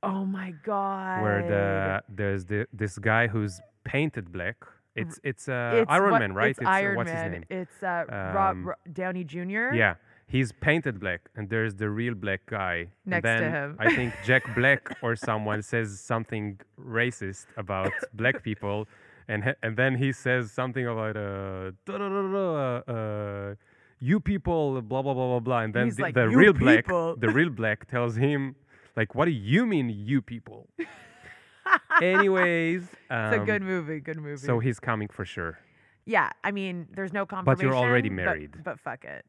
oh 0.02 0.24
my 0.24 0.52
god, 0.64 1.22
where 1.22 1.42
the 1.42 2.02
there's 2.14 2.44
the, 2.44 2.66
this 2.72 2.98
guy 2.98 3.26
who's 3.26 3.60
painted 3.84 4.32
black. 4.32 4.56
It's 4.94 5.18
it's, 5.24 5.48
uh, 5.48 5.80
It's 5.82 5.90
Iron 5.90 6.10
what- 6.12 6.20
Man, 6.20 6.32
right? 6.34 6.50
It's, 6.50 6.60
uh, 6.60 6.68
Iron 6.68 6.96
what's 6.96 7.10
Man. 7.10 7.24
his 7.24 7.32
name? 7.32 7.44
It's 7.50 7.82
uh, 7.82 8.04
Rob, 8.08 8.52
Um, 8.52 8.68
Ro- 8.68 8.74
Downey 8.92 9.24
Jr. 9.24 9.74
Yeah, 9.74 9.94
he's 10.28 10.52
painted 10.52 11.00
black, 11.00 11.22
and 11.34 11.48
there's 11.50 11.74
the 11.74 11.90
real 11.90 12.14
black 12.14 12.42
guy 12.46 12.74
and 12.76 12.88
Next 13.06 13.22
to 13.24 13.28
then 13.28 13.50
him. 13.50 13.76
I 13.80 13.92
think 13.96 14.14
Jack 14.24 14.54
Black 14.54 14.82
or 15.02 15.16
someone 15.16 15.62
says 15.62 15.98
something 15.98 16.60
racist 16.80 17.46
about 17.56 17.90
black 18.14 18.44
people, 18.44 18.86
and 19.28 19.54
and 19.62 19.76
then 19.76 19.96
he 19.96 20.12
says 20.12 20.52
something 20.52 20.86
about 20.86 21.16
uh, 21.16 21.72
da- 21.86 21.98
da- 21.98 22.08
da- 22.08 22.22
da- 22.22 22.82
da, 22.86 22.92
uh, 22.92 23.54
you 24.00 24.20
people, 24.20 24.80
blah 24.82 25.02
blah 25.02 25.14
blah 25.14 25.26
blah 25.26 25.40
blah, 25.40 25.58
and 25.60 25.74
then 25.74 25.88
the, 25.90 26.02
like, 26.02 26.14
the 26.14 26.28
"You 26.28 26.36
real 26.36 26.52
black, 26.52 26.86
the 26.86 27.30
real 27.32 27.50
black 27.50 27.86
tells 27.90 28.16
him, 28.16 28.56
like, 28.96 29.14
what 29.14 29.24
do 29.26 29.30
you 29.30 29.66
mean, 29.66 29.88
you 29.88 30.20
people? 30.22 30.68
Anyways, 32.02 32.82
It's 32.82 33.00
a 33.10 33.40
um, 33.40 33.46
good 33.46 33.62
movie. 33.62 34.00
Good 34.00 34.18
movie. 34.18 34.36
So 34.36 34.58
he's 34.58 34.78
coming 34.78 35.08
for 35.08 35.24
sure. 35.24 35.58
Yeah, 36.06 36.30
I 36.42 36.50
mean, 36.50 36.86
there's 36.94 37.12
no 37.12 37.24
confirmation 37.24 37.56
But 37.56 37.62
you're 37.62 37.74
already 37.74 38.10
married. 38.10 38.62
But, 38.62 38.78
fuck 38.78 39.04
it. 39.04 39.24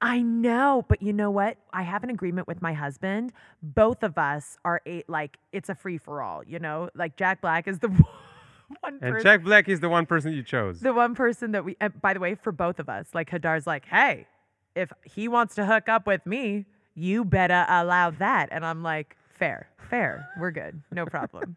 I 0.00 0.20
know, 0.20 0.84
but 0.88 1.02
you 1.02 1.12
know 1.12 1.30
what? 1.30 1.56
I 1.72 1.82
have 1.82 2.04
an 2.04 2.10
agreement 2.10 2.46
with 2.46 2.60
my 2.60 2.72
husband. 2.72 3.32
Both 3.62 4.02
of 4.02 4.18
us 4.18 4.58
are 4.64 4.80
eight, 4.86 5.08
like 5.08 5.38
it's 5.52 5.68
a 5.68 5.74
free 5.74 5.98
for 5.98 6.20
all. 6.22 6.42
You 6.44 6.58
know, 6.58 6.90
like 6.94 7.16
Jack 7.16 7.40
Black 7.40 7.66
is 7.66 7.78
the 7.78 7.88
one 8.80 8.98
And 9.02 9.22
Jack 9.22 9.42
Black 9.42 9.68
is 9.68 9.80
the 9.80 9.88
one 9.88 10.06
person 10.06 10.32
you 10.32 10.42
chose. 10.42 10.80
the 10.80 10.92
one 10.92 11.14
person 11.14 11.52
that 11.52 11.64
we. 11.64 11.76
By 12.00 12.14
the 12.14 12.20
way, 12.20 12.34
for 12.34 12.52
both 12.52 12.78
of 12.78 12.88
us, 12.88 13.08
like 13.14 13.30
Hadar's 13.30 13.66
like, 13.66 13.86
hey, 13.86 14.26
if 14.74 14.92
he 15.04 15.28
wants 15.28 15.54
to 15.56 15.66
hook 15.66 15.88
up 15.88 16.06
with 16.06 16.24
me, 16.26 16.66
you 16.94 17.24
better 17.24 17.64
allow 17.68 18.10
that. 18.10 18.48
And 18.52 18.64
I'm 18.66 18.82
like, 18.82 19.16
fair, 19.38 19.68
fair, 19.90 20.28
we're 20.38 20.50
good, 20.50 20.82
no 20.92 21.06
problem. 21.06 21.56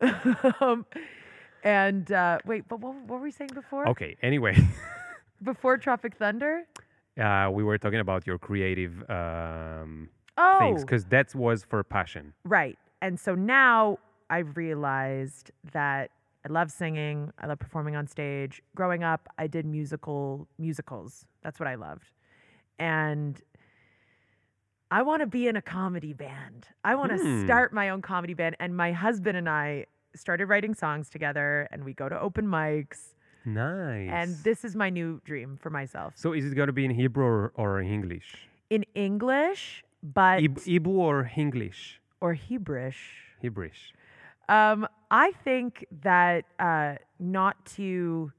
um, 0.60 0.84
and 1.64 2.10
uh, 2.10 2.38
wait, 2.44 2.68
but 2.68 2.80
what, 2.80 2.94
what 2.94 3.18
were 3.18 3.24
we 3.24 3.30
saying 3.30 3.50
before? 3.54 3.88
Okay. 3.88 4.16
Anyway. 4.22 4.56
Before 5.42 5.76
Tropic 5.76 6.14
Thunder? 6.16 6.62
uh, 7.20 7.50
we 7.52 7.64
were 7.64 7.76
talking 7.76 7.98
about 7.98 8.28
your 8.28 8.38
creative 8.38 8.92
um, 9.10 10.08
Oh, 10.38 10.58
things 10.60 10.82
because 10.84 11.04
that 11.06 11.34
was 11.34 11.64
for 11.64 11.82
passion. 11.82 12.32
right. 12.44 12.78
And 13.00 13.18
so 13.18 13.34
now 13.34 13.98
I've 14.30 14.56
realized 14.56 15.50
that 15.72 16.12
I 16.48 16.52
love 16.52 16.70
singing. 16.72 17.32
I 17.38 17.46
love 17.46 17.58
performing 17.58 17.94
on 17.96 18.06
stage. 18.06 18.62
Growing 18.74 19.04
up, 19.04 19.28
I 19.38 19.46
did 19.46 19.64
musical 19.66 20.48
musicals. 20.58 21.24
That's 21.42 21.60
what 21.60 21.68
I 21.68 21.76
loved. 21.76 22.10
And 22.78 23.40
I 24.90 25.02
want 25.02 25.20
to 25.20 25.26
be 25.26 25.46
in 25.48 25.56
a 25.56 25.62
comedy 25.62 26.12
band. 26.12 26.68
I 26.84 26.94
want 26.96 27.12
to 27.12 27.18
Hmm. 27.18 27.44
start 27.44 27.72
my 27.72 27.88
own 27.90 28.02
comedy 28.02 28.34
band. 28.34 28.56
And 28.60 28.76
my 28.76 28.92
husband 28.92 29.36
and 29.38 29.48
I 29.48 29.86
started 30.14 30.46
writing 30.46 30.74
songs 30.74 31.08
together, 31.08 31.68
and 31.70 31.84
we 31.84 31.94
go 31.94 32.08
to 32.08 32.20
open 32.20 32.46
mics. 32.46 33.14
Nice. 33.44 34.10
And 34.10 34.36
this 34.44 34.64
is 34.64 34.76
my 34.76 34.90
new 34.90 35.20
dream 35.24 35.56
for 35.56 35.70
myself. 35.70 36.12
so 36.16 36.32
is 36.32 36.44
it 36.44 36.54
going 36.54 36.66
to 36.68 36.72
be 36.72 36.84
in 36.84 36.90
Hebrew 36.90 37.24
or, 37.24 37.52
or 37.54 37.80
English? 37.80 38.48
In 38.68 38.84
English, 38.94 39.82
but 40.02 40.40
Hebrew 40.40 40.92
or 40.94 41.30
English? 41.36 42.00
or 42.20 42.34
Hebrish. 42.36 43.00
Hebrish. 43.42 43.92
Um, 44.48 44.86
I 45.10 45.32
think 45.44 45.86
that 46.02 46.44
uh, 46.58 46.96
not 47.18 47.64
to, 47.76 48.32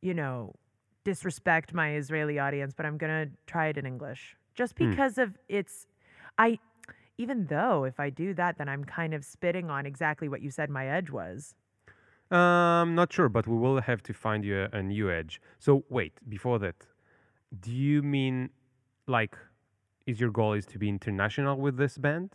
you 0.00 0.14
know, 0.14 0.54
disrespect 1.04 1.74
my 1.74 1.94
Israeli 1.94 2.38
audience, 2.38 2.72
but 2.76 2.86
I'm 2.86 2.96
gonna 2.98 3.26
try 3.46 3.66
it 3.68 3.76
in 3.76 3.86
English 3.86 4.36
just 4.54 4.76
Hmm. 4.76 4.90
because 4.90 5.18
of 5.18 5.38
its. 5.48 5.86
I, 6.38 6.58
even 7.18 7.46
though 7.46 7.84
if 7.84 8.00
I 8.00 8.10
do 8.10 8.34
that, 8.34 8.58
then 8.58 8.68
I'm 8.68 8.84
kind 8.84 9.14
of 9.14 9.24
spitting 9.24 9.70
on 9.70 9.86
exactly 9.86 10.28
what 10.28 10.40
you 10.42 10.50
said 10.50 10.70
my 10.70 10.86
edge 10.88 11.10
was. 11.10 11.54
Um, 12.30 12.94
not 12.94 13.12
sure, 13.12 13.28
but 13.28 13.46
we 13.46 13.56
will 13.56 13.80
have 13.80 14.02
to 14.04 14.14
find 14.14 14.44
you 14.44 14.62
a, 14.72 14.78
a 14.78 14.82
new 14.82 15.10
edge. 15.10 15.40
So 15.58 15.84
wait, 15.90 16.14
before 16.28 16.58
that, 16.60 16.86
do 17.60 17.70
you 17.70 18.02
mean 18.02 18.50
like 19.06 19.36
is 20.06 20.20
your 20.20 20.30
goal 20.30 20.54
is 20.54 20.66
to 20.66 20.78
be 20.78 20.88
international 20.88 21.56
with 21.58 21.76
this 21.76 21.98
band? 21.98 22.30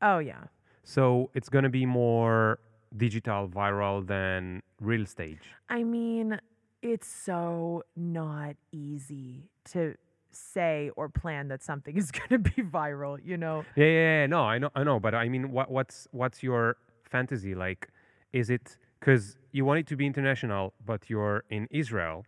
Oh 0.00 0.18
yeah. 0.18 0.44
So 0.84 1.30
it's 1.34 1.48
gonna 1.48 1.70
be 1.70 1.86
more 1.86 2.58
digital, 2.96 3.48
viral 3.48 4.06
than 4.06 4.62
real 4.80 5.06
stage. 5.06 5.54
I 5.68 5.82
mean, 5.82 6.38
it's 6.82 7.08
so 7.08 7.84
not 7.96 8.56
easy 8.72 9.48
to 9.70 9.94
say 10.32 10.90
or 10.96 11.08
plan 11.08 11.48
that 11.48 11.62
something 11.62 11.96
is 11.96 12.10
going 12.18 12.28
to 12.30 12.38
be 12.38 12.62
viral, 12.62 13.18
you 13.22 13.36
know? 13.36 13.64
Yeah, 13.76 13.84
yeah, 13.84 13.92
yeah, 13.92 14.26
no, 14.26 14.42
I 14.42 14.58
know, 14.58 14.70
I 14.74 14.84
know, 14.84 14.98
but 14.98 15.14
I 15.14 15.28
mean, 15.28 15.52
what, 15.52 15.70
what's 15.70 16.08
what's 16.10 16.42
your 16.42 16.76
fantasy 17.04 17.54
like? 17.54 17.88
Is 18.32 18.50
it 18.50 18.76
because 18.98 19.36
you 19.52 19.64
want 19.64 19.80
it 19.80 19.86
to 19.88 19.96
be 19.96 20.06
international, 20.06 20.72
but 20.84 21.10
you're 21.10 21.44
in 21.50 21.68
Israel, 21.70 22.24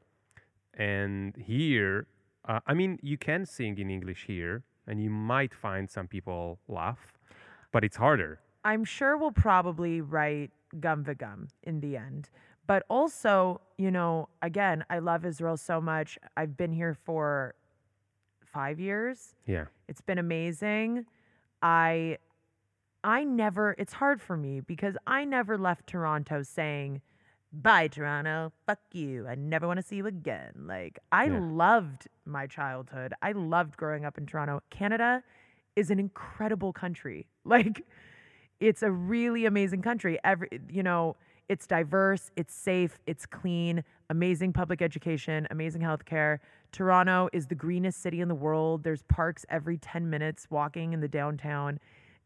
and 0.75 1.35
here, 1.37 2.07
uh, 2.47 2.61
I 2.67 2.75
mean, 2.75 2.99
you 3.03 3.17
can 3.17 3.47
sing 3.47 3.79
in 3.79 3.91
English 3.91 4.25
here, 4.27 4.65
and 4.87 5.03
you 5.03 5.09
might 5.09 5.55
find 5.55 5.91
some 5.91 6.09
people 6.09 6.59
laugh, 6.69 7.13
but 7.73 7.85
it's 7.85 7.97
harder. 7.97 8.41
I'm 8.65 8.85
sure 8.85 9.17
we'll 9.17 9.33
probably 9.33 10.01
write 10.01 10.51
Gum 10.81 11.03
Gum 11.03 11.49
in 11.63 11.81
the 11.81 11.97
end. 11.97 12.31
But 12.67 12.85
also, 12.89 13.61
you 13.77 13.91
know, 13.91 14.29
again, 14.41 14.85
I 14.89 14.99
love 15.01 15.25
Israel 15.27 15.57
so 15.59 15.81
much. 15.81 16.19
I've 16.37 16.57
been 16.57 16.73
here 16.73 16.95
for 16.95 17.55
five 18.45 18.81
years. 18.81 19.35
Yeah, 19.47 19.67
It's 19.89 20.01
been 20.01 20.19
amazing. 20.19 21.07
I 21.63 22.19
I 23.03 23.25
never 23.25 23.75
it's 23.79 23.93
hard 23.93 24.23
for 24.23 24.37
me 24.37 24.61
because 24.61 24.97
I 25.07 25.25
never 25.25 25.59
left 25.59 25.87
Toronto 25.89 26.43
saying, 26.43 27.03
Bye 27.53 27.89
Toronto, 27.89 28.53
fuck 28.67 28.79
you. 28.93 29.29
I 29.29 29.35
never 29.35 29.67
want 29.67 29.79
to 29.79 29.83
see 29.83 29.97
you 29.97 30.07
again. 30.07 30.53
Like 30.67 30.99
I 31.13 31.27
Yeah. 31.27 31.41
loved 31.43 32.09
my 32.25 32.47
childhood. 32.47 33.13
I 33.21 33.33
loved 33.33 33.77
growing 33.77 34.05
up 34.07 34.17
in 34.17 34.25
Toronto. 34.27 34.63
Canada 34.71 35.23
is 35.77 35.91
an 35.91 35.99
incredible 35.99 36.73
country. 36.73 37.27
Like 37.45 37.85
it's 38.69 38.83
a 38.83 38.91
really 38.91 39.45
amazing 39.45 39.83
country. 39.83 40.19
Every 40.25 40.49
you 40.71 40.83
know, 40.83 41.17
it's 41.49 41.67
diverse, 41.67 42.31
it's 42.37 42.55
safe, 42.55 42.99
it's 43.07 43.27
clean, 43.27 43.85
amazing 44.09 44.53
public 44.53 44.81
education, 44.81 45.47
amazing 45.51 45.83
healthcare. 45.83 46.39
Toronto 46.73 47.29
is 47.33 47.47
the 47.47 47.55
greenest 47.55 48.01
city 48.01 48.21
in 48.21 48.29
the 48.29 48.35
world. 48.35 48.83
There's 48.83 49.03
parks 49.03 49.45
every 49.51 49.77
10 49.79 50.09
minutes 50.09 50.47
walking 50.51 50.93
in 50.93 51.01
the 51.01 51.09
downtown. 51.09 51.79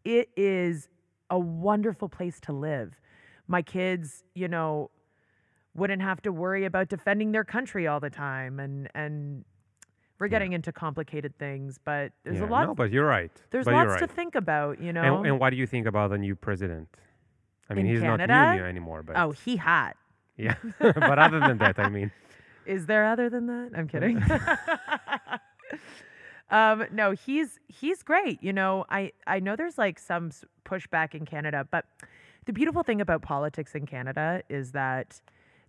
It 0.05 0.31
is 0.37 0.89
a 1.29 1.39
wonderful 1.39 2.09
place 2.09 2.41
to 2.41 2.53
live. 2.53 3.01
My 3.49 3.61
kids, 3.61 4.23
you 4.35 4.49
know, 4.49 4.91
wouldn't 5.75 6.03
have 6.03 6.23
to 6.23 6.33
worry 6.33 6.65
about 6.65 6.89
defending 6.89 7.33
their 7.33 7.45
country 7.45 7.87
all 7.87 8.01
the 8.01 8.11
time 8.11 8.61
and 8.61 8.89
and 8.95 9.45
we're 10.19 10.29
getting 10.29 10.53
into 10.53 10.73
complicated 10.73 11.37
things, 11.39 11.79
but 11.85 12.13
there's 12.25 12.39
yeah. 12.39 12.47
a 12.47 12.51
lot 12.51 12.67
No, 12.67 12.75
but 12.75 12.91
you're 12.91 13.07
right. 13.07 13.31
there's 13.51 13.65
but 13.65 13.75
lots 13.75 13.91
right. 13.91 14.01
to 14.01 14.07
think 14.07 14.35
about, 14.35 14.81
you 14.81 14.93
know. 14.93 15.03
And, 15.03 15.27
and 15.27 15.41
what 15.41 15.51
do 15.51 15.57
you 15.57 15.67
think 15.67 15.87
about 15.87 16.11
the 16.11 16.19
new 16.19 16.35
president? 16.35 16.89
I 17.71 17.75
mean, 17.75 17.87
In 17.87 17.93
he's 17.93 18.03
not 18.03 18.19
Canada? 18.19 18.53
new, 18.57 18.63
new 18.63 18.69
anymore, 18.69 19.03
but 19.03 19.17
oh, 19.17 19.31
he 19.33 19.57
hot. 19.57 19.97
yeah. 20.37 20.55
but 20.81 21.19
other 21.19 21.41
than 21.41 21.59
that, 21.59 21.79
I 21.79 21.89
mean, 21.89 22.11
Is 22.67 22.85
there 22.85 23.07
other 23.07 23.31
than 23.31 23.47
that? 23.47 23.71
I'm 23.75 23.89
kidding. 23.89 24.23
um, 26.51 26.85
no, 26.93 27.13
he's 27.13 27.59
he's 27.67 28.03
great. 28.03 28.43
You 28.43 28.53
know, 28.53 28.85
I 28.91 29.13
I 29.27 29.41
know 29.41 29.57
there's 29.57 29.79
like 29.79 29.99
some 29.99 30.31
pushback 30.67 31.15
in 31.15 31.25
Canada, 31.25 31.67
but 31.71 31.87
the 32.45 32.53
beautiful 32.53 32.83
thing 32.83 33.01
about 33.01 33.23
politics 33.23 33.75
in 33.75 33.87
Canada 33.87 34.43
is 34.51 34.73
that 34.73 35.23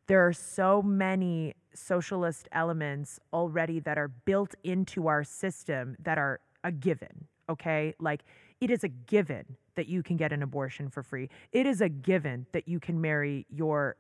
there 0.10 0.26
are 0.26 0.34
so 0.34 0.82
many 0.82 1.54
socialist 1.76 2.50
elements 2.52 3.20
already 3.32 3.80
that 3.80 3.96
are 3.96 4.08
built 4.08 4.56
into 4.64 5.08
our 5.08 5.24
system 5.24 5.96
that 6.00 6.18
are 6.18 6.40
a 6.64 6.72
given. 6.72 7.28
Okay, 7.48 7.94
like 8.00 8.24
it 8.60 8.72
is 8.72 8.84
a 8.84 8.88
given 8.88 9.46
that 9.76 9.88
you 9.88 10.02
can 10.02 10.18
get 10.18 10.34
an 10.34 10.42
abortion 10.42 10.90
for 10.90 11.04
free. 11.04 11.30
It 11.52 11.68
is 11.68 11.80
a 11.80 11.90
given 11.90 12.48
that 12.54 12.68
you 12.68 12.80
can 12.80 13.00
marry 13.00 13.46
your 13.50 13.98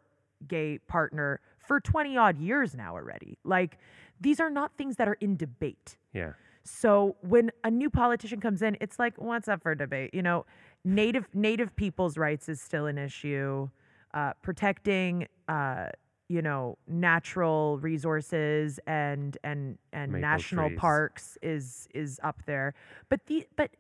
gay 0.47 0.80
partner 0.80 1.41
for 1.60 1.80
20 1.80 2.18
odd 2.18 2.39
years 2.39 2.74
now 2.74 2.95
already. 2.95 3.38
Like 3.43 3.78
these 4.20 4.39
are 4.39 4.49
not 4.49 4.76
things 4.78 4.95
that 4.95 5.07
are 5.07 5.18
in 5.22 5.38
debate. 5.38 5.95
yeah. 6.12 6.34
So 6.64 7.16
when 7.22 7.51
a 7.64 7.72
new 7.72 7.89
politician 7.89 8.41
comes 8.41 8.62
in, 8.62 8.78
it's 8.82 8.99
like, 8.99 9.14
what's 9.18 9.47
up 9.47 9.64
for 9.64 9.74
debate? 9.76 10.14
You 10.14 10.22
know, 10.22 10.45
native 10.84 11.28
native 11.34 11.76
people's 11.76 12.18
rights 12.18 12.49
is 12.49 12.62
still 12.62 12.86
an 12.86 12.97
issue. 12.97 13.70
Uh, 14.14 14.34
protecting, 14.41 15.28
uh, 15.47 15.89
you 16.30 16.41
know, 16.41 16.78
natural 16.88 17.78
resources 17.80 18.80
and 18.88 19.38
and 19.43 19.78
and 19.93 20.12
Maple 20.12 20.22
national 20.22 20.70
trees. 20.70 20.80
parks 20.80 21.38
is 21.41 21.88
is 21.93 22.20
up 22.24 22.41
there. 22.45 22.74
But 23.10 23.26
the 23.28 23.47
but 23.55 23.72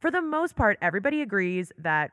for 0.00 0.10
the 0.10 0.22
most 0.22 0.56
part, 0.56 0.76
everybody 0.82 1.22
agrees 1.22 1.70
that 1.78 2.10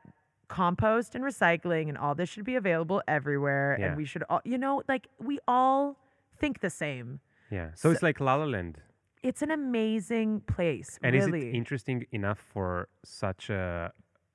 compost 0.48 1.14
and 1.14 1.24
recycling 1.24 1.88
and 1.88 1.96
all 1.98 2.14
this 2.14 2.28
should 2.28 2.44
be 2.44 2.54
available 2.56 3.02
everywhere, 3.08 3.76
Yeah. 3.78 3.86
and 3.86 3.96
we 3.96 4.04
should 4.04 4.22
all, 4.30 4.40
you 4.44 4.58
know, 4.58 4.82
like 4.88 5.08
we 5.18 5.38
all 5.48 5.96
think 6.38 6.60
the 6.60 6.70
same. 6.70 7.20
Yeah. 7.50 7.70
So, 7.74 7.90
it's 7.90 8.02
like 8.02 8.20
La 8.20 8.34
La 8.36 8.44
Land. 8.44 8.78
It's 9.22 9.42
an 9.42 9.50
amazing 9.50 10.40
place, 10.42 10.98
And 11.02 11.14
really. 11.14 11.38
is 11.38 11.44
it 11.46 11.56
interesting 11.56 12.06
enough 12.12 12.38
for 12.38 12.88
such 13.04 13.50
a 13.50 13.92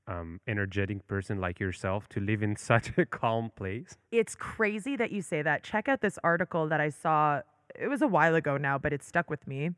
um, 0.07 0.39
energetic 0.47 1.07
person 1.07 1.39
like 1.39 1.59
yourself 1.59 2.07
to 2.09 2.19
live 2.19 2.41
in 2.43 2.55
such 2.71 2.97
a 2.97 3.05
calm 3.05 3.51
place? 3.55 3.97
it's 4.11 4.35
crazy 4.35 4.95
that 4.95 5.11
you 5.11 5.21
say 5.21 5.41
that. 5.41 5.63
Check 5.63 5.87
out 5.87 6.01
this 6.01 6.17
article 6.23 6.67
that 6.67 6.81
I 6.81 6.89
saw. 6.89 7.41
It 7.75 7.87
was 7.87 8.01
a 8.01 8.07
while 8.07 8.35
ago 8.35 8.57
now, 8.57 8.77
but 8.77 8.93
it 8.93 9.03
stuck 9.03 9.29
with 9.29 9.45
me 9.47 9.71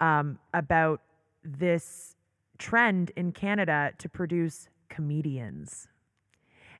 um, 0.00 0.38
about 0.54 1.00
this 1.44 2.16
trend 2.58 3.12
in 3.16 3.32
Canada 3.32 3.92
to 3.98 4.08
produce 4.08 4.68
comedians. 4.88 5.88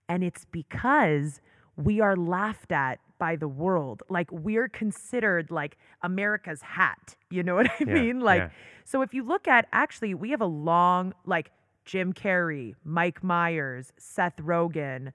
And 0.08 0.24
it's 0.24 0.44
because 0.46 1.40
we 1.76 2.00
are 2.00 2.16
laughed 2.16 2.72
at 2.72 2.98
by 3.18 3.36
the 3.36 3.48
world. 3.48 4.02
Like 4.08 4.30
we're 4.32 4.68
considered 4.68 5.50
like 5.50 5.76
America's 6.02 6.62
hat. 6.62 7.16
You 7.30 7.42
know 7.42 7.54
what 7.54 7.70
I 7.70 7.84
Yeah, 7.86 7.94
mean? 7.94 8.20
Like, 8.20 8.42
yeah. 8.42 8.48
so 8.84 9.02
if 9.02 9.12
you 9.14 9.22
look 9.22 9.46
at 9.46 9.66
actually, 9.72 10.14
we 10.14 10.30
have 10.30 10.40
a 10.40 10.46
long, 10.46 11.14
like 11.26 11.50
Jim 11.88 12.12
Carrey, 12.12 12.74
Mike 12.84 13.24
Myers, 13.24 13.94
Seth 13.96 14.36
Rogen, 14.36 15.10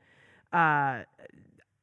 uh, 0.51 1.03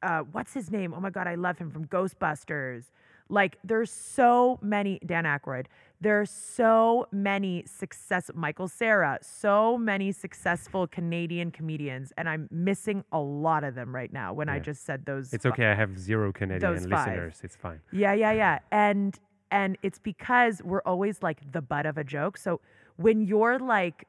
uh, 0.03 0.21
what's 0.33 0.53
his 0.53 0.69
name? 0.69 0.93
Oh 0.93 1.01
my 1.01 1.11
God, 1.11 1.29
I 1.29 1.37
love 1.37 1.59
him 1.59 1.71
from 1.71 1.87
Ghostbusters. 1.87 2.87
Like, 3.29 3.59
there's 3.63 3.93
so 3.93 4.59
many, 4.61 4.99
Dan 5.07 5.23
Aykroyd, 5.23 5.67
there's 6.01 6.31
so 6.31 7.07
many 7.13 7.63
success, 7.67 8.33
Michael 8.35 8.67
Cera, 8.67 9.21
so 9.23 9.79
many 9.79 10.11
successful 10.11 10.89
Canadian 10.89 11.53
comedians, 11.53 12.13
and 12.19 12.29
I'm 12.29 12.49
missing 12.51 13.05
a 13.13 13.21
lot 13.21 13.63
of 13.63 13.77
them 13.77 13.95
right 13.95 14.13
now 14.13 14.33
when 14.33 14.49
I 14.49 14.59
just 14.59 14.85
said 14.85 15.07
those. 15.07 15.33
It's 15.33 15.47
okay. 15.47 15.67
I 15.67 15.75
have 15.77 15.97
zero 16.01 16.33
Canadian 16.33 16.91
five. 16.91 17.07
listeners. 17.07 17.41
It's 17.45 17.55
fine. 17.55 17.81
Yeah, 17.93 18.15
yeah, 18.15 18.33
yeah. 18.33 18.59
And 18.73 19.17
and 19.53 19.79
it's 19.83 19.99
because 20.01 20.63
we're 20.65 20.83
always 20.83 21.23
like 21.23 21.53
the 21.53 21.61
butt 21.61 21.87
of 21.87 21.99
a 21.99 22.05
joke. 22.05 22.39
So 22.39 22.61
when 22.97 23.21
you're 23.21 23.59
like 23.59 24.07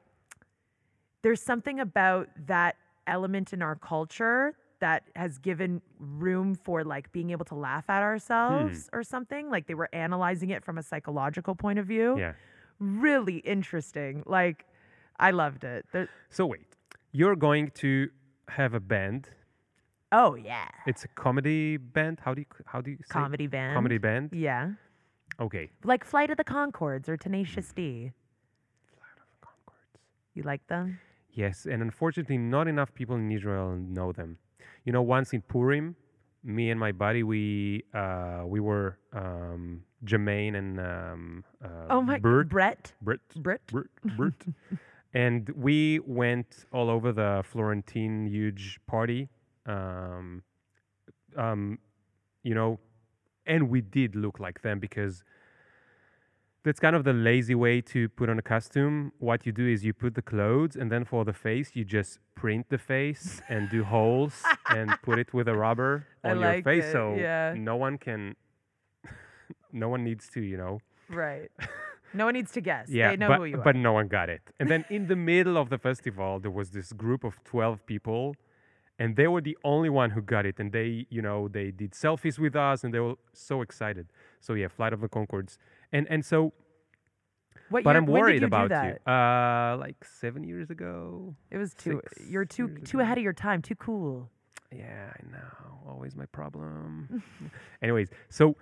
there's 1.22 1.42
something 1.42 1.80
about 1.80 2.28
that 2.46 2.76
element 3.06 3.52
in 3.52 3.62
our 3.62 3.76
culture 3.76 4.54
that 4.80 5.04
has 5.14 5.38
given 5.38 5.80
room 6.00 6.56
for 6.56 6.82
like 6.82 7.10
being 7.12 7.30
able 7.30 7.44
to 7.44 7.54
laugh 7.54 7.84
at 7.88 8.00
hmm. 8.00 8.04
ourselves 8.04 8.90
or 8.92 9.02
something. 9.04 9.48
Like 9.48 9.68
they 9.68 9.74
were 9.74 9.88
analyzing 9.92 10.50
it 10.50 10.64
from 10.64 10.76
a 10.76 10.82
psychological 10.82 11.54
point 11.54 11.78
of 11.78 11.86
view. 11.86 12.18
Yeah. 12.18 12.32
Really 12.80 13.36
interesting. 13.38 14.24
Like 14.26 14.66
I 15.20 15.30
loved 15.30 15.62
it. 15.62 15.86
There- 15.92 16.08
So 16.30 16.46
wait, 16.46 16.66
you're 17.12 17.36
going 17.36 17.70
to 17.76 18.10
have 18.48 18.74
a 18.74 18.80
band. 18.80 19.28
oh 20.10 20.34
yeah. 20.34 20.68
It's 20.86 21.04
a 21.04 21.08
comedy 21.08 21.76
band. 21.76 22.18
How 22.24 22.34
do 22.34 22.40
you 22.40 22.46
how 22.66 22.80
do 22.80 22.90
you 22.90 22.98
say? 22.98 23.12
Comedy 23.12 23.46
band. 23.46 23.74
Comedy 23.76 23.98
band. 23.98 24.30
Yeah. 24.32 24.72
Okay. 25.40 25.70
Like 25.84 26.04
Flight 26.04 26.30
of 26.30 26.38
the 26.38 26.44
Conchords 26.44 27.08
or 27.08 27.16
Tenacious 27.16 27.72
D. 27.72 28.10
Flight 28.96 29.16
of 29.16 29.28
the 29.30 29.46
Conchords. 29.46 30.00
You 30.34 30.42
like 30.42 30.66
them? 30.66 30.98
Yes, 31.32 31.66
and 31.66 31.82
unfortunately, 31.82 32.38
not 32.38 32.68
enough 32.68 32.92
people 32.94 33.16
in 33.16 33.30
Israel 33.32 33.74
know 33.76 34.12
them. 34.12 34.38
You 34.84 34.92
know, 34.92 35.02
once 35.02 35.32
in 35.32 35.40
Purim, 35.42 35.96
me 36.44 36.70
and 36.70 36.78
my 36.78 36.92
buddy, 36.92 37.22
we 37.22 37.84
uh, 37.94 38.42
we 38.44 38.60
were 38.60 38.98
um, 39.14 39.82
Jermaine 40.04 40.56
and 40.56 40.80
um, 40.80 41.44
uh, 41.64 41.86
Oh 41.90 42.02
my 42.02 42.18
Bert, 42.18 42.48
Bret. 42.48 42.92
Bert, 43.00 43.20
Brit. 43.36 43.60
Bert, 43.72 43.90
Bert, 44.16 44.44
and 45.14 45.48
we 45.50 46.00
went 46.00 46.66
all 46.72 46.90
over 46.90 47.12
the 47.12 47.42
Florentine 47.44 48.26
huge 48.26 48.80
party. 48.86 49.28
Um, 49.66 50.42
um, 51.36 51.78
you 52.42 52.54
know, 52.54 52.78
and 53.46 53.70
we 53.70 53.80
did 53.80 54.16
look 54.16 54.38
like 54.38 54.62
them 54.62 54.80
because 54.80 55.24
That's 56.64 56.78
kind 56.78 56.94
of 56.94 57.02
the 57.02 57.12
lazy 57.12 57.56
way 57.56 57.80
to 57.80 58.08
put 58.08 58.28
on 58.28 58.38
a 58.38 58.42
costume. 58.42 59.12
What 59.18 59.44
you 59.44 59.52
do 59.52 59.66
is 59.66 59.84
you 59.84 59.92
put 59.92 60.14
the 60.14 60.22
clothes, 60.22 60.76
and 60.76 60.92
then 60.92 61.04
for 61.04 61.24
the 61.24 61.32
face, 61.32 61.72
you 61.74 61.84
just 61.84 62.20
print 62.36 62.66
the 62.68 62.78
face 62.78 63.42
and 63.48 63.68
do 63.68 63.82
holes 63.82 64.42
and 64.70 64.92
put 65.02 65.18
it 65.18 65.34
with 65.34 65.48
a 65.48 65.56
rubber 65.56 66.06
on 66.22 66.38
your 66.38 66.62
face, 66.62 66.84
it, 66.84 66.92
so 66.92 67.14
yeah. 67.14 67.54
no 67.56 67.74
one 67.74 67.98
can, 67.98 68.36
no 69.72 69.88
one 69.88 70.04
needs 70.04 70.28
to, 70.30 70.40
you 70.40 70.56
know. 70.56 70.80
Right. 71.08 71.50
No 72.14 72.26
one 72.26 72.34
needs 72.34 72.52
to 72.52 72.60
guess. 72.60 72.90
Yeah, 72.90 73.10
they 73.10 73.16
know 73.16 73.28
but 73.28 73.38
who 73.38 73.44
you 73.46 73.56
are. 73.58 73.64
but 73.64 73.74
no 73.74 73.92
one 73.94 74.06
got 74.06 74.28
it. 74.28 74.42
And 74.60 74.68
then 74.68 74.84
in 74.90 75.06
the 75.06 75.16
middle 75.16 75.56
of 75.56 75.70
the 75.70 75.78
festival, 75.78 76.38
there 76.40 76.50
was 76.50 76.70
this 76.70 76.92
group 76.92 77.24
of 77.24 77.42
twelve 77.42 77.86
people, 77.86 78.36
and 78.98 79.16
they 79.16 79.28
were 79.28 79.40
the 79.40 79.56
only 79.64 79.88
one 79.88 80.10
who 80.10 80.20
got 80.20 80.44
it. 80.44 80.56
And 80.58 80.72
they, 80.72 81.06
you 81.08 81.22
know, 81.22 81.48
they 81.48 81.70
did 81.70 81.92
selfies 81.92 82.38
with 82.38 82.54
us, 82.54 82.84
and 82.84 82.92
they 82.92 83.00
were 83.00 83.14
so 83.32 83.62
excited. 83.62 84.08
So 84.40 84.52
yeah, 84.52 84.68
Flight 84.68 84.92
of 84.92 85.00
the 85.00 85.08
Conchords, 85.08 85.56
and 85.92 86.06
and 86.10 86.24
so, 86.24 86.52
what 87.68 87.84
but 87.84 87.90
year, 87.90 87.98
I'm 87.98 88.06
worried 88.06 88.42
about 88.42 88.70
you. 88.70 89.12
Uh, 89.12 89.76
like 89.78 90.04
seven 90.04 90.44
years 90.44 90.70
ago. 90.70 91.34
It 91.50 91.58
was 91.58 91.74
too. 91.74 92.00
You're 92.28 92.44
too 92.44 92.68
too 92.84 92.98
ago. 92.98 93.04
ahead 93.04 93.18
of 93.18 93.24
your 93.24 93.32
time. 93.32 93.62
Too 93.62 93.74
cool. 93.76 94.30
Yeah, 94.70 95.12
I 95.18 95.22
know. 95.30 95.90
Always 95.90 96.14
my 96.16 96.26
problem. 96.26 97.22
Anyways, 97.82 98.08
so. 98.30 98.56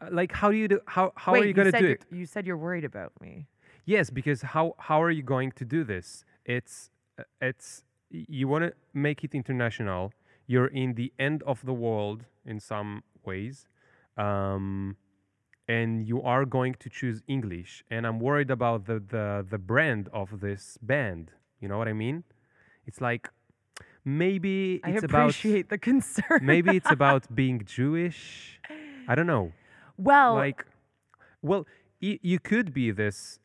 uh, 0.00 0.08
Like 0.10 0.32
how 0.32 0.50
do 0.50 0.56
you 0.56 0.68
do 0.68 0.80
how 0.86 1.12
how 1.16 1.32
Wait, 1.32 1.42
are 1.42 1.46
you 1.46 1.54
gonna 1.54 1.72
do 1.72 1.86
it? 1.86 2.04
You 2.10 2.26
said 2.26 2.46
you're 2.46 2.58
worried 2.68 2.84
about 2.84 3.12
me. 3.20 3.46
Yes, 3.86 4.10
because 4.10 4.42
how 4.42 4.74
how 4.78 5.02
are 5.02 5.10
you 5.10 5.22
going 5.22 5.52
to 5.52 5.64
do 5.64 5.84
this? 5.84 6.24
It's 6.44 6.90
uh, 7.18 7.22
it's 7.40 7.84
you 8.10 8.48
want 8.48 8.64
to 8.64 8.72
make 8.92 9.24
it 9.24 9.34
international. 9.34 10.12
You're 10.46 10.66
in 10.82 10.94
the 10.94 11.12
end 11.18 11.42
of 11.46 11.64
the 11.64 11.72
world 11.72 12.24
in 12.44 12.60
some 12.60 13.02
ways, 13.24 13.66
um, 14.18 14.96
and 15.68 16.06
you 16.06 16.22
are 16.22 16.44
going 16.44 16.74
to 16.80 16.88
choose 16.90 17.22
English. 17.26 17.84
And 17.90 18.06
I'm 18.06 18.20
worried 18.20 18.50
about 18.50 18.86
the 18.86 18.98
the 19.00 19.44
the 19.48 19.58
brand 19.58 20.08
of 20.12 20.40
this 20.40 20.78
band. 20.82 21.32
You 21.60 21.68
know 21.68 21.78
what 21.78 21.88
I 21.88 21.92
mean? 21.92 22.24
It's 22.86 23.00
like 23.00 23.28
maybe 24.04 24.80
I 24.84 24.90
it's 24.90 25.04
about 25.04 25.30
appreciate 25.30 25.68
the 25.70 25.78
concern. 25.92 26.40
maybe 26.42 26.76
it's 26.76 26.90
about 27.00 27.34
being 27.34 27.64
Jewish. 27.64 28.60
I 29.08 29.14
don't 29.14 29.26
know 29.26 29.52
well, 29.96 30.34
like 30.34 30.66
well 31.42 31.66
y- 32.02 32.18
you 32.22 32.38
could 32.38 32.72
be 32.74 32.90
this 32.90 33.38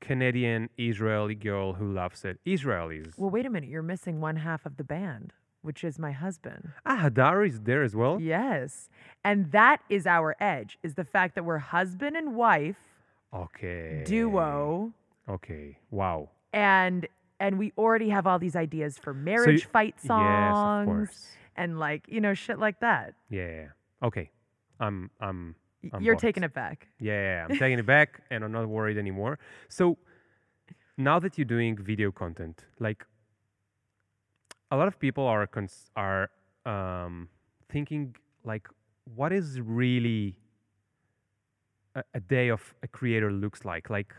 canadian 0.00 0.68
israeli 0.78 1.34
girl 1.34 1.74
who 1.74 1.90
loves 1.92 2.24
it 2.24 2.38
israelis 2.44 3.16
well, 3.18 3.30
wait 3.30 3.46
a 3.46 3.50
minute. 3.50 3.68
You're 3.70 3.82
missing 3.82 4.20
one 4.20 4.36
half 4.36 4.66
of 4.66 4.76
the 4.76 4.84
band, 4.84 5.32
which 5.62 5.84
is 5.84 5.98
my 5.98 6.12
husband. 6.12 6.72
ah 6.84 7.00
hadar 7.04 7.46
is 7.46 7.60
there 7.60 7.82
as 7.82 7.94
well? 7.94 8.20
Yes, 8.20 8.88
and 9.24 9.52
that 9.52 9.80
is 9.88 10.06
our 10.06 10.36
edge: 10.40 10.78
is 10.82 10.94
the 10.94 11.04
fact 11.04 11.34
that 11.34 11.44
we're 11.44 11.58
husband 11.58 12.16
and 12.16 12.34
wife 12.34 12.76
okay. 13.34 14.02
duo, 14.06 14.92
okay. 15.28 15.78
Wow. 15.90 16.30
And 16.52 17.06
and 17.38 17.58
we 17.58 17.72
already 17.76 18.08
have 18.08 18.26
all 18.26 18.38
these 18.38 18.56
ideas 18.56 18.96
for 18.98 19.12
marriage 19.12 19.66
fight 19.66 19.94
yes 19.98 20.04
of 20.04 20.08
songs 20.08 20.86
course. 20.86 21.26
and 21.56 21.78
like 21.78 22.06
you 22.08 22.20
know 22.20 22.34
shit 22.34 22.58
like 22.58 22.80
that. 22.80 23.14
yeah, 23.28 23.68
okay. 24.02 24.30
I'm 24.78 25.10
i'm 25.20 25.54
I'm 25.92 26.02
You're 26.02 26.16
taking 26.16 26.42
it 26.44 26.54
back. 26.54 26.88
Yeah, 26.98 27.46
I'm 27.48 27.56
taking 27.64 27.78
it 27.78 27.86
back 27.86 28.20
and 28.30 28.44
I'm 28.44 28.52
not 28.52 28.68
worried 28.68 28.98
anymore. 28.98 29.38
So 29.68 29.98
now 30.96 31.18
that 31.18 31.36
you're 31.38 31.44
doing 31.44 31.76
video 31.76 32.10
content, 32.10 32.64
like 32.78 33.06
a 34.70 34.76
lot 34.76 34.88
of 34.88 34.98
people 34.98 35.26
are 35.26 35.46
cons- 35.46 35.90
are 35.96 36.30
um, 36.64 37.28
thinking 37.68 38.14
like, 38.44 38.68
what 39.14 39.32
is 39.32 39.60
really 39.60 40.36
a, 41.94 42.02
a 42.14 42.20
day 42.20 42.48
of 42.48 42.74
a 42.82 42.88
creator 42.88 43.32
looks 43.32 43.64
like? 43.64 43.90
Like, 43.90 44.14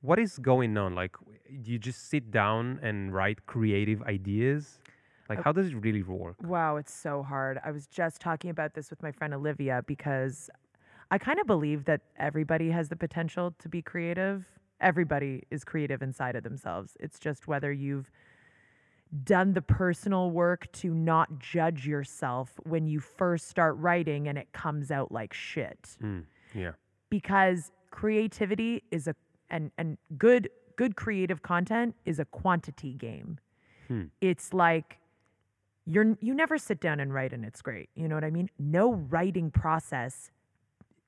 what 0.00 0.18
is 0.18 0.38
going 0.38 0.76
on? 0.76 0.94
Like, 0.94 1.16
you 1.48 1.78
just 1.78 2.10
sit 2.10 2.30
down 2.30 2.80
and 2.82 3.12
write 3.14 3.46
creative 3.46 4.02
ideas? 4.02 4.80
Like, 5.28 5.40
Uh, 5.40 5.42
how 5.42 5.52
does 5.52 5.68
it 5.68 5.76
really 5.76 6.02
work? 6.02 6.36
Wow, 6.42 6.76
it's 6.76 6.92
so 6.94 7.22
hard. 7.22 7.58
I 7.64 7.70
was 7.72 7.86
just 7.86 8.20
talking 8.20 8.50
about 8.50 8.74
this 8.74 8.90
with 8.90 9.02
my 9.02 9.12
friend 9.12 9.34
Olivia 9.34 9.82
because 9.86 10.50
I 11.10 11.18
kind 11.18 11.38
of 11.40 11.46
believe 11.46 11.84
that 11.84 12.00
everybody 12.16 12.70
has 12.70 12.88
the 12.88 12.96
potential 12.96 13.54
to 13.58 13.68
be 13.68 13.82
creative. 13.82 14.46
Everybody 14.80 15.42
is 15.50 15.64
creative 15.64 16.02
inside 16.02 16.36
of 16.36 16.42
themselves. 16.44 16.96
It's 17.00 17.18
just 17.18 17.48
whether 17.48 17.72
you've 17.72 18.10
done 19.24 19.52
the 19.54 19.62
personal 19.62 20.30
work 20.30 20.70
to 20.72 20.92
not 20.92 21.38
judge 21.38 21.86
yourself 21.86 22.52
when 22.64 22.86
you 22.86 23.00
first 23.00 23.48
start 23.48 23.76
writing 23.78 24.28
and 24.28 24.36
it 24.38 24.52
comes 24.52 24.90
out 24.90 25.12
like 25.12 25.32
shit. 25.32 25.96
Mm, 26.02 26.24
yeah, 26.54 26.72
Because 27.10 27.70
creativity 27.90 28.82
is 28.90 29.06
a 29.06 29.14
and 29.48 29.70
and 29.78 29.96
good 30.18 30.48
good 30.76 30.96
creative 30.96 31.42
content 31.42 31.94
is 32.04 32.18
a 32.18 32.24
quantity 32.24 32.92
game. 32.94 33.38
Hmm. 33.88 34.04
It's 34.20 34.52
like 34.52 34.98
you're 35.84 36.16
you 36.20 36.34
never 36.34 36.58
sit 36.58 36.80
down 36.80 36.98
and 37.00 37.14
write 37.14 37.32
and 37.32 37.44
it's 37.44 37.62
great. 37.62 37.88
You 37.94 38.08
know 38.08 38.16
what 38.16 38.24
I 38.24 38.30
mean? 38.30 38.50
No 38.58 38.92
writing 38.94 39.50
process 39.50 40.30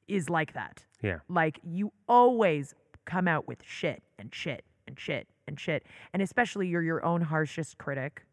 is 0.07 0.31
like 0.31 0.55
that. 0.55 0.85
yeah, 1.03 1.19
Like 1.29 1.59
you 1.63 1.93
always 2.09 2.75
come 3.05 3.27
out 3.29 3.47
with 3.49 3.63
shit 3.63 4.03
and 4.19 4.35
shit 4.35 4.65
and 4.87 4.99
shit 4.99 5.27
and 5.49 5.59
shit. 5.59 5.85
And 6.13 6.23
especially 6.23 6.69
you're 6.69 6.83
your 6.83 7.05
own 7.05 7.23
harshest 7.23 7.79
critic. 7.79 8.25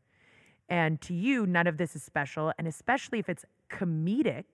And 0.70 1.00
to 1.02 1.14
you, 1.14 1.46
none 1.46 1.68
of 1.68 1.78
this 1.78 1.96
is 1.96 2.04
special. 2.04 2.52
And 2.58 2.68
especially 2.68 3.20
if 3.20 3.30
it's 3.30 3.46
comedic, 3.70 4.46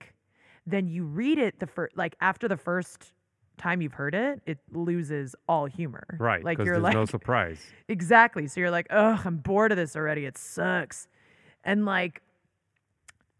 then 0.66 0.86
you 0.88 1.04
read 1.04 1.38
it 1.38 1.58
the 1.58 1.66
first 1.66 1.96
like 1.96 2.14
after 2.20 2.48
the 2.48 2.56
first 2.56 3.12
time 3.58 3.80
you've 3.82 3.94
heard 3.94 4.14
it, 4.14 4.40
it 4.46 4.58
loses 4.72 5.34
all 5.48 5.66
humor. 5.66 6.04
right. 6.18 6.42
Like 6.42 6.58
you're 6.58 6.66
there's 6.66 6.82
like 6.82 6.94
no 6.94 7.04
surprise. 7.04 7.60
Exactly. 7.88 8.46
So 8.46 8.60
you're 8.60 8.70
like, 8.70 8.86
oh, 8.90 9.20
I'm 9.24 9.36
bored 9.36 9.70
of 9.70 9.76
this 9.76 9.96
already. 9.96 10.24
It 10.24 10.38
sucks. 10.38 11.08
And 11.64 11.84
like, 11.84 12.22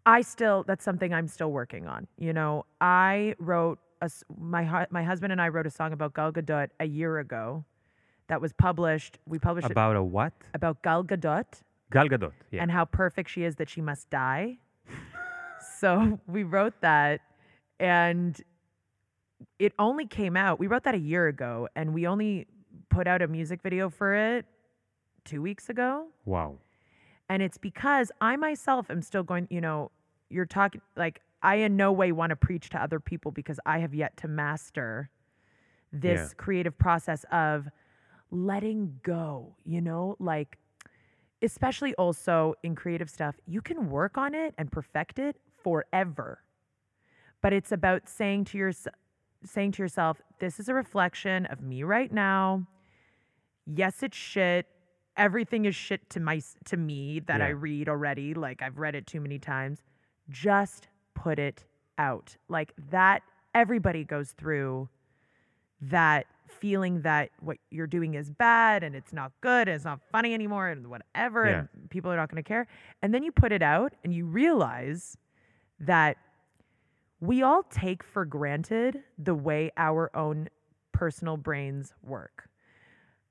I 0.04 0.20
still, 0.20 0.64
that's 0.66 0.84
something 0.84 1.14
I'm 1.14 1.28
still 1.28 1.50
working 1.50 1.86
on. 1.86 2.06
You 2.18 2.32
know, 2.32 2.66
I 2.80 3.34
wrote, 3.38 3.78
a, 4.02 4.10
my, 4.38 4.86
my 4.90 5.02
husband 5.04 5.32
and 5.32 5.40
I 5.40 5.48
wrote 5.48 5.66
a 5.66 5.70
song 5.70 5.92
about 5.92 6.12
Gal 6.12 6.32
Gadot 6.32 6.68
a 6.80 6.86
year 6.86 7.18
ago 7.18 7.64
that 8.32 8.40
was 8.40 8.54
published. 8.54 9.18
We 9.26 9.38
published 9.38 9.66
it 9.66 9.72
About 9.72 9.94
a 9.94 10.02
what? 10.02 10.32
about 10.54 10.80
Gal 10.82 11.04
Gadot 11.04 11.44
Gal 11.90 12.08
Gadot. 12.08 12.32
Yeah. 12.50 12.62
and 12.62 12.70
how 12.70 12.86
perfect 12.86 13.28
she 13.28 13.44
is 13.44 13.56
that 13.56 13.68
she 13.68 13.82
must 13.82 14.08
die. 14.08 14.56
so 15.78 16.18
we 16.26 16.42
wrote 16.42 16.72
that 16.80 17.20
and 17.78 18.40
it 19.58 19.72
only 19.78 20.06
came 20.06 20.34
out. 20.34 20.58
We 20.58 20.66
wrote 20.66 20.84
that 20.84 20.94
a 20.94 21.04
year 21.12 21.28
ago 21.28 21.68
and 21.76 21.92
we 21.92 22.06
only 22.06 22.46
put 22.88 23.06
out 23.06 23.20
a 23.20 23.28
music 23.28 23.60
video 23.62 23.90
for 23.90 24.14
it 24.14 24.46
2 25.26 25.42
weeks 25.42 25.68
ago. 25.68 26.06
wow. 26.24 26.56
And 27.28 27.42
it's 27.42 27.56
because 27.56 28.10
I 28.20 28.36
myself 28.36 28.90
am 28.90 29.00
still 29.00 29.22
going, 29.22 29.46
you 29.50 29.60
know, 29.60 29.90
you're 30.30 30.44
talking 30.46 30.80
like 30.96 31.20
I 31.42 31.56
in 31.56 31.76
no 31.76 31.90
way 31.92 32.12
want 32.12 32.30
to 32.30 32.36
preach 32.36 32.70
to 32.70 32.82
other 32.82 32.98
people 33.00 33.30
because 33.30 33.58
I 33.66 33.78
have 33.80 33.94
yet 33.94 34.16
to 34.18 34.28
master 34.28 35.10
this 35.92 36.20
Yeah. 36.30 36.34
creative 36.44 36.76
process 36.78 37.24
of 37.30 37.68
letting 38.32 38.98
go, 39.04 39.54
you 39.64 39.80
know, 39.80 40.16
like 40.18 40.58
especially 41.42 41.94
also 41.94 42.54
in 42.62 42.74
creative 42.74 43.10
stuff, 43.10 43.36
you 43.46 43.60
can 43.60 43.90
work 43.90 44.16
on 44.16 44.34
it 44.34 44.54
and 44.58 44.72
perfect 44.72 45.18
it 45.18 45.36
forever. 45.62 46.42
But 47.40 47.52
it's 47.52 47.70
about 47.70 48.08
saying 48.08 48.46
to 48.46 48.58
your 48.58 48.72
saying 49.44 49.72
to 49.72 49.82
yourself, 49.82 50.20
this 50.38 50.58
is 50.58 50.68
a 50.68 50.74
reflection 50.74 51.46
of 51.46 51.60
me 51.60 51.82
right 51.82 52.12
now. 52.12 52.66
Yes, 53.66 54.02
it's 54.02 54.16
shit. 54.16 54.66
Everything 55.16 55.66
is 55.66 55.74
shit 55.74 56.08
to 56.10 56.20
my 56.20 56.40
to 56.64 56.76
me 56.76 57.20
that 57.20 57.42
I 57.42 57.50
read 57.50 57.88
already. 57.88 58.34
Like 58.34 58.62
I've 58.62 58.78
read 58.78 58.94
it 58.94 59.06
too 59.06 59.20
many 59.20 59.38
times. 59.38 59.82
Just 60.30 60.88
put 61.14 61.38
it 61.38 61.64
out. 61.98 62.36
Like 62.48 62.72
that 62.90 63.22
everybody 63.54 64.04
goes 64.04 64.32
through 64.32 64.88
that 65.82 66.26
feeling 66.60 67.02
that 67.02 67.30
what 67.40 67.56
you're 67.70 67.86
doing 67.86 68.14
is 68.14 68.30
bad 68.30 68.82
and 68.82 68.94
it's 68.94 69.12
not 69.12 69.32
good 69.40 69.68
and 69.68 69.74
it's 69.76 69.84
not 69.84 70.00
funny 70.10 70.34
anymore 70.34 70.68
and 70.68 70.86
whatever 70.88 71.46
Yeah. 71.46 71.58
and 71.60 71.90
people 71.90 72.10
are 72.12 72.16
not 72.16 72.30
going 72.30 72.42
to 72.42 72.46
care. 72.46 72.66
And 73.02 73.12
then 73.12 73.22
you 73.22 73.32
put 73.32 73.52
it 73.52 73.62
out 73.62 73.92
and 74.04 74.14
you 74.14 74.26
realize 74.26 75.16
that 75.80 76.16
we 77.20 77.42
all 77.42 77.62
take 77.64 78.02
for 78.02 78.24
granted 78.24 79.02
the 79.18 79.34
way 79.34 79.70
our 79.76 80.10
own 80.16 80.48
personal 80.92 81.36
brains 81.36 81.94
work. 82.02 82.48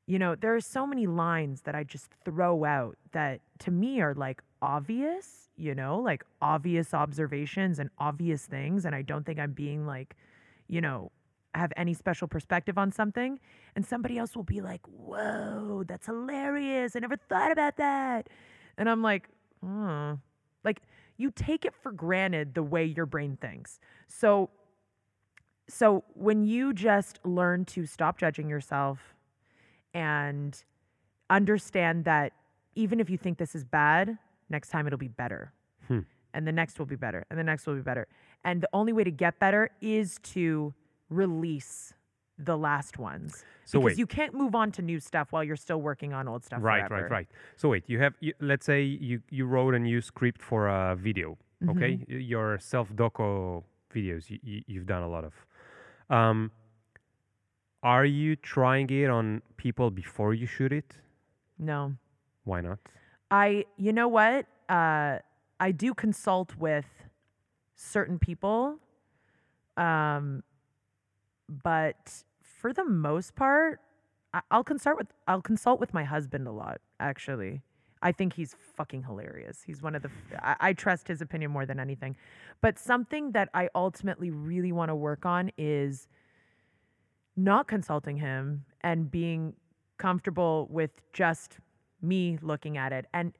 You 0.07 0.19
know, 0.19 0.35
there 0.35 0.55
are 0.55 0.61
so 0.61 0.85
many 0.87 1.07
lines 1.07 1.61
that 1.61 1.75
I 1.75 1.83
just 1.83 2.09
throw 2.25 2.65
out 2.65 2.97
that 3.11 3.39
to 3.59 3.71
me 3.71 4.01
are 4.01 4.13
like 4.13 4.41
obvious, 4.61 5.49
you 5.55 5.75
know, 5.75 5.99
like 5.99 6.23
obvious 6.41 6.93
observations 6.93 7.79
and 7.79 7.89
obvious 7.97 8.45
things. 8.45 8.83
And 8.85 8.95
I 8.95 9.01
don't 9.03 9.25
think 9.25 9.39
I'm 9.39 9.53
being 9.53 9.85
like, 9.85 10.15
you 10.67 10.81
know, 10.81 11.11
have 11.53 11.73
any 11.75 11.93
special 11.93 12.27
perspective 12.27 12.77
on 12.77 12.91
something. 12.91 13.39
And 13.75 13.85
somebody 13.85 14.17
else 14.17 14.35
will 14.35 14.43
be 14.43 14.61
like, 14.61 14.81
whoa, 14.87 15.83
that's 15.87 16.05
hilarious. 16.05 16.95
I 16.95 16.99
never 16.99 17.17
thought 17.17 17.51
about 17.51 17.77
that. 17.77 18.29
And 18.77 18.89
I'm 18.89 19.01
like, 19.01 19.29
hmm. 19.63 20.13
Like, 20.63 20.81
you 21.17 21.31
take 21.31 21.65
it 21.65 21.73
for 21.73 21.91
granted 21.91 22.53
the 22.53 22.63
way 22.63 22.85
your 22.85 23.05
brain 23.05 23.37
thinks. 23.39 23.79
So 24.07 24.49
so 25.71 26.03
when 26.15 26.43
you 26.43 26.73
just 26.73 27.19
learn 27.23 27.63
to 27.63 27.85
stop 27.85 28.17
judging 28.17 28.49
yourself 28.49 29.15
and 29.93 30.61
understand 31.29 32.03
that 32.05 32.33
even 32.75 32.99
if 32.99 33.09
you 33.09 33.17
think 33.17 33.37
this 33.37 33.55
is 33.55 33.63
bad, 33.63 34.17
next 34.49 34.69
time 34.69 34.85
it'll 34.85 34.99
be 34.99 35.07
better. 35.07 35.53
Hmm. 35.87 35.99
And 36.33 36.45
the 36.45 36.51
next 36.51 36.77
will 36.77 36.85
be 36.85 36.97
better. 36.97 37.25
And 37.29 37.39
the 37.39 37.43
next 37.43 37.65
will 37.65 37.75
be 37.75 37.81
better. 37.81 38.07
And 38.43 38.61
the 38.61 38.69
only 38.73 38.91
way 38.91 39.05
to 39.05 39.11
get 39.11 39.39
better 39.39 39.69
is 39.81 40.19
to 40.23 40.73
release 41.11 41.93
the 42.39 42.57
last 42.57 42.97
ones. 42.97 43.45
So 43.65 43.79
because 43.79 43.91
wait. 43.91 43.99
you 43.99 44.07
can't 44.07 44.33
move 44.33 44.55
on 44.55 44.71
to 44.71 44.81
new 44.81 44.99
stuff 44.99 45.31
while 45.31 45.43
you're 45.43 45.55
still 45.55 45.81
working 45.81 46.13
on 46.13 46.27
old 46.27 46.43
stuff. 46.43 46.59
Right, 46.63 46.87
forever. 46.87 47.03
right, 47.03 47.11
right. 47.11 47.27
So 47.55 47.69
wait, 47.69 47.83
you 47.87 47.99
have 47.99 48.15
you, 48.19 48.33
let's 48.39 48.65
say 48.65 48.81
you 48.81 49.21
you 49.29 49.45
wrote 49.45 49.75
a 49.75 49.79
new 49.79 50.01
script 50.01 50.41
for 50.41 50.67
a 50.67 50.95
video, 50.95 51.37
okay? 51.69 51.97
Mm-hmm. 51.97 52.19
Your 52.19 52.57
self 52.57 52.89
doco 52.93 53.63
videos 53.93 54.29
you, 54.29 54.39
you, 54.41 54.61
you've 54.65 54.87
done 54.87 55.03
a 55.03 55.09
lot 55.09 55.23
of. 55.23 55.33
Um, 56.09 56.51
are 57.83 58.05
you 58.05 58.35
trying 58.35 58.89
it 58.89 59.09
on 59.09 59.41
people 59.57 59.89
before 59.89 60.33
you 60.33 60.45
shoot 60.45 60.71
it? 60.71 60.97
No. 61.57 61.93
Why 62.43 62.61
not? 62.61 62.79
I, 63.29 63.65
you 63.77 63.93
know 63.93 64.07
what? 64.07 64.45
Uh, 64.69 65.19
I 65.59 65.71
do 65.71 65.93
consult 65.93 66.55
with 66.57 66.85
certain 67.75 68.19
people, 68.19 68.77
um, 69.77 70.43
but 71.63 72.23
for 72.41 72.73
the 72.73 72.85
most 72.85 73.35
part, 73.35 73.81
I- 74.33 74.41
I'll 74.49 74.63
consult 74.63 74.97
with 74.97 75.13
I'll 75.27 75.41
consult 75.41 75.79
with 75.79 75.93
my 75.93 76.03
husband 76.03 76.47
a 76.47 76.51
lot. 76.51 76.81
Actually, 76.99 77.61
I 78.01 78.11
think 78.11 78.33
he's 78.33 78.55
fucking 78.75 79.03
hilarious. 79.03 79.63
He's 79.63 79.81
one 79.81 79.95
of 79.95 80.01
the 80.03 80.11
I 80.41 80.73
trust 80.73 81.07
his 81.07 81.21
opinion 81.21 81.51
more 81.51 81.65
than 81.65 81.79
anything. 81.79 82.15
But 82.61 82.79
something 82.79 83.31
that 83.33 83.49
I 83.53 83.69
ultimately 83.75 84.31
really 84.31 84.71
want 84.71 84.89
to 84.89 84.95
work 84.95 85.25
on 85.25 85.51
is 85.57 86.07
not 87.35 87.67
consulting 87.67 88.17
him 88.17 88.65
and 88.81 89.09
being 89.09 89.55
comfortable 89.97 90.67
with 90.69 90.91
just 91.13 91.59
me 92.01 92.37
looking 92.41 92.77
at 92.77 92.91
it 92.91 93.05
and 93.13 93.33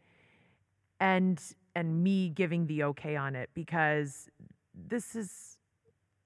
and 1.00 1.42
and 1.76 2.04
me 2.04 2.30
giving 2.30 2.68
the 2.68 2.84
okay 2.84 3.16
on 3.16 3.36
it 3.36 3.50
because 3.54 4.30
this 4.76 5.16
is 5.16 5.51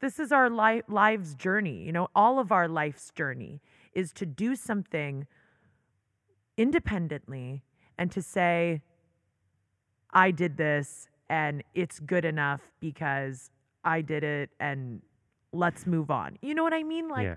this 0.06 0.20
is 0.20 0.32
our 0.32 0.49
li- 0.51 0.84
lives 0.88 1.34
journey 1.45 1.78
you 1.88 1.91
know 1.91 2.08
all 2.16 2.38
of 2.43 2.51
our 2.51 2.68
life's 2.68 3.08
journey 3.20 3.60
is 3.93 4.14
to 4.14 4.26
do 4.43 4.56
something 4.56 5.26
independently 6.58 7.64
and 7.97 8.12
to 8.12 8.22
say 8.22 8.82
i 10.14 10.28
did 10.30 10.58
this 10.58 11.08
and 11.28 11.64
it's 11.74 11.99
good 11.99 12.26
enough 12.34 12.62
because 12.80 13.49
i 13.84 13.97
did 14.14 14.24
it 14.24 14.49
and 14.60 15.01
let's 15.64 15.88
move 15.95 16.12
on 16.12 16.38
you 16.41 16.53
know 16.53 16.64
what 16.68 16.74
i 16.74 16.84
mean 16.84 17.10
like 17.10 17.26
yeah. 17.26 17.36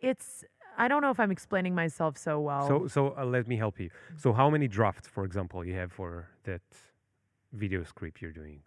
it's 0.00 0.44
i 0.78 0.88
don't 0.88 1.02
know 1.02 1.10
if 1.10 1.20
i'm 1.20 1.30
explaining 1.38 1.74
myself 1.74 2.16
so 2.16 2.40
well 2.40 2.66
So 2.66 2.76
so 2.88 3.00
uh, 3.18 3.24
let 3.36 3.46
me 3.52 3.56
help 3.64 3.76
you. 3.82 3.90
So 4.16 4.32
how 4.32 4.48
many 4.54 4.68
drafts, 4.78 5.08
for 5.16 5.24
example, 5.28 5.58
you 5.68 5.74
have 5.82 5.90
for 6.00 6.10
that 6.48 6.62
video 7.52 7.80
script 7.92 8.16
you're 8.22 8.38
doing? 8.42 8.60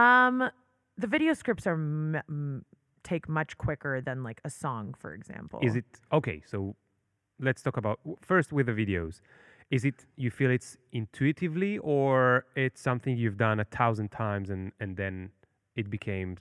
Um, 0.00 0.50
the 0.98 1.06
video 1.06 1.32
scripts 1.34 1.66
are 1.66 1.74
m- 1.74 2.20
m- 2.28 2.64
take 3.02 3.28
much 3.28 3.56
quicker 3.58 4.00
than 4.00 4.22
like 4.22 4.40
a 4.44 4.50
song, 4.50 4.94
for 4.98 5.14
example. 5.14 5.60
Is 5.62 5.76
it 5.76 5.84
okay? 6.12 6.42
So 6.46 6.76
let's 7.38 7.62
talk 7.62 7.76
about 7.76 8.00
first 8.20 8.52
with 8.52 8.66
the 8.66 8.72
videos. 8.72 9.20
Is 9.70 9.84
it 9.84 10.06
you 10.16 10.30
feel 10.30 10.50
it's 10.50 10.76
intuitively, 10.92 11.78
or 11.78 12.46
it's 12.54 12.80
something 12.80 13.16
you've 13.16 13.36
done 13.36 13.60
a 13.60 13.64
thousand 13.64 14.10
times 14.10 14.50
and 14.50 14.72
and 14.80 14.96
then 14.96 15.30
it 15.74 15.90
became 15.90 16.36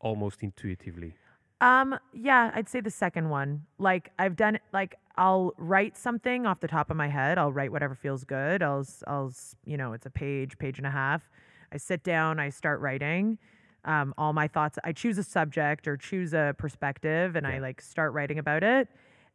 almost 0.00 0.42
intuitively? 0.42 1.14
Um, 1.60 1.98
yeah, 2.12 2.50
I'd 2.54 2.68
say 2.68 2.80
the 2.80 2.90
second 2.90 3.30
one. 3.30 3.64
Like 3.78 4.12
I've 4.18 4.36
done 4.36 4.56
it 4.56 4.62
like 4.72 4.96
I'll 5.16 5.54
write 5.56 5.96
something 5.96 6.46
off 6.46 6.60
the 6.60 6.68
top 6.68 6.90
of 6.90 6.96
my 6.96 7.08
head. 7.08 7.38
I'll 7.38 7.52
write 7.52 7.72
whatever 7.72 7.94
feels 7.94 8.24
good. 8.24 8.62
I'll 8.62 8.86
I'll 9.06 9.32
you 9.64 9.76
know, 9.76 9.92
it's 9.94 10.06
a 10.06 10.10
page, 10.10 10.58
page 10.58 10.78
and 10.78 10.86
a 10.86 10.90
half. 10.90 11.30
I 11.72 11.78
sit 11.78 12.04
down, 12.04 12.38
I 12.38 12.50
start 12.50 12.80
writing. 12.80 13.38
Um, 13.86 14.12
all 14.18 14.32
my 14.32 14.48
thoughts. 14.48 14.78
I 14.84 14.92
choose 14.92 15.16
a 15.16 15.22
subject 15.22 15.86
or 15.86 15.96
choose 15.96 16.34
a 16.34 16.54
perspective, 16.58 17.36
and 17.36 17.46
I 17.46 17.58
like 17.60 17.80
start 17.80 18.12
writing 18.12 18.38
about 18.38 18.62
it, 18.64 18.88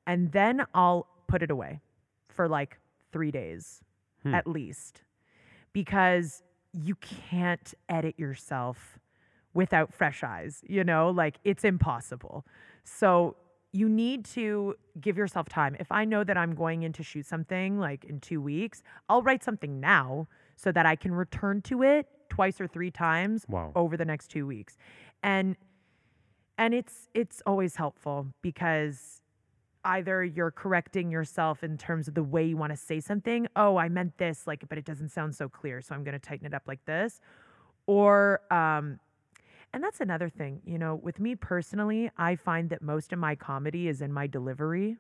and 0.05 0.31
then 0.33 0.65
I'll 0.75 1.07
put 1.27 1.41
it 1.41 1.49
away 1.49 1.79
for 2.29 2.47
like 2.47 2.77
three 3.11 3.31
days 3.31 3.81
Hmm. 4.23 4.35
at 4.35 4.45
least, 4.45 5.01
because 5.73 6.43
you 6.73 6.95
can't 6.95 7.73
edit 7.89 8.19
yourself 8.19 8.99
without 9.53 9.91
fresh 9.93 10.23
eyes, 10.23 10.61
you 10.67 10.83
know, 10.83 11.09
like 11.09 11.37
it's 11.43 11.63
impossible. 11.63 12.45
So 12.83 13.35
you 13.73 13.89
need 13.89 14.25
to 14.25 14.75
give 14.99 15.17
yourself 15.17 15.49
time. 15.49 15.75
If 15.79 15.91
I 15.91 16.05
know 16.05 16.23
that 16.23 16.37
I'm 16.37 16.53
going 16.55 16.83
in 16.83 16.93
to 16.93 17.03
shoot 17.03 17.25
something 17.25 17.79
like 17.79 18.03
in 18.05 18.19
two 18.19 18.41
weeks, 18.41 18.83
I'll 19.09 19.23
write 19.23 19.43
something 19.43 19.79
now 19.79 20.27
so 20.55 20.71
that 20.71 20.85
I 20.85 20.95
can 20.95 21.13
return 21.13 21.61
to 21.63 21.81
it 21.83 22.07
twice 22.31 22.59
or 22.61 22.67
three 22.67 22.89
times 22.91 23.45
Wow. 23.47 23.71
over 23.75 23.95
the 23.97 24.05
next 24.05 24.27
two 24.29 24.47
weeks. 24.47 24.77
And 25.21 25.55
and 26.57 26.73
it's 26.73 27.09
it's 27.13 27.41
always 27.45 27.75
helpful 27.75 28.27
because 28.41 29.21
either 29.83 30.23
you're 30.23 30.51
correcting 30.51 31.11
yourself 31.11 31.63
in 31.63 31.77
terms 31.77 32.07
of 32.07 32.13
the 32.13 32.23
way 32.23 32.43
you 32.45 32.55
want 32.55 32.71
to 32.71 32.77
say 32.77 32.99
something. 32.99 33.47
Oh, 33.55 33.77
I 33.77 33.89
meant 33.89 34.17
this, 34.17 34.45
like, 34.47 34.63
but 34.69 34.77
it 34.77 34.85
doesn't 34.85 35.09
sound 35.09 35.35
so 35.35 35.49
clear, 35.49 35.81
so 35.81 35.95
I'm 35.95 36.03
going 36.03 36.13
to 36.13 36.19
tighten 36.19 36.45
it 36.45 36.53
up 36.53 36.63
like 36.67 36.85
this. 36.85 37.19
Or, 37.87 38.41
um, 38.51 38.99
and 39.73 39.83
that's 39.83 39.99
another 39.99 40.29
thing, 40.29 40.61
you 40.65 40.77
know, 40.77 40.93
with 40.95 41.19
me 41.19 41.35
personally, 41.35 42.11
I 42.15 42.35
find 42.35 42.69
that 42.69 42.83
most 42.83 43.11
of 43.11 43.17
my 43.17 43.33
comedy 43.35 43.87
is 43.87 44.01
in 44.03 44.13
my 44.13 44.27
delivery. 44.27 44.97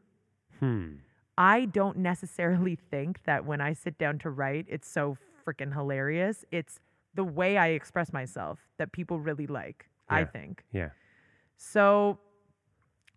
Hmm. 0.59 0.93
I 1.37 1.65
don't 1.65 1.97
necessarily 1.97 2.75
think 2.91 3.23
that 3.25 3.45
when 3.45 3.61
I 3.61 3.73
sit 3.73 3.99
down 3.99 4.17
to 4.19 4.31
write, 4.31 4.65
it's 4.67 4.89
so 4.89 5.15
freaking 5.45 5.73
hilarious. 5.73 6.43
It's 6.51 6.79
the 7.15 7.23
way 7.23 7.57
I 7.57 7.69
express 7.69 8.13
myself 8.13 8.59
that 8.77 8.91
people 8.91 9.19
really 9.19 9.47
like, 9.47 9.89
I 10.09 10.23
think. 10.25 10.63
Yeah. 10.71 10.89
So 11.57 12.19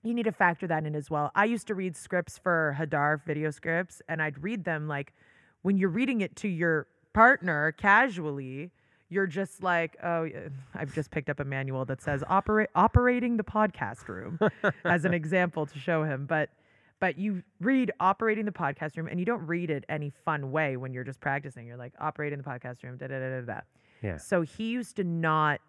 you 0.05 0.15
need 0.15 0.25
to 0.25 0.33
factor 0.33 0.67
that 0.67 0.85
in 0.85 0.95
as 0.95 1.11
well. 1.11 1.31
I 1.35 1.47
used 1.47 1.67
to 1.69 1.75
read 1.75 1.97
scripts 1.97 2.39
for 2.39 2.77
Hadar 2.79 3.25
video 3.25 3.51
scripts, 3.51 4.03
and 4.09 4.23
I'd 4.23 4.43
read 4.43 4.65
them 4.65 4.87
like 4.87 5.15
when 5.63 5.79
you're 5.79 5.89
reading 5.89 6.21
it 6.21 6.37
to 6.37 6.49
your 6.49 6.87
partner 7.15 7.73
casually, 7.73 8.71
you're 9.09 9.27
just 9.27 9.63
like, 9.63 9.97
oh, 10.05 10.29
I've 10.75 10.95
just 10.95 11.11
picked 11.11 11.31
up 11.31 11.41
a 11.41 11.45
manual 11.45 11.85
that 11.87 12.03
says 12.03 12.23
operate 12.29 12.69
operating 12.75 13.39
the 13.39 13.45
podcast 13.45 14.07
room 14.09 14.39
as 14.85 15.05
an 15.05 15.15
example 15.15 15.67
to 15.67 15.79
show 15.79 16.05
him, 16.05 16.27
but. 16.27 16.51
But 17.01 17.19
you 17.19 17.43
read 17.61 17.93
operating 18.01 18.47
the 18.47 18.53
podcast 18.53 18.97
room 18.97 19.09
and 19.09 19.19
you 19.19 19.27
don't 19.27 19.47
read 19.47 19.69
it 19.69 19.85
any 19.91 20.11
fun 20.25 20.53
way 20.53 20.79
when 20.79 20.95
you're 20.95 21.05
just 21.05 21.21
practicing. 21.21 21.67
You're 21.67 21.77
like 21.77 21.93
operating 22.01 22.39
the 22.39 22.45
podcast 22.45 22.83
room, 22.83 22.97
da 22.97 23.09
da 23.09 23.19
da 23.19 23.41
da 23.41 23.41
da. 23.41 23.61
Yeah. 24.05 24.19
So 24.19 24.43
he 24.43 24.69
used 24.71 24.97
to 24.97 25.05
not. 25.05 25.61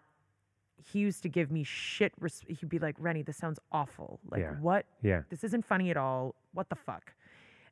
He 0.92 1.00
used 1.00 1.24
to 1.24 1.30
give 1.30 1.50
me 1.52 1.64
shit. 1.64 2.12
Res- 2.20 2.44
he'd 2.48 2.70
be 2.70 2.80
like, 2.80 2.96
"Renny, 3.00 3.24
this 3.24 3.38
sounds 3.38 3.60
awful. 3.72 4.20
Like, 4.30 4.42
Yeah. 4.42 4.52
what? 4.60 4.86
Yeah. 5.02 5.22
This 5.30 5.44
isn't 5.44 5.66
funny 5.66 5.90
at 5.90 5.98
all. 5.98 6.36
What 6.54 6.70
the 6.70 6.76
fuck?" 6.76 7.14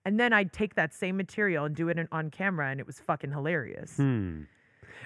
And 0.06 0.20
then 0.20 0.32
I'd 0.34 0.52
take 0.54 0.76
that 0.76 0.94
same 0.94 1.16
material 1.18 1.66
and 1.66 1.76
do 1.76 1.90
it 1.90 1.98
in, 2.00 2.08
on 2.12 2.30
camera, 2.32 2.70
and 2.70 2.80
it 2.80 2.88
was 2.88 3.00
fucking 3.00 3.32
hilarious. 3.32 3.98
Hmm. 3.98 4.44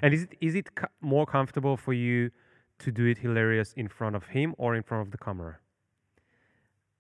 And 0.02 0.14
is 0.14 0.24
it 0.24 0.38
is 0.42 0.56
it 0.56 0.76
co- 0.76 0.88
more 1.02 1.26
comfortable 1.26 1.76
for 1.76 1.94
you 1.94 2.32
to 2.80 2.92
do 2.92 3.06
it 3.08 3.18
hilarious 3.18 3.74
in 3.74 3.88
front 3.88 4.16
of 4.16 4.28
him 4.28 4.54
or 4.60 4.76
in 4.76 4.84
front 4.84 5.02
of 5.08 5.12
the 5.12 5.18
camera? 5.18 5.58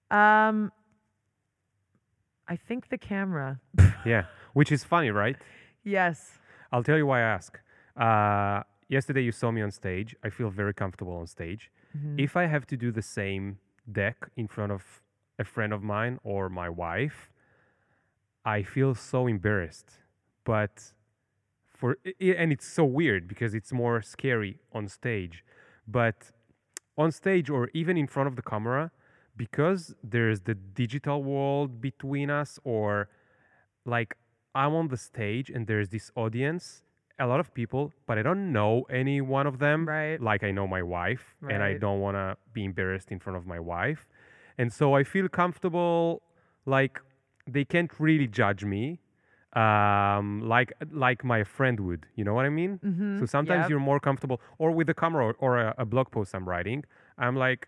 Um, 0.09 0.71
I 2.47 2.55
think 2.55 2.89
the 2.89 2.97
camera. 2.97 3.59
yeah. 4.05 4.25
Which 4.53 4.71
is 4.71 4.83
funny, 4.83 5.11
right? 5.11 5.35
Yes. 5.83 6.39
I'll 6.71 6.83
tell 6.83 6.97
you 6.97 7.05
why 7.05 7.19
I 7.19 7.23
ask. 7.23 7.59
Uh, 7.97 8.63
yesterday 8.89 9.21
you 9.23 9.31
saw 9.31 9.51
me 9.51 9.61
on 9.61 9.71
stage. 9.71 10.15
I 10.23 10.29
feel 10.29 10.49
very 10.49 10.73
comfortable 10.73 11.15
on 11.17 11.27
stage. 11.27 11.71
Mhm. 11.95 12.19
If 12.19 12.35
I 12.35 12.45
have 12.45 12.65
to 12.67 12.77
do 12.77 12.91
the 12.91 13.01
same 13.01 13.59
deck 13.91 14.29
in 14.35 14.47
front 14.47 14.71
of 14.71 15.01
a 15.39 15.43
friend 15.43 15.73
of 15.73 15.81
mine 15.83 16.19
or 16.23 16.49
my 16.49 16.69
wife, 16.69 17.31
I 18.45 18.63
feel 18.63 18.95
so 18.95 19.27
embarrassed. 19.27 19.99
But 20.43 20.93
for 21.65 21.97
and 22.19 22.51
it's 22.51 22.65
so 22.65 22.85
weird 22.85 23.27
because 23.27 23.53
it's 23.53 23.71
more 23.73 24.01
scary 24.01 24.59
on 24.71 24.87
stage. 24.87 25.43
But 25.87 26.31
on 26.97 27.11
stage 27.11 27.49
or 27.49 27.69
even 27.73 27.97
in 27.97 28.07
front 28.07 28.27
of 28.27 28.35
the 28.35 28.41
camera, 28.41 28.91
because 29.35 29.93
there's 30.03 30.41
the 30.41 30.55
digital 30.55 31.23
world 31.23 31.79
between 31.81 32.29
us 32.29 32.59
or 32.63 33.09
like 33.85 34.17
I'm 34.55 34.73
on 34.73 34.87
the 34.87 34.97
stage 34.97 35.49
and 35.51 35.67
there's 35.67 35.89
this 35.89 36.11
audience, 36.15 36.83
a 37.19 37.25
lot 37.27 37.39
of 37.39 37.53
people, 37.53 37.91
but 38.05 38.17
I 38.17 38.23
don't 38.23 38.51
know 38.51 38.85
any 38.89 39.21
one 39.21 39.47
of 39.47 39.59
them. 39.59 39.87
Right. 39.87 40.19
Like 40.21 40.43
I 40.43 40.51
know 40.51 40.67
my 40.67 40.83
wife, 40.83 41.35
and 41.49 41.63
I 41.63 41.73
don't 41.73 41.99
want 41.99 42.15
to 42.15 42.37
be 42.53 42.63
embarrassed 42.63 43.11
in 43.11 43.19
front 43.19 43.37
of 43.37 43.45
my 43.47 43.59
wife, 43.59 44.05
and 44.57 44.71
so 44.71 44.93
I 44.95 45.03
feel 45.03 45.27
comfortable. 45.27 46.21
Like 46.65 46.99
they 47.47 47.65
can't 47.65 47.91
really 47.99 48.27
judge 48.27 48.63
me, 48.65 48.99
um, 49.53 50.41
like 50.47 50.73
like 50.91 51.23
my 51.23 51.43
friend 51.43 51.79
would. 51.79 52.05
You 52.15 52.23
know 52.25 52.33
what 52.33 52.45
I 52.45 52.49
mean? 52.49 52.79
Mhm. 52.83 53.19
So 53.19 53.25
sometimes 53.25 53.61
Yep. 53.63 53.69
you're 53.69 53.79
more 53.91 53.99
comfortable, 53.99 54.39
or 54.57 54.71
with 54.71 54.87
the 54.87 54.93
camera 54.93 55.25
or, 55.27 55.35
or 55.39 55.57
a, 55.57 55.75
a 55.77 55.85
blog 55.85 56.11
post 56.11 56.35
I'm 56.35 56.47
writing. 56.47 56.83
I'm 57.17 57.35
like, 57.35 57.67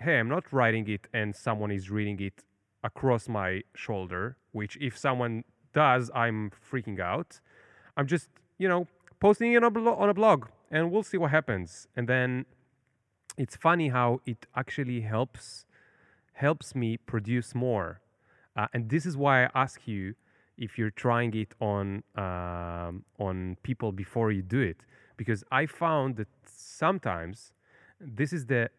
hey, 0.00 0.18
I'm 0.18 0.28
not 0.28 0.44
writing 0.52 0.88
it 0.88 1.08
and 1.12 1.34
someone 1.36 1.70
is 1.70 1.90
reading 1.90 2.18
it 2.20 2.42
across 2.82 3.28
my 3.28 3.62
shoulder, 3.74 4.36
which 4.52 4.78
if 4.80 4.96
someone 4.96 5.44
does, 5.74 6.10
I'm 6.14 6.50
freaking 6.70 6.98
out. 6.98 7.40
I'm 7.96 8.06
just, 8.06 8.28
you 8.60 8.68
know, 8.68 8.86
posting 9.18 9.52
it 9.54 9.56
on 9.56 9.64
a, 9.64 9.70
blo- 9.70 9.96
on 9.96 10.08
a 10.10 10.14
blog 10.14 10.46
and 10.70 10.92
we'll 10.92 11.02
see 11.02 11.16
what 11.16 11.30
happens. 11.30 11.88
And 11.96 12.06
then 12.06 12.44
it's 13.38 13.56
funny 13.56 13.88
how 13.88 14.20
it 14.26 14.46
actually 14.54 15.00
helps 15.00 15.64
helps 16.34 16.74
me 16.74 16.96
produce 16.96 17.54
more. 17.54 18.00
Uh, 18.56 18.66
and 18.74 18.88
this 18.88 19.04
is 19.06 19.16
why 19.16 19.44
I 19.44 19.50
ask 19.54 19.76
you 19.86 20.14
if 20.56 20.78
you're 20.78 20.96
trying 21.06 21.32
it 21.34 21.54
on 21.60 22.02
um, 22.16 23.04
on 23.18 23.56
people 23.62 23.92
before 23.92 24.30
you 24.30 24.42
do 24.42 24.60
it, 24.60 24.80
because 25.16 25.42
I 25.50 25.66
found 25.66 26.16
that 26.16 26.28
sometimes 26.44 27.52
this 27.98 28.30
is 28.32 28.46
the 28.46 28.70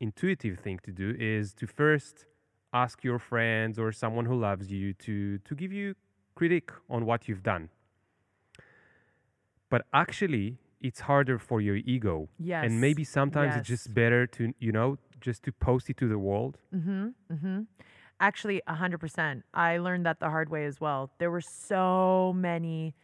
intuitive 0.00 0.58
thing 0.60 0.78
to 0.84 0.92
do 0.92 1.14
is 1.18 1.52
to 1.54 1.66
first 1.66 2.26
ask 2.72 3.04
your 3.04 3.18
friends 3.18 3.78
or 3.78 3.92
someone 3.92 4.24
who 4.24 4.36
loves 4.48 4.70
you 4.72 4.94
to 5.06 5.38
to 5.38 5.54
give 5.54 5.72
you 5.72 5.94
critique 6.34 6.70
on 6.88 7.04
what 7.04 7.28
you've 7.28 7.42
done. 7.42 7.68
But 9.70 9.86
actually, 9.92 10.58
it's 10.80 11.00
harder 11.00 11.38
for 11.38 11.60
your 11.60 11.76
ego. 11.76 12.28
Yes. 12.38 12.64
And 12.64 12.80
maybe 12.80 13.04
sometimes 13.04 13.56
it's 13.56 13.68
just 13.68 13.92
better 13.92 14.26
to, 14.28 14.52
you 14.58 14.72
know, 14.72 14.98
just 15.20 15.42
to 15.44 15.52
post 15.52 15.90
it 15.90 15.96
to 15.98 16.08
the 16.08 16.18
world. 16.18 16.58
Mm-hmm. 16.74 17.08
Mm-hmm. 17.32 17.60
Actually, 18.20 18.62
hundred 18.66 18.98
percent. 18.98 19.44
I 19.52 19.78
learned 19.78 20.06
that 20.06 20.20
the 20.20 20.30
hard 20.30 20.48
way 20.48 20.64
as 20.64 20.80
well. 20.80 21.10
There 21.18 21.30
were 21.30 21.40
so 21.40 22.32
many 22.34 22.94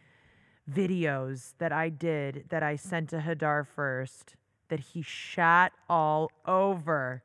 videos 0.70 1.54
that 1.58 1.72
I 1.72 1.88
did 1.88 2.44
that 2.50 2.62
I 2.62 2.76
sent 2.76 3.10
to 3.10 3.18
Hadar 3.18 3.66
first 3.66 4.36
that 4.68 4.80
he 4.80 5.02
shat 5.02 5.72
all 5.88 6.30
over. 6.46 7.22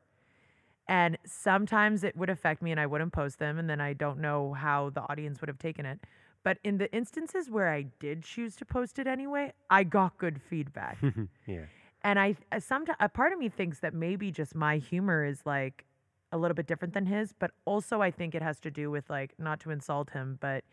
And 0.90 1.18
sometimes 1.26 2.04
it 2.04 2.16
would 2.16 2.30
affect 2.30 2.62
me 2.62 2.72
and 2.72 2.80
I 2.80 2.86
wouldn't 2.86 3.14
post 3.14 3.40
them 3.40 3.60
and 3.60 3.70
then 3.70 3.82
I 3.82 3.94
don't 3.94 4.20
know 4.20 4.54
how 4.54 4.90
the 4.90 5.02
audience 5.02 5.42
would 5.42 5.50
have 5.50 5.60
taken 5.60 5.86
it. 5.86 6.00
But 6.48 6.60
in 6.64 6.78
the 6.78 6.90
instances 6.96 7.50
where 7.50 7.68
I 7.68 7.88
did 8.00 8.24
choose 8.24 8.56
to 8.56 8.64
post 8.64 9.00
it 9.00 9.06
anyway, 9.06 9.52
I 9.70 9.84
got 9.84 10.18
good 10.18 10.42
feedback. 10.42 10.98
yeah. 11.46 11.66
And 12.04 12.18
I 12.18 12.38
uh, 12.54 12.62
sometimes 12.62 12.96
a 13.02 13.10
part 13.10 13.34
of 13.34 13.38
me 13.38 13.50
thinks 13.50 13.80
that 13.80 13.94
maybe 13.94 14.32
just 14.32 14.56
my 14.56 14.78
humor 14.78 15.26
is 15.26 15.42
like 15.46 15.84
a 16.32 16.38
little 16.38 16.56
bit 16.56 16.66
different 16.66 16.94
than 16.94 17.06
his, 17.06 17.34
but 17.38 17.52
also 17.66 18.02
I 18.02 18.12
think 18.12 18.34
it 18.34 18.42
has 18.42 18.62
to 18.62 18.72
do 18.72 18.90
with 18.90 19.10
like 19.10 19.34
not 19.38 19.60
to 19.60 19.72
insult 19.72 20.12
him, 20.12 20.38
but 20.40 20.64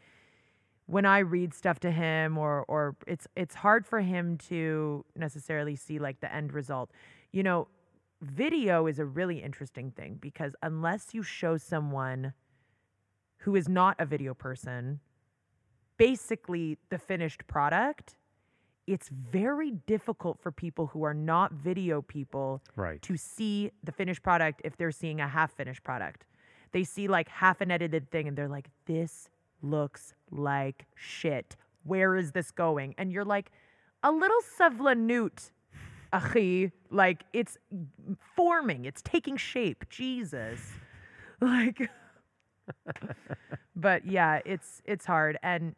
when 0.87 1.05
I 1.07 1.19
read 1.19 1.53
stuff 1.53 1.81
to 1.81 1.91
him 1.91 2.39
or 2.39 2.65
or 2.69 2.95
it's 3.09 3.27
it's 3.35 3.57
hard 3.57 3.85
for 3.85 4.01
him 4.01 4.39
to 4.51 5.05
necessarily 5.17 5.75
see 5.75 5.99
like 5.99 6.21
the 6.21 6.33
end 6.33 6.53
result. 6.53 6.93
You 7.33 7.43
know, 7.43 7.67
video 8.23 8.87
is 8.87 9.01
a 9.01 9.05
really 9.05 9.43
interesting 9.43 9.91
thing 9.91 10.19
because 10.21 10.55
unless 10.63 11.15
you 11.15 11.25
show 11.25 11.57
someone 11.57 12.33
who 13.39 13.57
is 13.57 13.69
not 13.69 13.97
a 13.99 14.07
video 14.07 14.35
person 14.35 15.01
basically 15.97 16.79
the 16.91 16.99
finished 16.99 17.47
product, 17.47 18.17
it's 18.87 19.09
very 19.09 19.71
difficult 19.87 20.39
for 20.41 20.51
people 20.53 20.89
who 20.89 21.05
are 21.05 21.15
not 21.15 21.53
video 21.53 22.03
people 22.03 22.63
Right. 22.77 23.01
to 23.03 23.17
see 23.17 23.71
the 23.83 23.93
finished 23.93 24.23
product 24.23 24.61
if 24.65 24.77
they're 24.77 24.91
seeing 24.93 25.21
a 25.21 25.29
half 25.29 25.53
finished 25.53 25.83
product. 25.83 26.27
They 26.73 26.85
see 26.85 27.09
like 27.09 27.29
half 27.29 27.61
an 27.61 27.71
edited 27.71 28.11
thing 28.11 28.29
and 28.29 28.37
they're 28.37 28.49
like, 28.49 28.69
this 28.87 29.31
looks 29.63 30.15
like 30.31 30.87
shit. 30.97 31.57
Where 31.85 32.17
is 32.17 32.33
this 32.33 32.51
going? 32.51 32.95
And 32.99 33.11
you're 33.13 33.25
like, 33.25 33.51
a 34.03 34.11
little 34.13 34.41
savlanut, 34.59 35.51
achi. 36.13 36.73
Like 36.91 37.25
it's 37.33 37.57
forming, 38.37 38.85
it's 38.85 39.01
taking 39.03 39.37
shape. 39.37 39.89
Jesus. 39.89 40.61
Like, 41.41 41.91
but 43.77 44.07
yeah, 44.07 44.41
it's 44.45 44.81
it's 44.85 45.05
hard. 45.05 45.37
And 45.43 45.75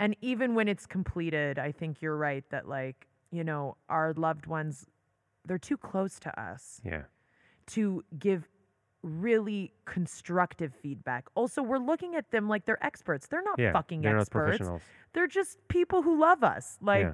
and 0.00 0.16
even 0.20 0.54
when 0.56 0.66
it's 0.66 0.86
completed, 0.86 1.58
I 1.58 1.70
think 1.72 2.02
you're 2.02 2.16
right 2.16 2.44
that 2.50 2.66
like, 2.68 3.06
you 3.30 3.44
know, 3.44 3.76
our 3.88 4.12
loved 4.14 4.46
ones, 4.46 4.86
they're 5.44 5.58
too 5.58 5.76
close 5.76 6.18
to 6.20 6.40
us 6.40 6.80
Yeah. 6.84 7.02
to 7.68 8.02
give 8.18 8.48
really 9.02 9.72
constructive 9.86 10.74
feedback. 10.74 11.28
Also, 11.34 11.62
we're 11.62 11.78
looking 11.78 12.16
at 12.16 12.30
them 12.30 12.48
like 12.48 12.66
they're 12.66 12.84
experts. 12.84 13.26
They're 13.28 13.42
not 13.42 13.58
Yeah. 13.58 13.72
fucking 13.72 14.02
They're 14.02 14.12
not 14.14 14.22
experts. 14.22 14.58
professionals. 14.58 14.82
They're 15.12 15.26
just 15.26 15.56
people 15.68 16.02
who 16.02 16.18
love 16.18 16.42
us. 16.44 16.76
Like, 16.82 17.04
yeah. 17.04 17.12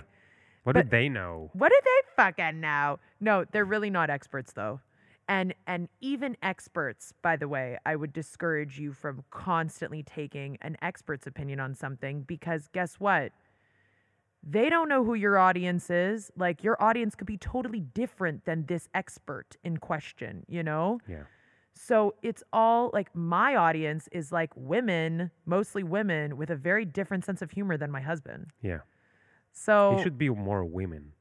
What 0.64 0.74
do 0.74 0.82
they 0.82 1.08
know? 1.08 1.50
what 1.52 1.68
do 1.68 1.78
they 1.84 2.00
fucking 2.16 2.58
know? 2.60 2.98
No, 3.20 3.44
they're 3.44 3.64
really 3.64 3.90
not 3.90 4.10
experts 4.10 4.52
though. 4.52 4.80
And 5.28 5.54
and 5.66 5.88
even 6.00 6.36
experts, 6.42 7.12
by 7.20 7.36
the 7.36 7.48
way, 7.48 7.78
I 7.84 7.96
would 7.96 8.12
discourage 8.12 8.78
you 8.78 8.92
from 8.92 9.24
constantly 9.30 10.02
taking 10.02 10.56
an 10.62 10.76
expert's 10.82 11.26
opinion 11.26 11.58
on 11.58 11.74
something 11.74 12.22
because 12.22 12.68
guess 12.72 12.94
what? 13.00 13.32
They 14.48 14.70
don't 14.70 14.88
know 14.88 15.04
who 15.04 15.14
your 15.14 15.38
audience 15.38 15.90
is. 15.90 16.30
Like 16.36 16.62
your 16.62 16.80
audience 16.80 17.16
could 17.16 17.26
be 17.26 17.36
totally 17.36 17.80
different 17.80 18.44
than 18.44 18.66
this 18.66 18.88
expert 18.94 19.56
in 19.64 19.78
question, 19.78 20.44
you 20.46 20.62
know? 20.62 21.00
Yeah. 21.08 21.24
So 21.74 22.14
it's 22.22 22.44
all 22.52 22.90
like 22.94 23.14
my 23.14 23.56
audience 23.56 24.08
is 24.12 24.30
like 24.30 24.50
women, 24.54 25.32
mostly 25.44 25.82
women 25.82 26.36
with 26.36 26.50
a 26.50 26.56
very 26.56 26.84
different 26.84 27.24
sense 27.24 27.42
of 27.42 27.50
humor 27.50 27.76
than 27.76 27.90
my 27.90 28.00
husband. 28.00 28.46
Yeah. 28.62 28.80
So 29.52 29.98
It 29.98 30.02
should 30.04 30.18
be 30.18 30.30
more 30.30 30.64
women. 30.64 31.12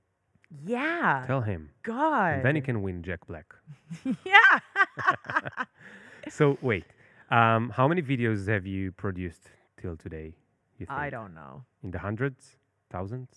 Yeah. 0.66 1.24
Tell 1.26 1.42
him. 1.42 1.70
God. 1.84 2.36
And 2.36 2.46
then 2.46 2.56
he 2.56 2.62
can 2.62 2.82
win 2.82 3.04
Jack 3.04 3.26
Black. 3.28 3.54
yeah. 4.26 4.60
so 6.30 6.58
wait, 6.62 6.86
um, 7.32 7.70
how 7.70 7.88
many 7.88 8.02
videos 8.02 8.48
have 8.48 8.66
you 8.66 8.92
produced 8.92 9.50
till 9.82 9.96
today? 9.96 10.36
You 10.78 10.86
think? 10.86 11.00
I 11.00 11.10
don't 11.10 11.34
know. 11.34 11.64
In 11.84 11.92
the 11.92 12.00
hundreds, 12.00 12.58
thousands? 12.90 13.30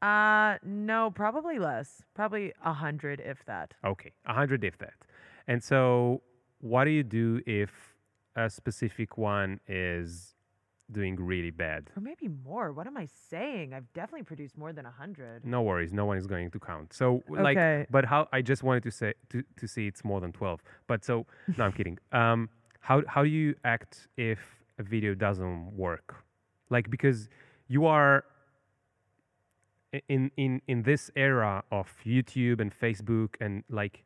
Uh 0.00 0.58
no, 0.62 1.10
probably 1.10 1.58
less. 1.58 2.02
Probably 2.14 2.52
a 2.64 2.72
hundred 2.72 3.20
if 3.24 3.44
that. 3.46 3.74
Okay, 3.84 4.12
a 4.26 4.32
hundred 4.32 4.62
if 4.62 4.78
that. 4.78 4.94
And 5.48 5.62
so, 5.62 6.22
what 6.60 6.84
do 6.84 6.90
you 6.90 7.02
do 7.02 7.40
if 7.46 7.96
a 8.36 8.48
specific 8.48 9.18
one 9.18 9.58
is 9.66 10.34
doing 10.90 11.16
really 11.16 11.50
bad? 11.50 11.90
Or 11.96 12.00
maybe 12.00 12.28
more. 12.28 12.72
What 12.72 12.86
am 12.86 12.96
I 12.96 13.06
saying? 13.30 13.74
I've 13.74 13.92
definitely 13.92 14.22
produced 14.24 14.56
more 14.56 14.72
than 14.72 14.86
a 14.86 14.90
hundred. 14.90 15.44
No 15.44 15.62
worries, 15.62 15.92
no 15.92 16.06
one 16.06 16.16
is 16.16 16.26
going 16.26 16.50
to 16.50 16.58
count. 16.58 16.92
So, 16.92 17.22
like, 17.28 17.56
Okay. 17.58 17.86
but 17.90 18.04
how? 18.06 18.28
I 18.32 18.40
just 18.42 18.62
wanted 18.62 18.82
to 18.84 18.90
say 18.90 19.14
to, 19.30 19.42
to 19.56 19.66
see 19.68 19.86
it's 19.86 20.04
more 20.04 20.20
than 20.20 20.32
twelve. 20.32 20.62
But 20.86 21.04
so, 21.04 21.26
no, 21.56 21.64
I'm 21.64 21.72
kidding. 21.72 21.98
Um, 22.12 22.48
how 22.80 23.02
how 23.06 23.22
do 23.22 23.28
you 23.28 23.54
act 23.64 24.08
if 24.16 24.38
a 24.78 24.82
video 24.82 25.14
doesn't 25.14 25.76
work? 25.76 26.24
Like 26.70 26.90
because 26.90 27.28
you 27.68 27.86
are 27.86 28.24
in 30.08 30.30
in 30.36 30.60
in 30.68 30.82
this 30.82 31.10
era 31.16 31.62
of 31.70 31.88
YouTube 32.04 32.60
and 32.60 32.72
Facebook 32.78 33.30
and 33.40 33.64
like 33.68 34.04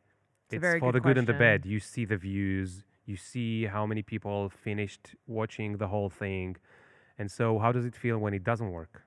It's 0.49 0.63
it's 0.63 0.79
for 0.79 0.91
the 0.91 0.99
good 0.99 1.17
and 1.17 1.27
the 1.27 1.33
bad. 1.33 1.65
You 1.65 1.79
see 1.79 2.05
the 2.05 2.17
views, 2.17 2.83
you 3.05 3.17
see 3.17 3.65
how 3.65 3.85
many 3.85 4.01
people 4.01 4.49
finished 4.49 5.15
watching 5.27 5.77
the 5.77 5.87
whole 5.87 6.09
thing. 6.09 6.55
And 7.17 7.29
so 7.29 7.59
how 7.59 7.71
does 7.71 7.85
it 7.85 7.95
feel 7.95 8.17
when 8.17 8.33
it 8.33 8.43
doesn't 8.43 8.71
work? 8.71 9.03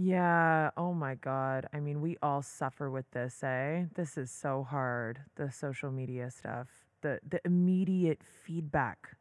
Yeah. 0.00 0.70
Oh 0.76 0.94
my 0.94 1.16
God. 1.16 1.66
I 1.72 1.80
mean, 1.80 2.00
we 2.00 2.16
all 2.22 2.40
suffer 2.40 2.88
with 2.88 3.10
this, 3.10 3.42
eh? 3.42 3.86
This 3.94 4.16
is 4.16 4.30
so 4.30 4.62
hard. 4.62 5.18
The 5.34 5.50
social 5.50 5.90
media 5.90 6.30
stuff. 6.30 6.68
The 7.02 7.18
the 7.28 7.40
immediate 7.44 8.20
feedback. 8.44 9.16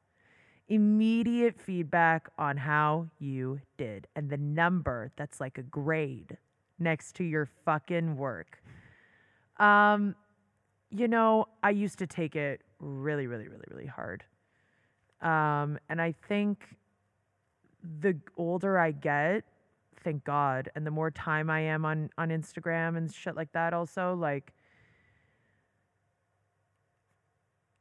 Immediate 0.67 1.59
feedback 1.59 2.29
on 2.37 2.57
how 2.57 3.07
you 3.17 3.59
did. 3.77 4.07
And 4.15 4.29
the 4.29 4.37
number 4.37 5.11
that's 5.15 5.39
like 5.39 5.57
a 5.57 5.63
grade 5.63 6.37
next 6.77 7.15
to 7.15 7.23
your 7.23 7.47
fucking 7.65 8.15
work. 8.15 8.61
Um, 9.57 10.15
you 10.91 11.07
know, 11.07 11.47
I 11.63 11.71
used 11.71 11.97
to 11.99 12.07
take 12.07 12.35
it 12.35 12.61
really, 12.79 13.27
really, 13.27 13.47
really, 13.47 13.65
really 13.69 13.87
hard. 13.87 14.23
Um, 15.21 15.79
and 15.89 15.99
I 15.99 16.13
think 16.27 16.77
the 17.99 18.17
older 18.37 18.77
I 18.77 18.91
get, 18.91 19.43
thank 20.03 20.23
God, 20.23 20.69
and 20.75 20.85
the 20.85 20.91
more 20.91 21.11
time 21.11 21.49
I 21.49 21.61
am 21.61 21.85
on 21.85 22.09
on 22.17 22.29
Instagram 22.29 22.97
and 22.97 23.13
shit 23.13 23.35
like 23.35 23.51
that, 23.53 23.73
also 23.73 24.15
like. 24.15 24.53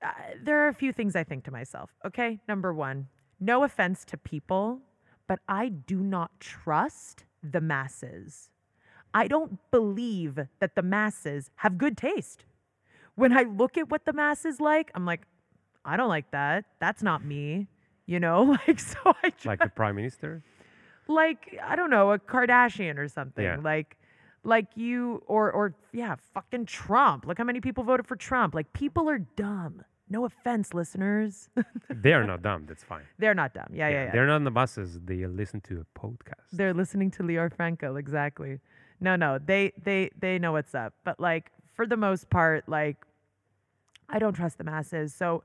Uh, 0.02 0.10
there 0.42 0.64
are 0.64 0.68
a 0.68 0.74
few 0.74 0.92
things 0.92 1.16
I 1.16 1.24
think 1.24 1.44
to 1.44 1.50
myself. 1.50 1.90
Okay, 2.04 2.38
number 2.46 2.72
one, 2.72 3.08
no 3.40 3.64
offense 3.64 4.04
to 4.06 4.18
people, 4.18 4.80
but 5.26 5.40
I 5.48 5.68
do 5.70 5.96
not 5.96 6.38
trust 6.38 7.24
the 7.42 7.60
masses. 7.60 8.50
I 9.14 9.26
don't 9.26 9.58
believe 9.70 10.38
that 10.60 10.74
the 10.74 10.82
masses 10.82 11.50
have 11.56 11.78
good 11.78 11.96
taste. 11.96 12.44
When 13.14 13.32
I 13.32 13.44
look 13.44 13.78
at 13.78 13.90
what 13.90 14.04
the 14.04 14.12
masses 14.12 14.60
like, 14.60 14.90
I'm 14.94 15.06
like, 15.06 15.22
I 15.84 15.96
don't 15.96 16.10
like 16.10 16.30
that. 16.32 16.66
That's 16.80 17.02
not 17.02 17.24
me. 17.24 17.68
You 18.06 18.20
know, 18.20 18.56
like 18.68 18.78
so 18.78 18.98
I 19.04 19.30
try 19.30 19.52
Like 19.52 19.60
the 19.60 19.68
prime 19.68 19.96
minister? 19.96 20.42
like 21.08 21.58
I 21.62 21.76
don't 21.76 21.90
know, 21.90 22.12
a 22.12 22.18
Kardashian 22.18 22.98
or 22.98 23.08
something. 23.08 23.44
Yeah. 23.44 23.58
Like 23.62 23.96
like 24.44 24.66
you 24.76 25.22
or 25.26 25.50
or 25.52 25.74
yeah, 25.92 26.16
fucking 26.34 26.66
Trump. 26.66 27.26
Look 27.26 27.38
how 27.38 27.44
many 27.44 27.60
people 27.60 27.84
voted 27.84 28.06
for 28.06 28.16
Trump. 28.16 28.54
Like 28.54 28.72
people 28.72 29.08
are 29.10 29.18
dumb. 29.18 29.82
No 30.08 30.24
offense, 30.24 30.72
listeners. 30.72 31.48
they 31.90 32.12
are 32.12 32.24
not 32.24 32.40
dumb. 32.40 32.64
That's 32.68 32.84
fine. 32.84 33.02
They're 33.18 33.34
not 33.34 33.54
dumb. 33.54 33.66
Yeah, 33.72 33.88
yeah, 33.88 34.04
yeah. 34.04 34.12
They're 34.12 34.26
not 34.26 34.36
on 34.36 34.44
the 34.44 34.52
buses. 34.52 35.00
They 35.04 35.26
listen 35.26 35.60
to 35.62 35.80
a 35.80 35.98
podcast. 35.98 36.46
They're 36.52 36.74
listening 36.74 37.10
to 37.12 37.24
Leo 37.24 37.48
Franco, 37.48 37.96
exactly. 37.96 38.60
No, 39.00 39.16
no, 39.16 39.38
they 39.44 39.72
they 39.82 40.10
they 40.18 40.38
know 40.38 40.52
what's 40.52 40.74
up. 40.74 40.94
But 41.04 41.18
like 41.18 41.50
for 41.74 41.86
the 41.86 41.96
most 41.96 42.30
part, 42.30 42.68
like 42.68 43.04
I 44.08 44.20
don't 44.20 44.34
trust 44.34 44.58
the 44.58 44.64
masses. 44.64 45.12
So 45.12 45.42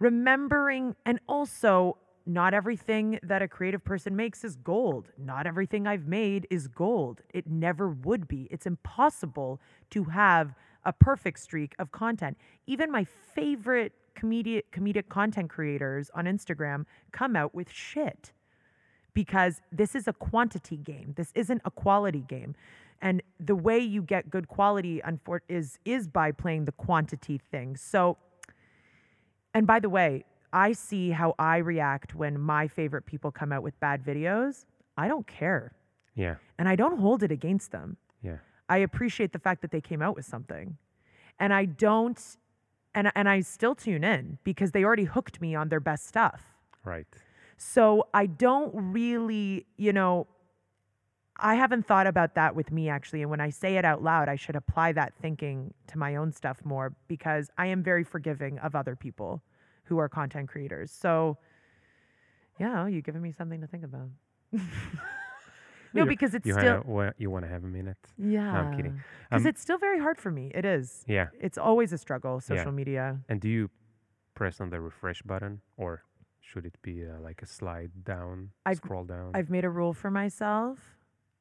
remembering 0.00 0.96
and 1.06 1.20
also 1.28 1.96
not 2.26 2.54
everything 2.54 3.18
that 3.22 3.42
a 3.42 3.48
creative 3.48 3.84
person 3.84 4.16
makes 4.16 4.44
is 4.44 4.56
gold. 4.56 5.08
Not 5.16 5.46
everything 5.46 5.86
I've 5.86 6.06
made 6.06 6.46
is 6.50 6.68
gold. 6.68 7.22
It 7.32 7.46
never 7.46 7.88
would 7.88 8.26
be. 8.26 8.48
It's 8.50 8.66
impossible 8.66 9.60
to 9.90 10.04
have 10.04 10.54
a 10.84 10.92
perfect 10.92 11.38
streak 11.38 11.74
of 11.78 11.92
content. 11.92 12.36
Even 12.66 12.90
my 12.90 13.04
favorite 13.04 13.92
comedic 14.16 14.62
comedic 14.72 15.08
content 15.08 15.48
creators 15.48 16.10
on 16.14 16.24
Instagram 16.24 16.84
come 17.12 17.36
out 17.36 17.54
with 17.54 17.70
shit 17.70 18.32
because 19.14 19.60
this 19.72 19.94
is 19.94 20.08
a 20.08 20.12
quantity 20.12 20.76
game. 20.76 21.14
This 21.16 21.32
isn't 21.34 21.62
a 21.64 21.70
quality 21.70 22.24
game. 22.26 22.54
And 23.02 23.22
the 23.38 23.54
way 23.54 23.78
you 23.78 24.02
get 24.02 24.30
good 24.30 24.48
quality 24.48 25.00
unfor- 25.06 25.40
is 25.48 25.78
is 25.84 26.06
by 26.06 26.32
playing 26.32 26.66
the 26.66 26.72
quantity 26.72 27.40
thing. 27.50 27.76
So 27.76 28.18
and 29.54 29.66
by 29.66 29.80
the 29.80 29.88
way, 29.88 30.24
I 30.52 30.72
see 30.72 31.10
how 31.10 31.34
I 31.38 31.58
react 31.58 32.14
when 32.14 32.40
my 32.40 32.68
favorite 32.68 33.06
people 33.06 33.30
come 33.30 33.52
out 33.52 33.62
with 33.62 33.78
bad 33.80 34.04
videos. 34.04 34.64
I 34.96 35.08
don't 35.08 35.26
care. 35.26 35.72
Yeah. 36.14 36.36
And 36.58 36.68
I 36.68 36.76
don't 36.76 36.98
hold 36.98 37.22
it 37.22 37.30
against 37.30 37.72
them. 37.72 37.96
Yeah. 38.22 38.38
I 38.68 38.78
appreciate 38.78 39.32
the 39.32 39.38
fact 39.38 39.62
that 39.62 39.70
they 39.70 39.80
came 39.80 40.02
out 40.02 40.16
with 40.16 40.24
something. 40.24 40.76
And 41.38 41.52
I 41.54 41.64
don't 41.64 42.20
and 42.94 43.10
and 43.14 43.28
I 43.28 43.40
still 43.40 43.74
tune 43.74 44.04
in 44.04 44.38
because 44.44 44.72
they 44.72 44.84
already 44.84 45.04
hooked 45.04 45.40
me 45.40 45.54
on 45.54 45.68
their 45.68 45.80
best 45.80 46.06
stuff. 46.06 46.42
Right. 46.84 47.06
So 47.56 48.08
I 48.14 48.26
don't 48.26 48.72
really, 48.74 49.66
you 49.76 49.92
know, 49.92 50.26
I 51.42 51.54
haven't 51.54 51.86
thought 51.86 52.06
about 52.06 52.34
that 52.34 52.54
with 52.54 52.70
me 52.70 52.88
actually. 52.88 53.22
And 53.22 53.30
when 53.30 53.40
I 53.40 53.50
say 53.50 53.76
it 53.76 53.84
out 53.84 54.02
loud, 54.02 54.28
I 54.28 54.36
should 54.36 54.56
apply 54.56 54.92
that 54.92 55.14
thinking 55.20 55.72
to 55.88 55.98
my 55.98 56.16
own 56.16 56.32
stuff 56.32 56.58
more 56.64 56.94
because 57.08 57.50
I 57.58 57.66
am 57.66 57.82
very 57.82 58.04
forgiving 58.04 58.58
of 58.58 58.74
other 58.74 58.94
people 58.96 59.42
who 59.84 59.98
are 59.98 60.08
content 60.08 60.48
creators. 60.48 60.90
So, 60.90 61.38
yeah, 62.58 62.86
you're 62.86 63.02
giving 63.02 63.22
me 63.22 63.32
something 63.32 63.60
to 63.60 63.66
think 63.66 63.84
about. 63.84 64.08
no, 65.94 66.04
because 66.06 66.34
it's 66.34 66.46
you 66.46 66.52
still, 66.52 66.82
Wanna, 66.86 67.14
you 67.18 67.30
want 67.30 67.44
to 67.44 67.50
have 67.50 67.64
a 67.64 67.68
minute? 67.68 67.96
yeah. 68.16 68.52
I'm 68.60 68.76
kidding. 68.76 69.00
Because 69.28 69.42
Um, 69.42 69.48
it's 69.48 69.60
still 69.60 69.78
very 69.78 69.98
hard 69.98 70.18
for 70.18 70.30
me. 70.30 70.52
It 70.54 70.64
is. 70.64 71.04
Yeah. 71.08 71.28
It's 71.40 71.58
always 71.58 71.92
a 71.92 71.98
struggle, 71.98 72.34
Yeah. 72.34 72.56
social 72.56 72.72
media. 72.72 73.20
And 73.28 73.40
do 73.40 73.48
you 73.48 73.70
press 74.34 74.60
on 74.60 74.70
the 74.70 74.80
refresh 74.80 75.22
button 75.22 75.60
or 75.76 76.02
should 76.40 76.64
it 76.66 76.76
be 76.82 77.04
uh, 77.06 77.18
like 77.20 77.42
a 77.42 77.46
slide 77.46 78.04
down, 78.04 78.50
I've- 78.66 78.76
scroll 78.76 79.04
down? 79.04 79.32
I've 79.34 79.50
made 79.50 79.64
a 79.64 79.70
rule 79.70 79.92
for 79.92 80.10
myself. 80.10 80.96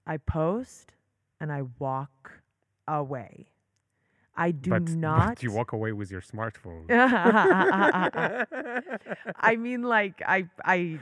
I 0.06 0.18
post 0.18 0.94
and 1.40 1.52
I 1.52 1.64
walk 1.78 2.32
away. 2.88 3.48
I 4.36 4.52
do 4.52 4.70
but, 4.70 4.84
not. 4.90 5.36
But 5.36 5.44
you 5.44 5.52
walk 5.52 5.74
away 5.74 5.92
with 5.92 6.10
your 6.10 6.22
smartphone. 6.22 6.90
I 9.36 9.56
mean, 9.58 9.84
like 9.84 10.22
I, 10.26 10.48
I, 10.64 11.00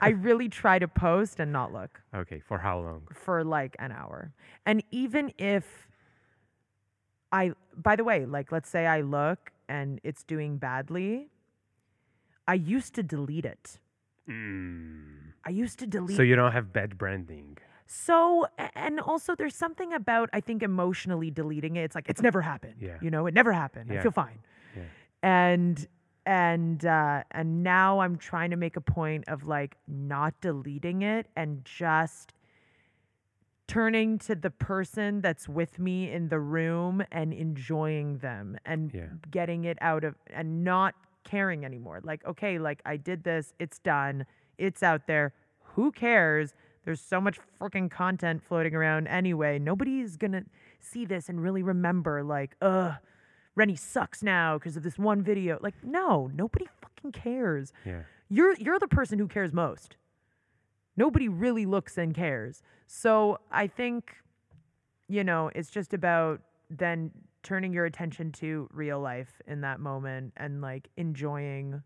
I 0.00 0.10
really 0.10 0.48
try 0.48 0.80
to 0.80 0.88
post 0.88 1.38
and 1.38 1.52
not 1.52 1.72
look 1.72 2.00
okay. 2.14 2.40
For 2.40 2.58
how 2.58 2.80
long? 2.80 3.02
for 3.12 3.44
like 3.44 3.76
an 3.78 3.92
hour. 3.92 4.32
And 4.66 4.82
even 4.90 5.32
if 5.38 5.88
I, 7.30 7.52
by 7.76 7.96
the 7.96 8.04
way, 8.04 8.26
like 8.26 8.52
let's 8.52 8.68
say 8.68 8.86
I 8.86 9.00
look 9.00 9.52
and 9.68 10.00
it's 10.02 10.24
doing 10.24 10.58
badly, 10.58 11.28
I 12.48 12.54
used 12.54 12.94
to 12.96 13.02
delete 13.02 13.46
it. 13.46 13.78
Mm. 14.28 15.32
I 15.44 15.50
used 15.50 15.78
to 15.78 15.86
delete. 15.86 16.16
So 16.16 16.22
you 16.22 16.36
don't 16.36 16.52
have 16.52 16.72
bad 16.72 16.98
branding. 16.98 17.58
So, 17.94 18.46
and 18.74 18.98
also 19.00 19.34
there's 19.34 19.54
something 19.54 19.92
about, 19.92 20.30
I 20.32 20.40
think, 20.40 20.62
emotionally 20.62 21.30
deleting 21.30 21.76
it. 21.76 21.82
It's 21.84 21.94
like, 21.94 22.08
it's 22.08 22.22
never 22.22 22.40
happened. 22.40 22.76
Yeah. 22.80 22.96
You 23.02 23.10
know, 23.10 23.26
it 23.26 23.34
never 23.34 23.52
happened. 23.52 23.90
Yeah. 23.92 23.98
I 23.98 24.02
feel 24.02 24.12
fine. 24.12 24.38
Yeah. 24.74 24.82
And, 25.22 25.86
and, 26.24 26.86
uh, 26.86 27.22
and 27.32 27.62
now 27.62 28.00
I'm 28.00 28.16
trying 28.16 28.48
to 28.50 28.56
make 28.56 28.76
a 28.76 28.80
point 28.80 29.24
of 29.28 29.46
like 29.46 29.76
not 29.86 30.32
deleting 30.40 31.02
it 31.02 31.26
and 31.36 31.62
just 31.66 32.32
turning 33.66 34.18
to 34.20 34.34
the 34.34 34.50
person 34.50 35.20
that's 35.20 35.46
with 35.46 35.78
me 35.78 36.10
in 36.10 36.28
the 36.28 36.40
room 36.40 37.02
and 37.12 37.34
enjoying 37.34 38.18
them 38.18 38.56
and 38.64 38.92
Yeah. 38.94 39.08
getting 39.30 39.64
it 39.64 39.76
out 39.82 40.02
of, 40.02 40.14
and 40.32 40.64
not 40.64 40.94
caring 41.24 41.64
anymore. 41.64 42.00
Like, 42.02 42.24
okay, 42.24 42.58
like 42.58 42.80
I 42.86 42.96
did 42.96 43.22
this, 43.22 43.52
it's 43.58 43.78
done, 43.78 44.24
it's 44.56 44.82
out 44.82 45.06
there. 45.06 45.34
Who 45.74 45.92
cares? 45.92 46.54
There's 46.84 47.00
so 47.00 47.20
much 47.20 47.38
freaking 47.60 47.90
content 47.90 48.42
floating 48.42 48.74
around 48.74 49.06
anyway. 49.08 49.58
Nobody's 49.58 50.16
gonna 50.16 50.44
see 50.80 51.04
this 51.04 51.28
and 51.28 51.40
really 51.42 51.62
remember, 51.62 52.22
like, 52.24 52.56
ugh, 52.60 52.94
Renny 53.54 53.76
sucks 53.76 54.22
now 54.22 54.58
because 54.58 54.76
of 54.76 54.82
this 54.82 54.98
one 54.98 55.22
video. 55.22 55.58
Like, 55.60 55.74
no, 55.84 56.30
nobody 56.34 56.66
fucking 56.80 57.12
cares. 57.12 57.72
Yeah. 57.84 58.02
You're 58.28 58.54
you're 58.54 58.78
the 58.78 58.88
person 58.88 59.18
who 59.18 59.28
cares 59.28 59.52
most. 59.52 59.96
Nobody 60.96 61.28
really 61.28 61.66
looks 61.66 61.96
and 61.98 62.14
cares. 62.14 62.62
So 62.86 63.38
I 63.50 63.66
think, 63.66 64.16
you 65.08 65.22
know, 65.24 65.50
it's 65.54 65.70
just 65.70 65.94
about 65.94 66.40
then 66.68 67.10
turning 67.42 67.72
your 67.72 67.84
attention 67.86 68.30
to 68.32 68.68
real 68.72 69.00
life 69.00 69.40
in 69.46 69.60
that 69.62 69.80
moment 69.80 70.32
and 70.36 70.60
like 70.60 70.88
enjoying 70.96 71.82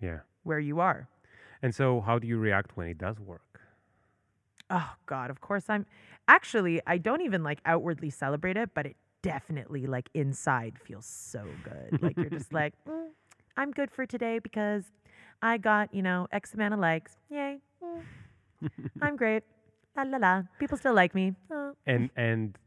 Yeah. 0.00 0.20
where 0.42 0.58
you 0.60 0.80
are. 0.80 1.08
And 1.62 1.74
so, 1.74 2.00
how 2.02 2.18
do 2.18 2.26
you 2.26 2.38
react 2.38 2.76
when 2.76 2.88
it 2.88 2.98
does 2.98 3.18
work? 3.18 3.53
Oh 4.74 4.90
God, 5.06 5.30
of 5.30 5.40
course 5.40 5.66
I'm 5.68 5.86
actually 6.26 6.80
I 6.84 6.98
don't 6.98 7.20
even 7.22 7.44
like 7.44 7.60
outwardly 7.64 8.10
celebrate 8.10 8.56
it, 8.56 8.70
but 8.74 8.86
it 8.86 8.96
definitely 9.22 9.86
like 9.86 10.10
inside 10.14 10.74
feels 10.78 11.06
so 11.06 11.44
good. 11.62 12.02
Like 12.02 12.16
you're 12.16 12.28
just 12.40 12.52
like, 12.52 12.74
"Mm, 12.88 13.10
I'm 13.56 13.70
good 13.70 13.90
for 13.92 14.04
today 14.04 14.40
because 14.40 14.82
I 15.40 15.58
got, 15.58 15.94
you 15.94 16.02
know, 16.02 16.26
X 16.32 16.54
amount 16.54 16.74
of 16.74 16.80
likes. 16.80 17.16
Yay. 17.30 17.60
Mm, 17.82 18.70
I'm 19.02 19.16
great. 19.16 19.44
La 19.96 20.02
la 20.02 20.18
la. 20.18 20.42
People 20.58 20.76
still 20.76 20.94
like 20.94 21.14
me. 21.14 21.34
Oh. 21.52 21.72
And 21.86 22.10
and 22.16 22.58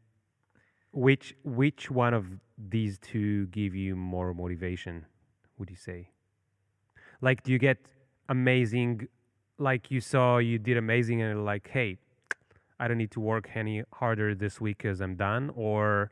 which 0.93 1.35
which 1.43 1.91
one 1.91 2.13
of 2.13 2.25
these 2.57 2.99
two 2.99 3.47
give 3.47 3.75
you 3.75 3.97
more 3.97 4.33
motivation? 4.33 5.05
Would 5.57 5.69
you 5.69 5.75
say? 5.75 6.09
Like, 7.19 7.43
do 7.43 7.51
you 7.51 7.59
get 7.59 7.79
amazing? 8.29 9.09
Like 9.59 9.89
you 9.89 10.01
saw, 10.01 10.37
you 10.37 10.59
did 10.59 10.77
amazing, 10.77 11.21
and 11.21 11.45
like, 11.45 11.69
hey, 11.71 11.97
I 12.79 12.87
don't 12.87 12.97
need 12.97 13.11
to 13.11 13.19
work 13.19 13.49
any 13.55 13.83
harder 13.93 14.35
this 14.35 14.61
week 14.61 14.77
because 14.77 15.01
I'm 15.01 15.15
done, 15.15 15.51
or 15.55 16.11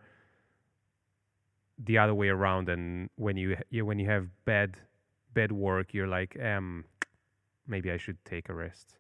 the 1.78 1.98
other 1.98 2.16
way 2.16 2.30
around. 2.30 2.70
And 2.70 3.10
when 3.18 3.38
you, 3.38 3.58
you 3.70 3.86
when 3.86 4.00
you 4.00 4.10
have 4.10 4.28
bad 4.46 4.78
bad 5.34 5.52
work, 5.52 5.94
you're 5.94 6.08
like, 6.08 6.38
um, 6.42 6.86
maybe 7.68 7.92
I 7.92 7.98
should 7.98 8.18
take 8.26 8.50
a 8.50 8.54
rest. 8.54 8.98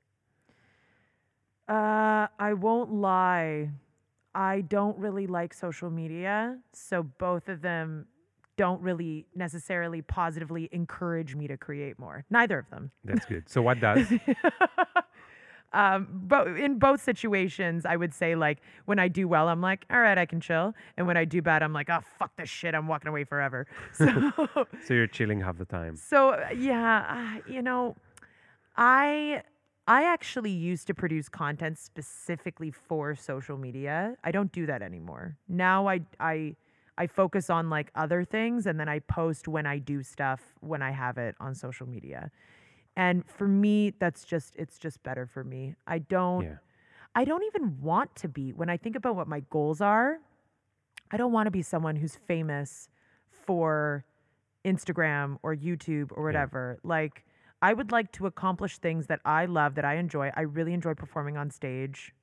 Uh, 1.68 2.28
I 2.38 2.54
won't 2.54 2.94
lie. 2.94 3.72
I 4.36 4.62
don't 4.62 4.98
really 5.00 5.28
like 5.28 5.54
social 5.54 5.90
media, 5.90 6.60
so 6.74 7.04
both 7.04 7.48
of 7.48 7.62
them 7.62 8.06
don't 8.58 8.82
really 8.82 9.26
necessarily 9.36 10.02
positively 10.02 10.70
encourage 10.72 11.36
me 11.36 11.48
to 11.48 11.58
create 11.58 12.00
more. 12.00 12.26
Neither 12.30 12.58
of 12.60 12.70
them. 12.70 12.92
That's 13.04 13.26
good. 13.26 13.50
So 13.50 13.62
what 13.62 13.80
does? 13.80 14.08
um, 15.74 16.08
but 16.12 16.48
in 16.48 16.80
both 16.80 17.02
situations, 17.02 17.86
I 17.86 17.96
would 17.96 18.14
say 18.14 18.36
like 18.36 18.60
when 18.86 19.00
I 19.00 19.08
do 19.08 19.28
well, 19.28 19.50
I'm 19.50 19.62
like, 19.62 19.86
all 19.90 20.00
right, 20.00 20.18
I 20.18 20.26
can 20.26 20.40
chill, 20.40 20.74
and 20.98 21.08
when 21.08 21.18
I 21.18 21.26
do 21.26 21.42
bad, 21.42 21.64
I'm 21.64 21.74
like, 21.74 21.90
oh 21.90 22.00
fuck 22.18 22.36
this 22.38 22.50
shit, 22.50 22.74
I'm 22.76 22.88
walking 22.88 23.10
away 23.10 23.24
forever. 23.24 23.68
So, 23.94 24.32
so 24.86 24.94
you're 24.94 25.08
chilling 25.08 25.42
half 25.42 25.58
the 25.58 25.66
time. 25.66 25.96
so 25.96 26.38
yeah, 26.58 27.38
uh, 27.38 27.52
you 27.52 27.62
know, 27.62 27.96
I 28.78 29.42
I 29.88 30.04
actually 30.04 30.52
used 30.52 30.88
to 30.88 30.94
produce 30.94 31.30
content 31.30 31.78
specifically 31.78 32.72
for 32.72 33.16
social 33.16 33.58
media. 33.58 34.16
I 34.24 34.32
don't 34.32 34.52
do 34.52 34.66
that 34.66 34.82
anymore. 34.82 35.38
Now 35.48 35.88
I 35.88 36.02
I 36.20 36.56
I 36.98 37.08
focus 37.08 37.50
on 37.50 37.70
like 37.70 37.92
other 37.96 38.24
things 38.24 38.66
and 38.66 38.80
then 38.80 38.88
I 38.88 39.00
post 39.00 39.48
when 39.48 39.66
I 39.66 39.80
do 39.80 40.02
stuff 40.04 40.42
when 40.62 40.82
I 40.82 40.92
have 40.92 41.18
it 41.18 41.36
on 41.40 41.54
social 41.56 41.88
media. 41.88 42.32
And 42.96 43.26
for 43.26 43.48
me 43.48 43.94
that's 44.00 44.24
just 44.24 44.56
it's 44.56 44.78
just 44.78 45.04
better 45.04 45.26
for 45.26 45.44
me. 45.44 45.76
I 45.88 46.00
don't 46.00 46.44
Yeah. 46.44 46.58
I 47.18 47.24
don't 47.24 47.44
even 47.44 47.82
want 47.82 48.16
to 48.18 48.28
be 48.28 48.52
when 48.52 48.70
I 48.70 48.78
think 48.78 48.96
about 48.96 49.16
what 49.16 49.28
my 49.28 49.42
goals 49.50 49.82
are, 49.82 50.20
I 51.12 51.18
don't 51.18 51.32
want 51.32 51.48
to 51.48 51.52
be 51.52 51.62
someone 51.62 51.96
who's 51.96 52.16
famous 52.16 52.90
for 53.30 54.06
Instagram 54.66 55.38
or 55.44 55.56
YouTube 55.56 56.12
or 56.12 56.24
whatever. 56.24 56.80
Like 56.84 57.26
I 57.62 57.74
would 57.74 57.92
like 57.92 58.12
to 58.14 58.26
accomplish 58.26 58.78
things 58.78 59.08
that 59.08 59.22
I 59.26 59.46
love, 59.46 59.76
that 59.76 59.86
I 59.86 59.96
enjoy. 59.96 60.32
I 60.36 60.42
really 60.42 60.74
enjoy 60.74 60.94
performing 60.94 61.38
on 61.38 61.50
stage. 61.50 62.14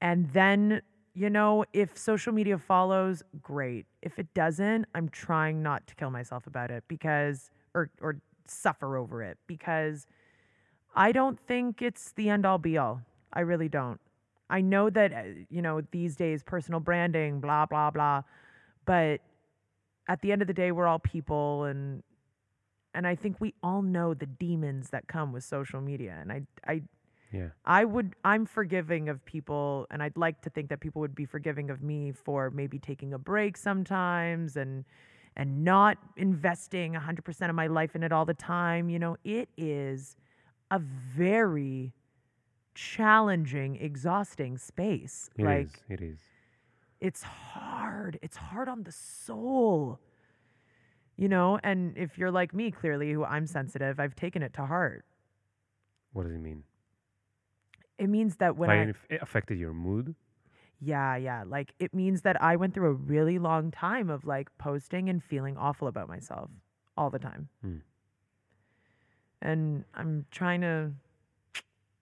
And 0.00 0.30
then, 0.32 0.82
you 1.16 1.30
know, 1.30 1.64
if 1.72 1.96
social 1.96 2.30
media 2.30 2.58
follows, 2.58 3.22
great. 3.40 3.86
If 4.02 4.18
it 4.18 4.34
doesn't, 4.34 4.84
I'm 4.94 5.08
trying 5.08 5.62
not 5.62 5.86
to 5.86 5.94
kill 5.94 6.10
myself 6.10 6.46
about 6.46 6.70
it 6.70 6.84
because, 6.88 7.50
or, 7.74 7.90
or 8.02 8.20
suffer 8.46 8.98
over 8.98 9.22
it 9.22 9.38
because 9.46 10.06
I 10.94 11.12
don't 11.12 11.40
think 11.40 11.80
it's 11.80 12.12
the 12.12 12.28
end 12.28 12.44
all 12.44 12.58
be 12.58 12.76
all. 12.76 13.00
I 13.32 13.40
really 13.40 13.70
don't. 13.70 13.98
I 14.50 14.60
know 14.60 14.90
that, 14.90 15.12
uh, 15.14 15.22
you 15.48 15.62
know, 15.62 15.80
these 15.90 16.16
days, 16.16 16.42
personal 16.42 16.80
branding, 16.80 17.40
blah, 17.40 17.64
blah, 17.64 17.90
blah. 17.90 18.20
But 18.84 19.22
at 20.06 20.20
the 20.20 20.32
end 20.32 20.42
of 20.42 20.48
the 20.48 20.54
day, 20.54 20.70
we're 20.70 20.86
all 20.86 20.98
people 20.98 21.64
and, 21.64 22.02
and 22.92 23.06
I 23.06 23.14
think 23.14 23.40
we 23.40 23.54
all 23.62 23.80
know 23.80 24.12
the 24.12 24.26
demons 24.26 24.90
that 24.90 25.08
come 25.08 25.32
with 25.32 25.44
social 25.44 25.80
media. 25.80 26.18
And 26.20 26.30
I, 26.30 26.42
I, 26.66 26.82
Yeah. 27.36 27.48
I 27.64 27.84
would 27.84 28.14
I'm 28.24 28.46
forgiving 28.46 29.08
of 29.08 29.24
people 29.24 29.86
and 29.90 30.02
I'd 30.02 30.16
like 30.16 30.40
to 30.42 30.50
think 30.50 30.68
that 30.70 30.80
people 30.80 31.00
would 31.00 31.14
be 31.14 31.24
forgiving 31.24 31.70
of 31.70 31.82
me 31.82 32.12
for 32.12 32.50
maybe 32.50 32.78
taking 32.78 33.12
a 33.12 33.18
break 33.18 33.56
sometimes 33.56 34.56
and 34.56 34.84
and 35.36 35.64
not 35.64 35.98
investing 36.16 36.94
100% 36.94 37.48
of 37.50 37.54
my 37.54 37.66
life 37.66 37.94
in 37.94 38.02
it 38.02 38.10
all 38.10 38.24
the 38.24 38.32
time. 38.34 38.88
You 38.88 38.98
know, 38.98 39.16
it 39.22 39.50
is 39.58 40.16
a 40.70 40.78
very 40.78 41.92
challenging, 42.74 43.76
exhausting 43.76 44.56
space. 44.58 45.30
It 45.36 45.42
is. 45.42 45.46
like 45.46 45.82
It 45.88 46.00
is. 46.00 46.18
it's 47.00 47.22
hard. 47.22 48.18
It's 48.22 48.36
hard 48.36 48.68
on 48.68 48.84
the 48.84 48.92
soul. 48.92 50.00
You 51.16 51.28
know, 51.28 51.58
and 51.62 51.96
if 51.96 52.18
you're 52.18 52.30
like 52.30 52.52
me, 52.54 52.70
clearly, 52.70 53.10
who 53.12 53.24
I'm 53.24 53.46
sensitive, 53.46 53.98
I've 53.98 54.14
taken 54.16 54.42
it 54.42 54.52
to 54.54 54.66
heart. 54.66 55.04
What 56.12 56.24
does 56.24 56.32
it 56.34 56.40
mean? 56.40 56.62
It 57.98 58.08
means 58.08 58.36
that 58.36 58.56
when 58.56 58.68
like 58.68 58.88
I 58.88 59.14
it 59.14 59.22
affected 59.22 59.58
your 59.58 59.72
mood? 59.72 60.14
Yeah, 60.80 61.16
yeah. 61.16 61.44
Like 61.46 61.74
it 61.78 61.94
means 61.94 62.22
that 62.22 62.40
I 62.42 62.56
went 62.56 62.74
through 62.74 62.90
a 62.90 62.92
really 62.92 63.38
long 63.38 63.70
time 63.70 64.10
of 64.10 64.24
like 64.24 64.56
posting 64.58 65.08
and 65.08 65.22
feeling 65.22 65.56
awful 65.56 65.88
about 65.88 66.08
myself 66.08 66.50
all 66.96 67.10
the 67.10 67.18
time. 67.18 67.48
Hmm. 67.62 67.78
And 69.40 69.84
I'm 69.94 70.26
trying 70.30 70.62
to 70.62 70.92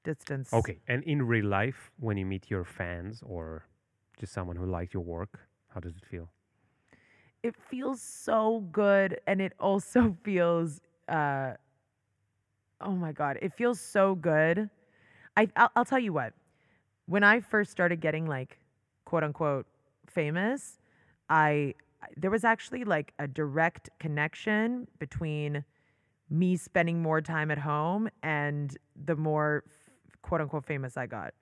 distance. 0.03 0.53
Okay. 0.53 0.79
And 0.89 1.03
in 1.05 1.23
real 1.23 1.47
life, 1.47 1.91
when 1.99 2.17
you 2.17 2.27
meet 2.27 2.51
your 2.51 2.65
fans 2.65 3.23
or 3.25 3.65
just 4.19 4.33
someone 4.33 4.57
who 4.57 4.67
likes 4.67 4.95
your 4.95 5.03
work, 5.03 5.41
how 5.69 5.81
does 5.81 5.97
it 5.97 6.05
feel? 6.05 6.29
It 7.43 7.55
feels 7.69 8.01
so 8.01 8.61
good 8.73 9.21
and 9.27 9.41
it 9.41 9.53
also 9.59 10.17
feels 10.25 10.81
uh 11.09 11.55
oh 12.81 12.93
my 12.93 13.13
god, 13.13 13.39
it 13.43 13.53
feels 13.55 13.81
so 13.81 14.15
good. 14.15 14.71
I 15.37 15.49
I'll, 15.57 15.71
I'll 15.77 15.85
tell 15.85 15.99
you 15.99 16.13
what. 16.13 16.33
When 17.07 17.23
I 17.23 17.41
first 17.41 17.71
started 17.71 18.01
getting 18.01 18.27
like 18.27 18.59
quote 19.05 19.23
unquote 19.25 19.67
famous, 20.07 20.79
I 21.29 21.75
there 22.17 22.31
was 22.31 22.45
actually 22.45 22.85
like 22.85 23.13
a 23.19 23.27
direct 23.27 23.91
connection 23.99 24.87
between 24.99 25.65
me 26.31 26.57
spending 26.57 27.01
more 27.03 27.21
time 27.21 27.51
at 27.51 27.59
home 27.59 28.09
and 28.23 28.77
the 29.05 29.17
more 29.17 29.65
quote 30.23 30.41
unquote 30.41 30.65
famous 30.65 30.97
I 30.97 31.07
got. 31.07 31.35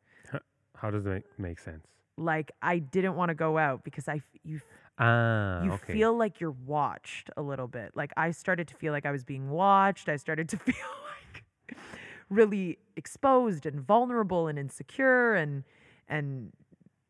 How 0.76 0.90
does 0.90 1.04
that 1.04 1.22
make 1.38 1.58
sense? 1.58 1.86
Like 2.16 2.52
I 2.60 2.78
didn't 2.78 3.14
want 3.16 3.28
to 3.30 3.34
go 3.34 3.58
out 3.58 3.84
because 3.84 4.08
I 4.08 4.22
you 4.42 4.60
Ah, 4.98 5.62
you 5.64 5.72
okay. 5.72 5.92
feel 5.94 6.16
like 6.16 6.40
you're 6.40 6.50
watched 6.50 7.30
a 7.36 7.42
little 7.42 7.68
bit. 7.68 7.92
Like 7.94 8.12
I 8.16 8.30
started 8.32 8.68
to 8.68 8.74
feel 8.74 8.92
like 8.92 9.06
I 9.06 9.10
was 9.10 9.24
being 9.24 9.50
watched. 9.50 10.08
I 10.08 10.16
started 10.16 10.48
to 10.50 10.56
feel 10.68 10.74
really 12.32 12.78
exposed 12.96 13.66
and 13.66 13.80
vulnerable 13.80 14.48
and 14.48 14.58
insecure 14.58 15.34
and 15.34 15.64
and 16.08 16.52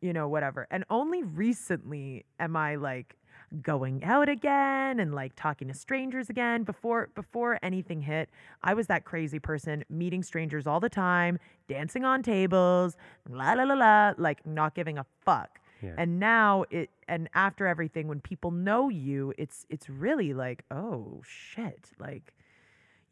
you 0.01 0.13
know 0.13 0.27
whatever. 0.27 0.67
And 0.69 0.83
only 0.89 1.23
recently 1.23 2.25
am 2.39 2.55
I 2.55 2.75
like 2.75 3.15
going 3.61 4.03
out 4.03 4.29
again 4.29 4.99
and 4.99 5.13
like 5.13 5.31
talking 5.35 5.67
to 5.67 5.73
strangers 5.73 6.29
again 6.29 6.63
before 6.63 7.09
before 7.13 7.59
anything 7.61 8.01
hit 8.01 8.27
i 8.63 8.73
was 8.73 8.87
that 8.87 9.05
crazy 9.05 9.37
person 9.37 9.83
meeting 9.89 10.23
strangers 10.23 10.65
all 10.65 10.79
the 10.79 10.89
time 10.89 11.37
dancing 11.67 12.03
on 12.03 12.23
tables 12.23 12.97
la 13.29 13.53
la 13.53 13.63
la 13.63 13.75
la 13.75 14.13
like 14.17 14.43
not 14.43 14.73
giving 14.73 14.97
a 14.97 15.05
fuck 15.23 15.59
Yeah. 15.83 15.93
and 15.99 16.19
now 16.19 16.65
it 16.71 16.89
and 17.07 17.29
after 17.35 17.67
everything 17.67 18.07
when 18.07 18.21
people 18.21 18.49
know 18.49 18.89
you 18.89 19.35
it's 19.37 19.67
it's 19.69 19.87
really 19.87 20.33
like 20.33 20.63
oh 20.71 21.21
shit 21.23 21.91
like 21.99 22.33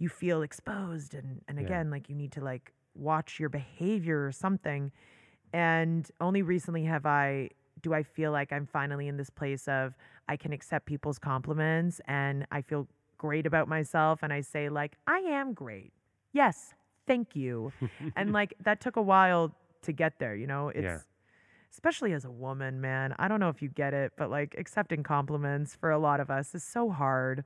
you 0.02 0.10
feel 0.10 0.41
exposed 0.41 1.14
and 1.14 1.41
and 1.47 1.60
Yeah. 1.60 1.66
again 1.66 1.91
like 1.91 2.10
you 2.10 2.16
need 2.16 2.32
to 2.32 2.41
like 2.41 2.74
watch 2.95 3.39
your 3.39 3.49
behavior 3.49 4.26
or 4.26 4.32
something. 4.32 4.91
And 5.54 6.10
only 6.20 6.41
recently 6.41 6.84
have 6.86 7.06
i 7.06 7.49
do 7.82 7.93
i 7.93 8.04
feel 8.04 8.32
like 8.32 8.52
i'm 8.54 8.66
finally 8.66 9.08
in 9.08 9.18
this 9.18 9.30
place 9.30 9.68
of 9.68 9.95
i 10.30 10.36
can 10.38 10.52
accept 10.54 10.86
people's 10.86 11.18
compliments 11.20 11.99
and 12.06 12.45
i 12.52 12.62
feel 12.62 12.88
great 13.18 13.45
about 13.45 13.68
myself 13.68 14.20
and 14.24 14.32
i 14.34 14.41
say 14.41 14.70
like 14.70 14.93
i 15.08 15.20
am 15.20 15.54
great. 15.54 15.91
Yes 16.34 16.74
thank 17.08 17.36
you. 17.36 17.74
And 18.16 18.32
like 18.39 18.54
that 18.64 18.80
took 18.82 18.95
a 18.95 19.02
while 19.02 19.54
to 19.84 19.91
get 19.91 20.20
there 20.20 20.36
you 20.36 20.47
know? 20.47 20.70
It's 20.70 20.84
Yeah. 20.84 20.99
especially 21.72 22.14
as 22.14 22.26
a 22.26 22.32
woman 22.32 22.82
man 22.82 23.16
i 23.20 23.28
don't 23.28 23.39
know 23.39 23.49
if 23.49 23.62
you 23.62 23.70
get 23.70 23.93
it 23.93 24.12
but 24.18 24.30
like 24.30 24.56
accepting 24.58 25.04
compliments 25.04 25.76
for 25.76 25.89
a 25.91 25.97
lot 25.99 26.20
of 26.20 26.30
us 26.30 26.54
is 26.56 26.64
so 26.64 26.89
hard 26.89 27.43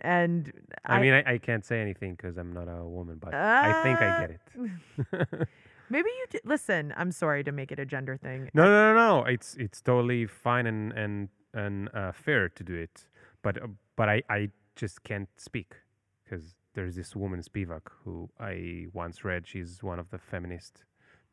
and 0.00 0.52
I, 0.84 1.00
mean, 1.00 1.12
I, 1.14 1.34
I 1.34 1.38
can't 1.38 1.64
say 1.64 1.80
anything 1.80 2.14
because 2.14 2.36
I'm 2.36 2.52
not 2.52 2.68
a 2.68 2.84
woman, 2.84 3.18
but 3.18 3.34
I 3.34 3.82
think 3.82 4.00
I 4.00 4.20
get 4.20 4.30
it. 4.30 5.48
maybe 5.88 6.08
you 6.08 6.26
d- 6.30 6.40
listen 6.44 6.92
i'm 6.96 7.12
sorry 7.12 7.44
to 7.44 7.52
make 7.52 7.70
it 7.70 7.78
a 7.78 7.86
gender 7.86 8.16
thing 8.16 8.50
No, 8.54 8.64
no, 8.64 8.92
no, 8.92 8.94
no. 8.94 9.24
It's 9.24 9.54
it's 9.54 9.80
totally 9.80 10.26
fine 10.26 10.66
and 10.66 10.92
and 10.92 11.28
and 11.54 11.88
uh, 11.94 12.12
fair 12.12 12.48
to 12.50 12.62
do 12.64 12.74
it, 12.74 13.06
but 13.42 13.62
uh, 13.62 13.68
but 13.96 14.08
I 14.08 14.22
I 14.28 14.50
just 14.74 15.02
can't 15.04 15.28
speak 15.36 15.76
because 16.24 16.54
there's 16.74 16.96
this 16.96 17.16
woman 17.16 17.40
Spivak 17.40 17.82
who 18.04 18.28
I 18.38 18.88
once 18.92 19.24
read. 19.24 19.46
She's 19.46 19.82
one 19.82 19.98
of 19.98 20.10
the 20.10 20.18
feminist, 20.18 20.84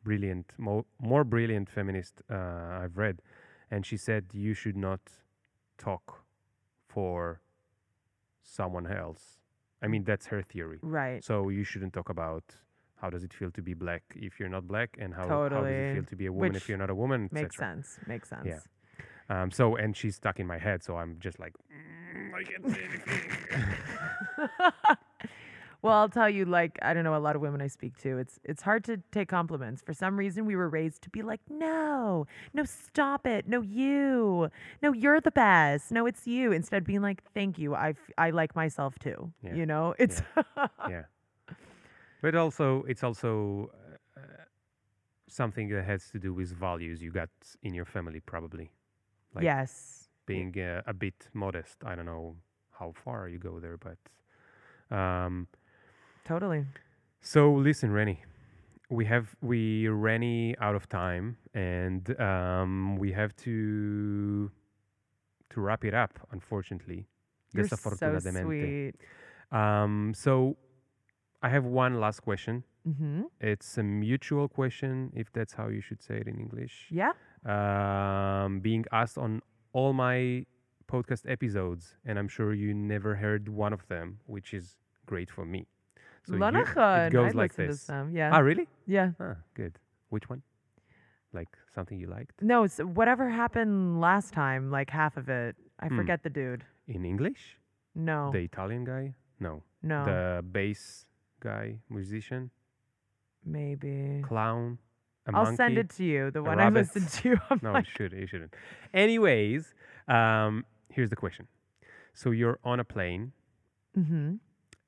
brilliant, 0.02 0.54
mo- 0.56 0.86
more 0.98 1.24
brilliant 1.24 1.68
feminist 1.68 2.22
uh, 2.30 2.80
I've 2.82 2.96
read, 2.96 3.20
and 3.70 3.84
she 3.84 3.96
said 3.98 4.26
you 4.32 4.54
should 4.54 4.76
not 4.76 5.00
talk 5.76 6.24
for 6.88 7.40
someone 8.44 8.86
else. 8.86 9.38
I 9.82 9.86
mean 9.88 10.04
that's 10.04 10.26
her 10.26 10.42
theory. 10.42 10.78
right 10.82 11.22
So 11.24 11.48
you 11.48 11.64
shouldn't 11.64 11.92
talk 11.92 12.08
about 12.08 12.44
how 13.00 13.10
does 13.10 13.24
it 13.24 13.32
feel 13.34 13.50
to 13.50 13.62
be 13.62 13.74
black 13.74 14.02
if 14.14 14.38
you're 14.40 14.48
not 14.48 14.66
black, 14.66 14.96
and 14.98 15.12
how, 15.12 15.28
how 15.28 15.48
does 15.48 15.66
it 15.66 15.94
feel 15.94 16.04
to 16.04 16.16
be 16.16 16.26
a 16.26 16.32
woman 16.32 16.52
Which 16.52 16.62
if 16.62 16.68
you're 16.68 16.78
not 16.78 16.90
a 16.90 16.94
woman. 16.94 17.28
makes 17.32 17.56
sense 17.56 17.98
makes 18.06 18.28
sense 18.30 18.46
Yeah. 18.46 18.60
Um, 19.28 19.50
so 19.50 19.76
and 19.76 19.96
she's 19.96 20.16
stuck 20.16 20.38
in 20.38 20.46
my 20.46 20.58
head, 20.58 20.82
so 20.82 20.96
I'm 20.96 21.16
just 21.18 21.38
like, 21.40 21.54
"Mm, 21.72 22.34
I 22.38 22.42
can't 22.44 22.64
say 22.74 22.82
anything. 22.88 23.22
well 25.84 25.94
i'll 26.00 26.08
tell 26.08 26.30
you 26.30 26.44
like 26.44 26.78
i 26.82 26.94
don't 26.94 27.04
know 27.04 27.14
a 27.14 27.24
lot 27.26 27.36
of 27.36 27.42
women 27.42 27.60
i 27.60 27.68
speak 27.78 27.94
to 28.04 28.18
it's 28.22 28.40
it's 28.44 28.62
hard 28.62 28.82
to 28.84 28.96
take 29.12 29.28
compliments. 29.28 29.82
For 29.82 29.94
some 30.04 30.16
reason 30.16 30.46
we 30.46 30.56
were 30.56 30.68
raised 30.68 31.02
to 31.02 31.10
be 31.10 31.22
like 31.22 31.40
no 31.48 32.26
no 32.52 32.62
stop 32.64 33.26
it. 33.26 33.42
No 33.54 33.60
you. 33.62 34.50
No 34.82 34.92
you're 34.92 35.20
the 35.20 35.30
best. 35.30 35.84
No 35.92 36.06
it's 36.06 36.26
you. 36.26 36.52
Instead 36.52 36.78
of 36.82 36.86
being 36.86 37.02
like 37.02 37.20
thank 37.38 37.58
you. 37.58 37.74
I, 37.74 37.90
f- 37.90 38.10
I 38.26 38.30
like 38.30 38.52
myself 38.56 38.98
too 38.98 39.18
Yeah. 39.42 39.54
you 39.58 39.66
know? 39.66 39.94
It's 39.98 40.22
yeah, 40.88 41.04
but 42.22 42.34
also 42.34 42.84
it's 42.88 43.02
also 43.08 43.70
uh, 44.16 44.44
something 45.28 45.68
that 45.74 45.84
has 45.84 46.02
to 46.12 46.18
do 46.18 46.32
with 46.32 46.50
values 46.68 47.02
you 47.02 47.10
got 47.10 47.30
in 47.62 47.74
your 47.74 47.86
family, 47.96 48.20
probably. 48.20 48.70
Like 49.34 49.44
yes. 49.44 50.08
being 50.26 50.52
uh, 50.58 50.82
a 50.86 50.94
bit 50.94 51.18
modest. 51.32 51.76
I 51.84 51.94
don't 51.96 52.06
know 52.06 52.36
how 52.78 52.92
far 53.04 53.28
you 53.28 53.38
go 53.38 53.58
there, 53.60 53.76
but 53.88 53.98
um, 54.96 55.48
totally 56.24 56.64
So 57.20 57.52
listen, 57.52 57.90
Renny, 57.90 58.18
we 58.90 59.04
have 59.06 59.34
we 59.40 59.88
Rennie 59.88 60.54
out 60.60 60.74
of 60.74 60.88
time, 60.88 61.36
and 61.54 62.02
um, 62.20 62.96
we 62.96 63.12
have 63.12 63.34
to 63.44 64.50
to 65.50 65.60
wrap 65.60 65.84
it 65.84 65.94
up. 65.94 66.12
Unfortunately, 66.32 67.06
you're 67.54 67.64
so 67.66 67.76
Desafortunadamente. 67.76 68.42
sweet 68.42 68.94
Um, 69.52 70.12
so 70.14 70.56
I 71.42 71.48
have 71.48 71.64
one 71.64 72.00
last 72.00 72.20
question. 72.20 72.64
mm-hmm. 72.86 73.22
It's 73.40 73.78
a 73.78 73.82
mutual 73.82 74.48
question, 74.48 75.12
if 75.14 75.32
that's 75.32 75.54
how 75.54 75.68
you 75.68 75.80
should 75.80 76.02
say 76.02 76.16
it 76.22 76.28
in 76.28 76.36
English. 76.38 76.88
yeah 76.90 77.12
Um, 77.54 78.60
being 78.60 78.84
asked 78.92 79.18
on 79.18 79.40
all 79.72 79.92
my 79.92 80.46
podcast 80.92 81.24
episodes, 81.30 81.96
and 82.04 82.18
I'm 82.18 82.28
sure 82.28 82.52
you 82.54 82.74
never 82.74 83.16
heard 83.16 83.48
one 83.48 83.72
of 83.72 83.86
them, 83.88 84.18
which 84.26 84.52
is 84.54 84.76
great 85.06 85.30
for 85.30 85.44
me. 85.44 85.66
So 86.26 86.34
Lanachan, 86.34 87.08
it 87.08 87.12
goes 87.12 87.26
I'd 87.30 87.34
like 87.34 87.54
this. 87.54 87.88
yeah 88.12 88.30
Ah, 88.32 88.38
really? 88.38 88.66
yeah 88.86 89.10
Ah, 89.20 89.36
good. 89.54 89.78
Which 90.08 90.28
one? 90.28 90.42
Like 91.32 91.48
something 91.74 91.98
you 91.98 92.06
liked 92.06 92.40
no 92.40 92.62
it's 92.64 92.78
whatever 92.78 93.28
happened 93.28 94.00
last 94.00 94.32
time 94.32 94.70
like 94.70 94.88
half 94.90 95.16
of 95.16 95.28
it 95.28 95.56
i 95.80 95.88
Hmm. 95.88 95.96
forget 95.98 96.22
the 96.22 96.30
dude 96.30 96.62
in 96.86 97.04
English? 97.04 97.58
no 97.94 98.30
The 98.32 98.38
Italian 98.50 98.84
guy? 98.84 99.14
No. 99.40 99.62
no 99.82 100.04
The 100.04 100.42
bass 100.56 101.06
guy, 101.40 101.80
musician, 101.90 102.50
maybe 103.44 104.22
clown. 104.22 104.78
A 105.26 105.32
I'll 105.36 105.56
send 105.56 105.78
it 105.78 105.88
to 105.96 106.04
you. 106.04 106.30
The 106.30 106.42
one? 106.42 106.60
I 106.60 106.68
listened 106.68 107.08
to. 107.08 107.36
I'm 107.50 107.60
No, 107.66 107.72
like, 107.72 107.86
you 107.86 107.92
shouldn't. 107.96 108.20
You 108.20 108.26
shouldn't. 108.26 108.54
Anyways, 108.92 109.74
um, 110.06 110.64
here's 110.90 111.08
the 111.10 111.16
question. 111.16 111.48
So 112.12 112.30
you're 112.30 112.58
on 112.62 112.78
a 112.80 112.84
plane, 112.84 113.32
mm-hmm. 113.98 114.34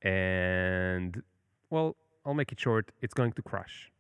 And 0.07 1.23
well, 1.70 1.97
I'll 2.24 2.35
make 2.43 2.53
it 2.53 2.61
short. 2.61 2.93
It's 3.05 3.15
going 3.15 3.33
to 3.33 3.43
crash, 3.43 3.91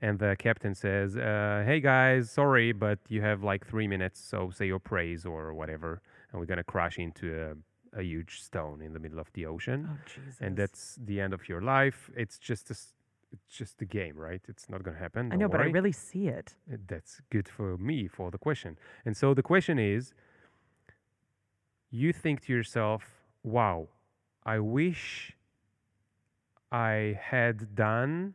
and 0.00 0.18
the 0.18 0.34
captain 0.46 0.74
says, 0.74 1.16
uh, 1.16 1.62
"Hey 1.68 1.80
guys, 1.80 2.30
sorry, 2.30 2.72
but 2.72 2.98
you 3.08 3.20
have 3.22 3.38
like 3.52 3.62
three 3.72 3.88
minutes. 3.94 4.18
So 4.32 4.50
say 4.50 4.66
your 4.66 4.80
praise 4.92 5.24
or 5.24 5.54
whatever, 5.60 5.90
and 6.30 6.40
we're 6.40 6.50
gonna 6.52 6.70
crash 6.74 6.98
into 6.98 7.26
a, 7.44 8.00
a 8.00 8.02
huge 8.02 8.32
stone 8.48 8.78
in 8.86 8.92
the 8.92 8.98
middle 9.04 9.20
of 9.20 9.28
the 9.34 9.46
ocean." 9.46 9.88
Oh 9.92 9.98
Jesus. 10.14 10.40
and 10.40 10.56
that's 10.56 10.98
the 11.10 11.20
end 11.24 11.32
of 11.38 11.42
your 11.50 11.62
life. 11.76 12.10
It's 12.16 12.38
just 12.38 12.64
a, 12.70 12.76
it's 13.34 13.50
just 13.60 13.80
a 13.86 13.88
game, 13.98 14.16
right? 14.28 14.42
It's 14.48 14.68
not 14.68 14.82
gonna 14.82 14.98
happen. 15.06 15.32
I 15.32 15.36
know, 15.36 15.48
but 15.48 15.60
I 15.60 15.64
really 15.78 15.92
see 15.92 16.26
it. 16.28 16.48
Uh, 16.72 16.76
That's 16.92 17.20
good 17.30 17.48
for 17.48 17.76
me 17.78 18.08
for 18.08 18.30
the 18.34 18.38
question. 18.46 18.72
And 19.04 19.16
so 19.16 19.34
the 19.34 19.42
question 19.52 19.78
is, 19.78 20.12
you 21.90 22.12
think 22.12 22.36
to 22.46 22.52
yourself, 22.52 23.02
"Wow, 23.42 23.88
I 24.44 24.58
wish 24.60 25.35
I 26.72 27.18
had 27.22 27.74
done." 27.74 28.34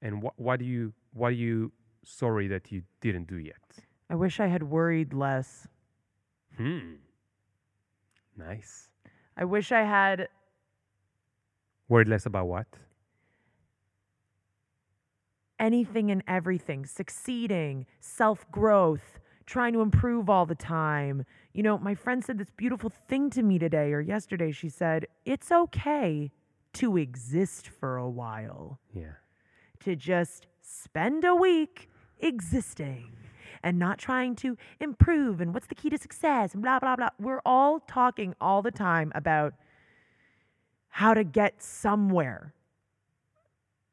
And 0.00 0.22
what 0.22 0.38
what 0.38 0.58
do 0.58 0.64
you 0.64 0.92
what 1.12 1.28
are 1.28 1.30
you 1.32 1.72
sorry 2.04 2.48
that 2.48 2.70
you 2.70 2.82
didn't 3.00 3.28
do 3.28 3.36
yet? 3.38 3.56
I 4.10 4.14
wish 4.14 4.40
I 4.40 4.46
had 4.46 4.62
worried 4.62 5.12
less. 5.12 5.66
Hmm. 6.56 6.94
Nice. 8.36 8.88
I 9.36 9.44
wish 9.44 9.72
I 9.72 9.82
had 9.82 10.28
Worried 11.88 12.08
less 12.08 12.26
about 12.26 12.46
what? 12.46 12.66
anything 15.58 16.10
and 16.10 16.22
everything, 16.28 16.86
succeeding, 16.86 17.86
self 18.00 18.50
growth, 18.50 19.18
trying 19.46 19.72
to 19.72 19.80
improve 19.80 20.28
all 20.30 20.46
the 20.46 20.54
time. 20.54 21.24
You 21.52 21.62
know, 21.62 21.78
my 21.78 21.94
friend 21.94 22.24
said 22.24 22.38
this 22.38 22.50
beautiful 22.50 22.90
thing 23.08 23.30
to 23.30 23.42
me 23.42 23.58
today 23.58 23.92
or 23.92 24.00
yesterday. 24.00 24.52
She 24.52 24.68
said, 24.68 25.06
It's 25.24 25.50
okay 25.50 26.30
to 26.74 26.96
exist 26.96 27.68
for 27.68 27.96
a 27.96 28.08
while, 28.08 28.78
Yeah. 28.92 29.14
to 29.80 29.96
just 29.96 30.46
spend 30.60 31.24
a 31.24 31.34
week 31.34 31.90
existing 32.18 33.12
and 33.62 33.78
not 33.78 33.98
trying 33.98 34.36
to 34.36 34.56
improve 34.80 35.40
and 35.40 35.52
what's 35.54 35.66
the 35.66 35.74
key 35.74 35.90
to 35.90 35.98
success 35.98 36.54
and 36.54 36.62
blah, 36.62 36.78
blah, 36.78 36.94
blah. 36.96 37.08
We're 37.18 37.40
all 37.44 37.80
talking 37.80 38.34
all 38.40 38.62
the 38.62 38.70
time 38.70 39.10
about 39.14 39.54
how 40.90 41.14
to 41.14 41.24
get 41.24 41.62
somewhere. 41.62 42.54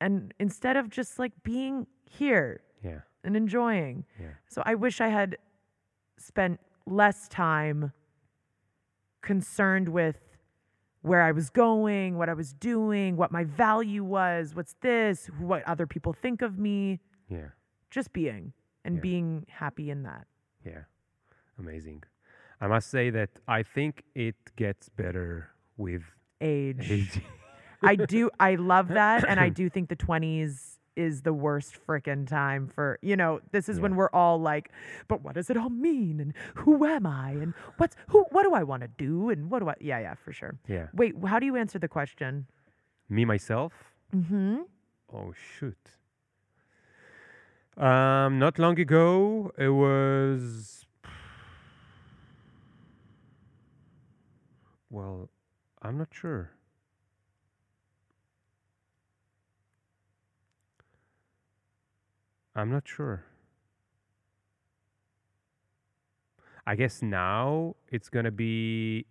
And 0.02 0.34
instead 0.40 0.76
of 0.78 0.90
just 0.90 1.18
like 1.18 1.32
being 1.44 1.88
here 2.04 2.62
Yeah. 2.82 3.02
and 3.24 3.36
enjoying. 3.36 4.06
Yeah. 4.20 4.34
So 4.48 4.62
I 4.66 4.76
wish 4.76 5.02
I 5.02 5.08
had 5.08 5.38
spent 6.18 6.60
less 6.86 7.28
time 7.28 7.92
concerned 9.22 9.90
with 9.90 10.20
where 11.06 11.22
I 11.22 11.32
was 11.32 11.50
going, 11.50 12.18
what 12.18 12.30
I 12.30 12.34
was 12.34 12.54
doing, 12.54 13.16
what 13.16 13.32
my 13.32 13.44
value 13.44 14.04
was, 14.04 14.56
what's 14.56 14.76
this, 14.82 15.28
what 15.40 15.62
other 15.68 15.86
people 15.86 16.14
think 16.14 16.42
of 16.42 16.58
me, 16.58 17.00
Yeah. 17.30 17.50
just 17.92 18.12
being 18.12 18.54
and 18.84 18.96
Yeah. 18.96 19.02
being 19.02 19.46
happy 19.50 19.90
in 19.90 20.04
that. 20.04 20.26
Yeah, 20.66 20.84
amazing. 21.60 22.04
I 22.60 22.68
must 22.68 22.90
say 22.90 23.10
that 23.12 23.30
I 23.48 23.62
think 23.64 24.04
it 24.16 24.36
gets 24.56 24.90
better 24.90 25.50
with 25.78 26.04
Age. 26.42 26.92
age. 26.92 27.22
I 27.84 27.96
do 27.96 28.30
I 28.40 28.56
love 28.56 28.88
that 29.02 29.24
and 29.28 29.40
I 29.40 29.50
do 29.50 29.70
think 29.70 29.90
the 29.90 29.96
20s 29.96 30.75
is 30.96 31.22
the 31.22 31.34
worst 31.34 31.78
frickin' 31.86 32.28
time 32.28 32.68
for, 32.68 33.00
you 33.02 33.16
know, 33.16 33.40
this 33.52 33.68
is 33.70 33.80
when 33.80 33.96
we're 33.96 34.10
all 34.12 34.40
like, 34.40 34.72
but 35.08 35.22
what 35.24 35.36
does 35.36 35.50
it 35.50 35.58
all 35.58 35.70
mean 35.70 36.20
and 36.20 36.34
who 36.56 36.86
am 36.86 37.06
I 37.06 37.32
and 37.32 37.54
what's 37.78 37.96
who 38.08 38.26
what 38.32 38.44
do 38.44 38.54
I 38.54 38.64
want 38.64 38.82
to 38.84 38.88
do 38.88 39.30
and 39.30 39.50
what 39.52 39.60
do 39.60 39.70
I 39.70 39.76
Yeah, 39.80 40.00
yeah, 40.00 40.16
for 40.16 40.32
sure. 40.34 40.56
yeah, 40.68 40.88
Wait, 40.94 41.16
how 41.28 41.40
do 41.40 41.46
you 41.46 41.56
answer 41.56 41.80
the 41.80 41.88
question? 41.88 42.48
me 43.10 43.26
myself. 43.26 43.74
mm-hmm 44.16 44.62
Oh 45.14 45.34
shoot. 45.34 45.78
Um, 47.78 48.40
not 48.40 48.58
long 48.58 48.80
ago, 48.80 49.52
it 49.58 49.70
was. 49.70 50.86
Well, 54.90 55.30
I'm 55.82 55.98
not 55.98 56.08
sure. 56.12 56.52
I'm 62.56 62.72
not 62.72 62.88
sure. 62.88 63.26
I 66.66 66.76
guess 66.76 67.02
now 67.02 67.76
it's 67.90 68.10
gonna 68.10 68.32
be. 68.32 69.06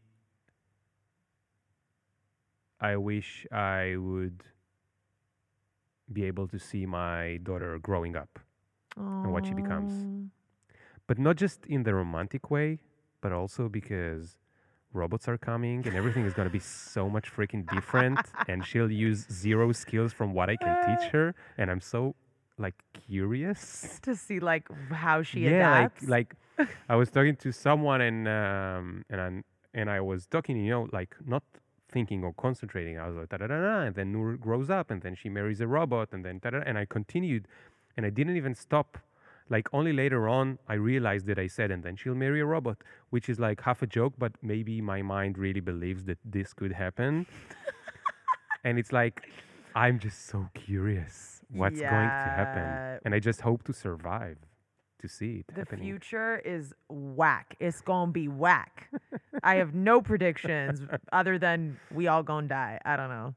I 2.80 2.96
wish 2.96 3.46
I 3.52 3.96
would 3.96 4.42
be 6.12 6.24
able 6.24 6.48
to 6.48 6.58
see 6.58 6.86
my 6.86 7.38
daughter 7.42 7.78
growing 7.78 8.16
up, 8.16 8.38
And 8.96 9.32
what 9.32 9.46
she 9.46 9.54
becomes. 9.54 9.92
But 11.06 11.18
not 11.18 11.36
just 11.36 11.66
in 11.66 11.82
the 11.84 11.94
romantic 11.94 12.50
way, 12.50 12.80
but 13.20 13.32
also 13.32 13.68
because 13.68 14.36
robots 14.92 15.28
are 15.28 15.38
coming 15.38 15.86
and 15.86 15.96
everything 15.96 16.24
is 16.24 16.34
gonna 16.34 16.50
be 16.50 16.60
so 16.60 17.08
much 17.08 17.30
freaking 17.34 17.68
different, 17.70 18.20
and 18.48 18.64
she'll 18.66 18.90
use 18.90 19.26
zero 19.30 19.72
skills 19.72 20.12
from 20.12 20.34
what 20.34 20.50
I 20.50 20.56
can 20.56 20.74
teach 20.98 21.08
her, 21.12 21.34
and 21.58 21.70
I'm 21.70 21.80
so 21.80 22.14
like 22.58 22.74
curious. 23.06 24.00
To 24.02 24.14
see 24.14 24.40
like 24.40 24.68
how 24.90 25.22
she 25.22 25.40
yeah, 25.40 25.50
adapts. 25.50 26.06
like 26.08 26.34
like 26.58 26.68
I 26.88 26.96
was 26.96 27.10
talking 27.10 27.36
to 27.36 27.52
someone 27.52 28.00
and 28.00 28.28
um 28.28 29.04
and 29.10 29.20
I 29.20 29.42
and 29.74 29.90
I 29.90 30.00
was 30.00 30.26
talking, 30.26 30.56
you 30.56 30.70
know, 30.70 30.88
like 30.92 31.16
not 31.26 31.42
thinking 31.90 32.24
or 32.24 32.32
concentrating. 32.32 32.98
I 32.98 33.06
was 33.08 33.16
like 33.16 33.28
da 33.28 33.38
da 33.38 33.46
da 33.46 33.60
da, 33.60 33.80
and 33.86 33.94
then 33.94 34.12
Noor 34.12 34.36
grows 34.36 34.70
up, 34.70 34.90
and 34.90 35.02
then 35.02 35.14
she 35.14 35.28
marries 35.28 35.60
a 35.60 35.66
robot, 35.66 36.08
and 36.12 36.24
then 36.24 36.38
da 36.42 36.50
da, 36.50 36.62
and 36.64 36.78
I 36.78 36.84
continued, 36.84 37.48
and 37.96 38.06
I 38.06 38.10
didn't 38.10 38.36
even 38.36 38.54
stop. 38.54 38.98
Like 39.50 39.68
only 39.74 39.92
later 39.92 40.26
on, 40.26 40.58
I 40.68 40.74
realized 40.74 41.26
that 41.26 41.38
I 41.38 41.48
said, 41.48 41.70
and 41.70 41.82
then 41.82 41.96
she'll 41.96 42.14
marry 42.14 42.40
a 42.40 42.46
robot, 42.46 42.78
which 43.10 43.28
is 43.28 43.38
like 43.38 43.60
half 43.60 43.82
a 43.82 43.86
joke, 43.86 44.14
but 44.16 44.32
maybe 44.42 44.80
my 44.80 45.02
mind 45.02 45.36
really 45.36 45.60
believes 45.60 46.04
that 46.04 46.18
this 46.24 46.54
could 46.54 46.72
happen. 46.72 47.26
and 48.64 48.78
it's 48.78 48.90
like, 48.90 49.28
I'm 49.74 49.98
just 49.98 50.26
so 50.26 50.48
curious 50.54 51.33
what's 51.54 51.80
going 51.80 52.08
to 52.08 52.32
happen, 52.40 53.00
and 53.04 53.14
I 53.14 53.18
just 53.20 53.40
hope 53.42 53.62
to 53.64 53.72
survive 53.72 54.38
to 55.00 55.08
see 55.08 55.44
it 55.48 55.54
the 55.54 55.60
happening. 55.60 55.84
future 55.84 56.38
is 56.38 56.72
whack. 56.88 57.56
It's 57.60 57.80
gonna 57.82 58.12
be 58.12 58.28
whack. 58.28 58.88
I 59.42 59.56
have 59.56 59.74
no 59.74 60.00
predictions 60.00 60.80
other 61.12 61.38
than 61.38 61.78
we 61.92 62.06
all 62.08 62.22
gonna 62.22 62.48
die. 62.48 62.80
I 62.84 62.96
don't 62.96 63.10
know. 63.10 63.34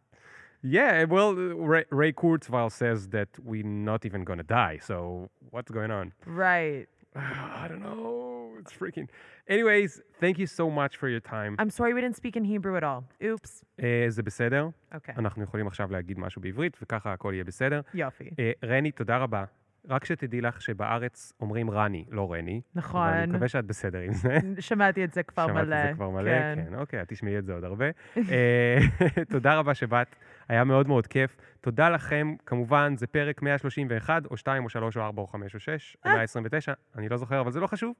Yeah, 0.63 1.03
well, 1.03 1.33
Ray, 1.35 1.85
Ray 1.91 2.11
Kurzweil 2.13 2.71
says 2.71 3.09
that 3.09 3.29
we're 3.43 3.63
not 3.63 4.05
even 4.05 4.23
gonna 4.23 4.43
die. 4.43 4.79
So 4.81 5.29
what's 5.51 5.71
going 5.71 5.91
on? 5.91 6.13
Right. 6.25 6.87
I 7.16 7.66
don't 7.68 7.82
know. 7.82 8.52
It's 8.60 8.72
freaking. 8.72 9.08
Anyways, 9.48 10.00
thank 10.20 10.38
you 10.38 10.46
so 10.46 10.70
much 10.70 10.96
for 10.96 11.08
your 11.08 11.20
time. 11.20 11.56
I'm 11.58 11.70
sorry 11.70 11.92
we 11.94 12.00
didn't 12.00 12.16
speak 12.16 12.36
in 12.36 12.44
Hebrew 12.44 12.76
at 12.76 12.84
all. 12.84 13.04
Oops. 13.24 13.64
אה, 13.82 14.04
זה 14.08 14.22
בסדר? 14.22 14.68
Okay. 14.94 15.12
אנחנו 15.18 15.42
יכולים 15.42 15.66
עכשיו 15.66 15.92
להגיד 15.92 16.18
משהו 16.18 16.42
בעברית, 16.42 16.78
וככה 16.82 17.12
הכל 17.12 17.30
יהיה 17.34 17.44
בסדר. 17.44 17.80
יופי. 17.94 18.30
אה, 18.38 18.52
רני, 18.64 18.92
תודה 18.92 19.16
רבה. 19.16 19.44
רק 19.89 20.05
שתדעי 20.05 20.41
לך 20.41 20.61
שבארץ 20.61 21.33
אומרים 21.39 21.71
רני, 21.71 22.05
לא 22.09 22.33
רני. 22.33 22.61
אבל 22.73 22.81
נכון. 22.81 23.07
אני 23.07 23.31
מקווה 23.31 23.47
שאת 23.47 23.65
בסדר 23.65 23.99
עם 23.99 24.13
זה. 24.13 24.37
שמעתי 24.59 25.03
את 25.03 25.13
זה 25.13 25.23
כבר 25.23 25.47
שמעת 25.47 25.65
מלא. 25.65 25.75
את 25.75 25.87
זה 25.89 25.93
כבר 25.93 26.09
מלא, 26.09 26.31
כן. 26.31 26.59
כן, 26.69 26.75
אוקיי, 26.75 27.01
את 27.01 27.07
תשמעי 27.07 27.37
את 27.37 27.45
זה 27.45 27.53
עוד 27.53 27.63
הרבה. 27.63 27.85
אה, 28.17 28.77
תודה 29.31 29.55
רבה 29.55 29.73
שבאת, 29.73 30.15
היה 30.49 30.63
מאוד 30.63 30.87
מאוד 30.87 31.07
כיף. 31.07 31.37
תודה 31.61 31.89
לכם, 31.89 32.35
כמובן, 32.45 32.93
זה 32.97 33.07
פרק 33.07 33.41
131, 33.41 34.25
או 34.25 34.37
2, 34.37 34.63
או 34.63 34.69
3, 34.69 34.97
או 34.97 35.01
4, 35.01 35.21
או 35.21 35.27
5, 35.27 35.55
או 35.55 35.59
6, 35.59 35.97
או 36.05 36.09
129, 36.09 36.73
אני 36.95 37.09
לא 37.09 37.17
זוכר, 37.17 37.41
אבל 37.41 37.51
זה 37.51 37.59
לא 37.59 37.67
חשוב. 37.67 37.95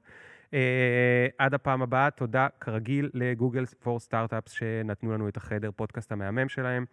אה, 0.54 1.26
עד 1.38 1.54
הפעם 1.54 1.82
הבאה, 1.82 2.10
תודה 2.10 2.46
כרגיל 2.60 3.10
לגוגל 3.14 3.64
פור 3.66 4.00
סטארט-אפס 4.00 4.52
שנתנו 4.52 5.12
לנו 5.12 5.28
את 5.28 5.36
החדר 5.36 5.70
פודקאסט 5.76 6.12
המהמם 6.12 6.48
שלהם, 6.48 6.84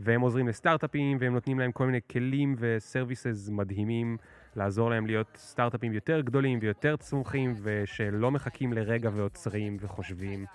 והם 0.00 0.20
עוזרים 0.20 0.48
לסטארט-אפים, 0.48 1.16
והם 1.20 1.32
נותנים 1.32 1.58
להם 1.58 1.72
כל 1.72 1.86
מיני 1.86 2.00
כלים 2.10 2.56
וסרוויסס 2.58 3.48
מדהימים, 3.48 4.16
לעזור 4.56 4.90
להם 4.90 5.06
להיות 5.06 5.36
סטארט-אפים 5.36 5.92
יותר 5.92 6.20
גדולים 6.20 6.58
ויותר 6.62 6.96
צמוחים, 6.96 7.54
ושלא 7.62 8.30
מחכים 8.30 8.72
לרגע 8.72 9.10
ועוצרים 9.12 9.76
וחושבים 9.80 10.46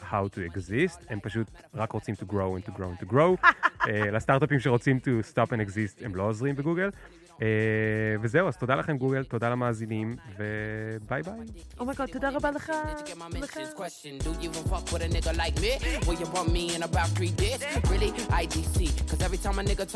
how 0.00 0.28
to 0.34 0.52
exist, 0.52 1.04
הם 1.08 1.20
פשוט 1.20 1.50
רק 1.74 1.92
רוצים 1.92 2.14
to 2.14 2.32
grow 2.32 2.56
and 2.58 2.70
to 2.70 2.78
grow 2.78 3.00
and 3.00 3.06
to 3.06 3.12
grow. 3.12 3.48
אה, 3.88 4.10
לסטארט-אפים 4.10 4.60
שרוצים 4.60 4.98
to 4.98 5.32
stop 5.32 5.48
and 5.48 5.70
exist 5.70 6.04
הם 6.04 6.14
לא 6.14 6.22
עוזרים 6.22 6.56
בגוגל. 6.56 6.90
וזהו, 8.22 8.48
אז 8.48 8.56
תודה 8.56 8.74
לכם 8.74 8.98
גוגל, 8.98 9.24
תודה 9.24 9.50
למאזינים, 9.50 10.16
וביי 10.38 11.22
ביי. 11.22 11.34
אומייגוד, 11.78 12.08
תודה 12.08 12.30
רבה 12.30 12.50
לך. 12.50 12.72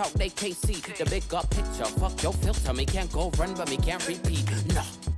talk, 0.01 0.13
they 0.15 0.31
can't 0.31 0.57
see. 0.67 0.81
The 0.99 1.05
big 1.11 1.35
up 1.35 1.49
picture, 1.51 1.85
fuck 2.01 2.23
your 2.23 2.33
filter, 2.33 2.73
me 2.73 2.87
can't 2.87 3.11
go 3.13 3.31
run, 3.39 3.55
but 3.55 3.69
me 3.71 3.77
can't 3.77 4.07
repeat. 4.07 4.47
No. 4.75 5.10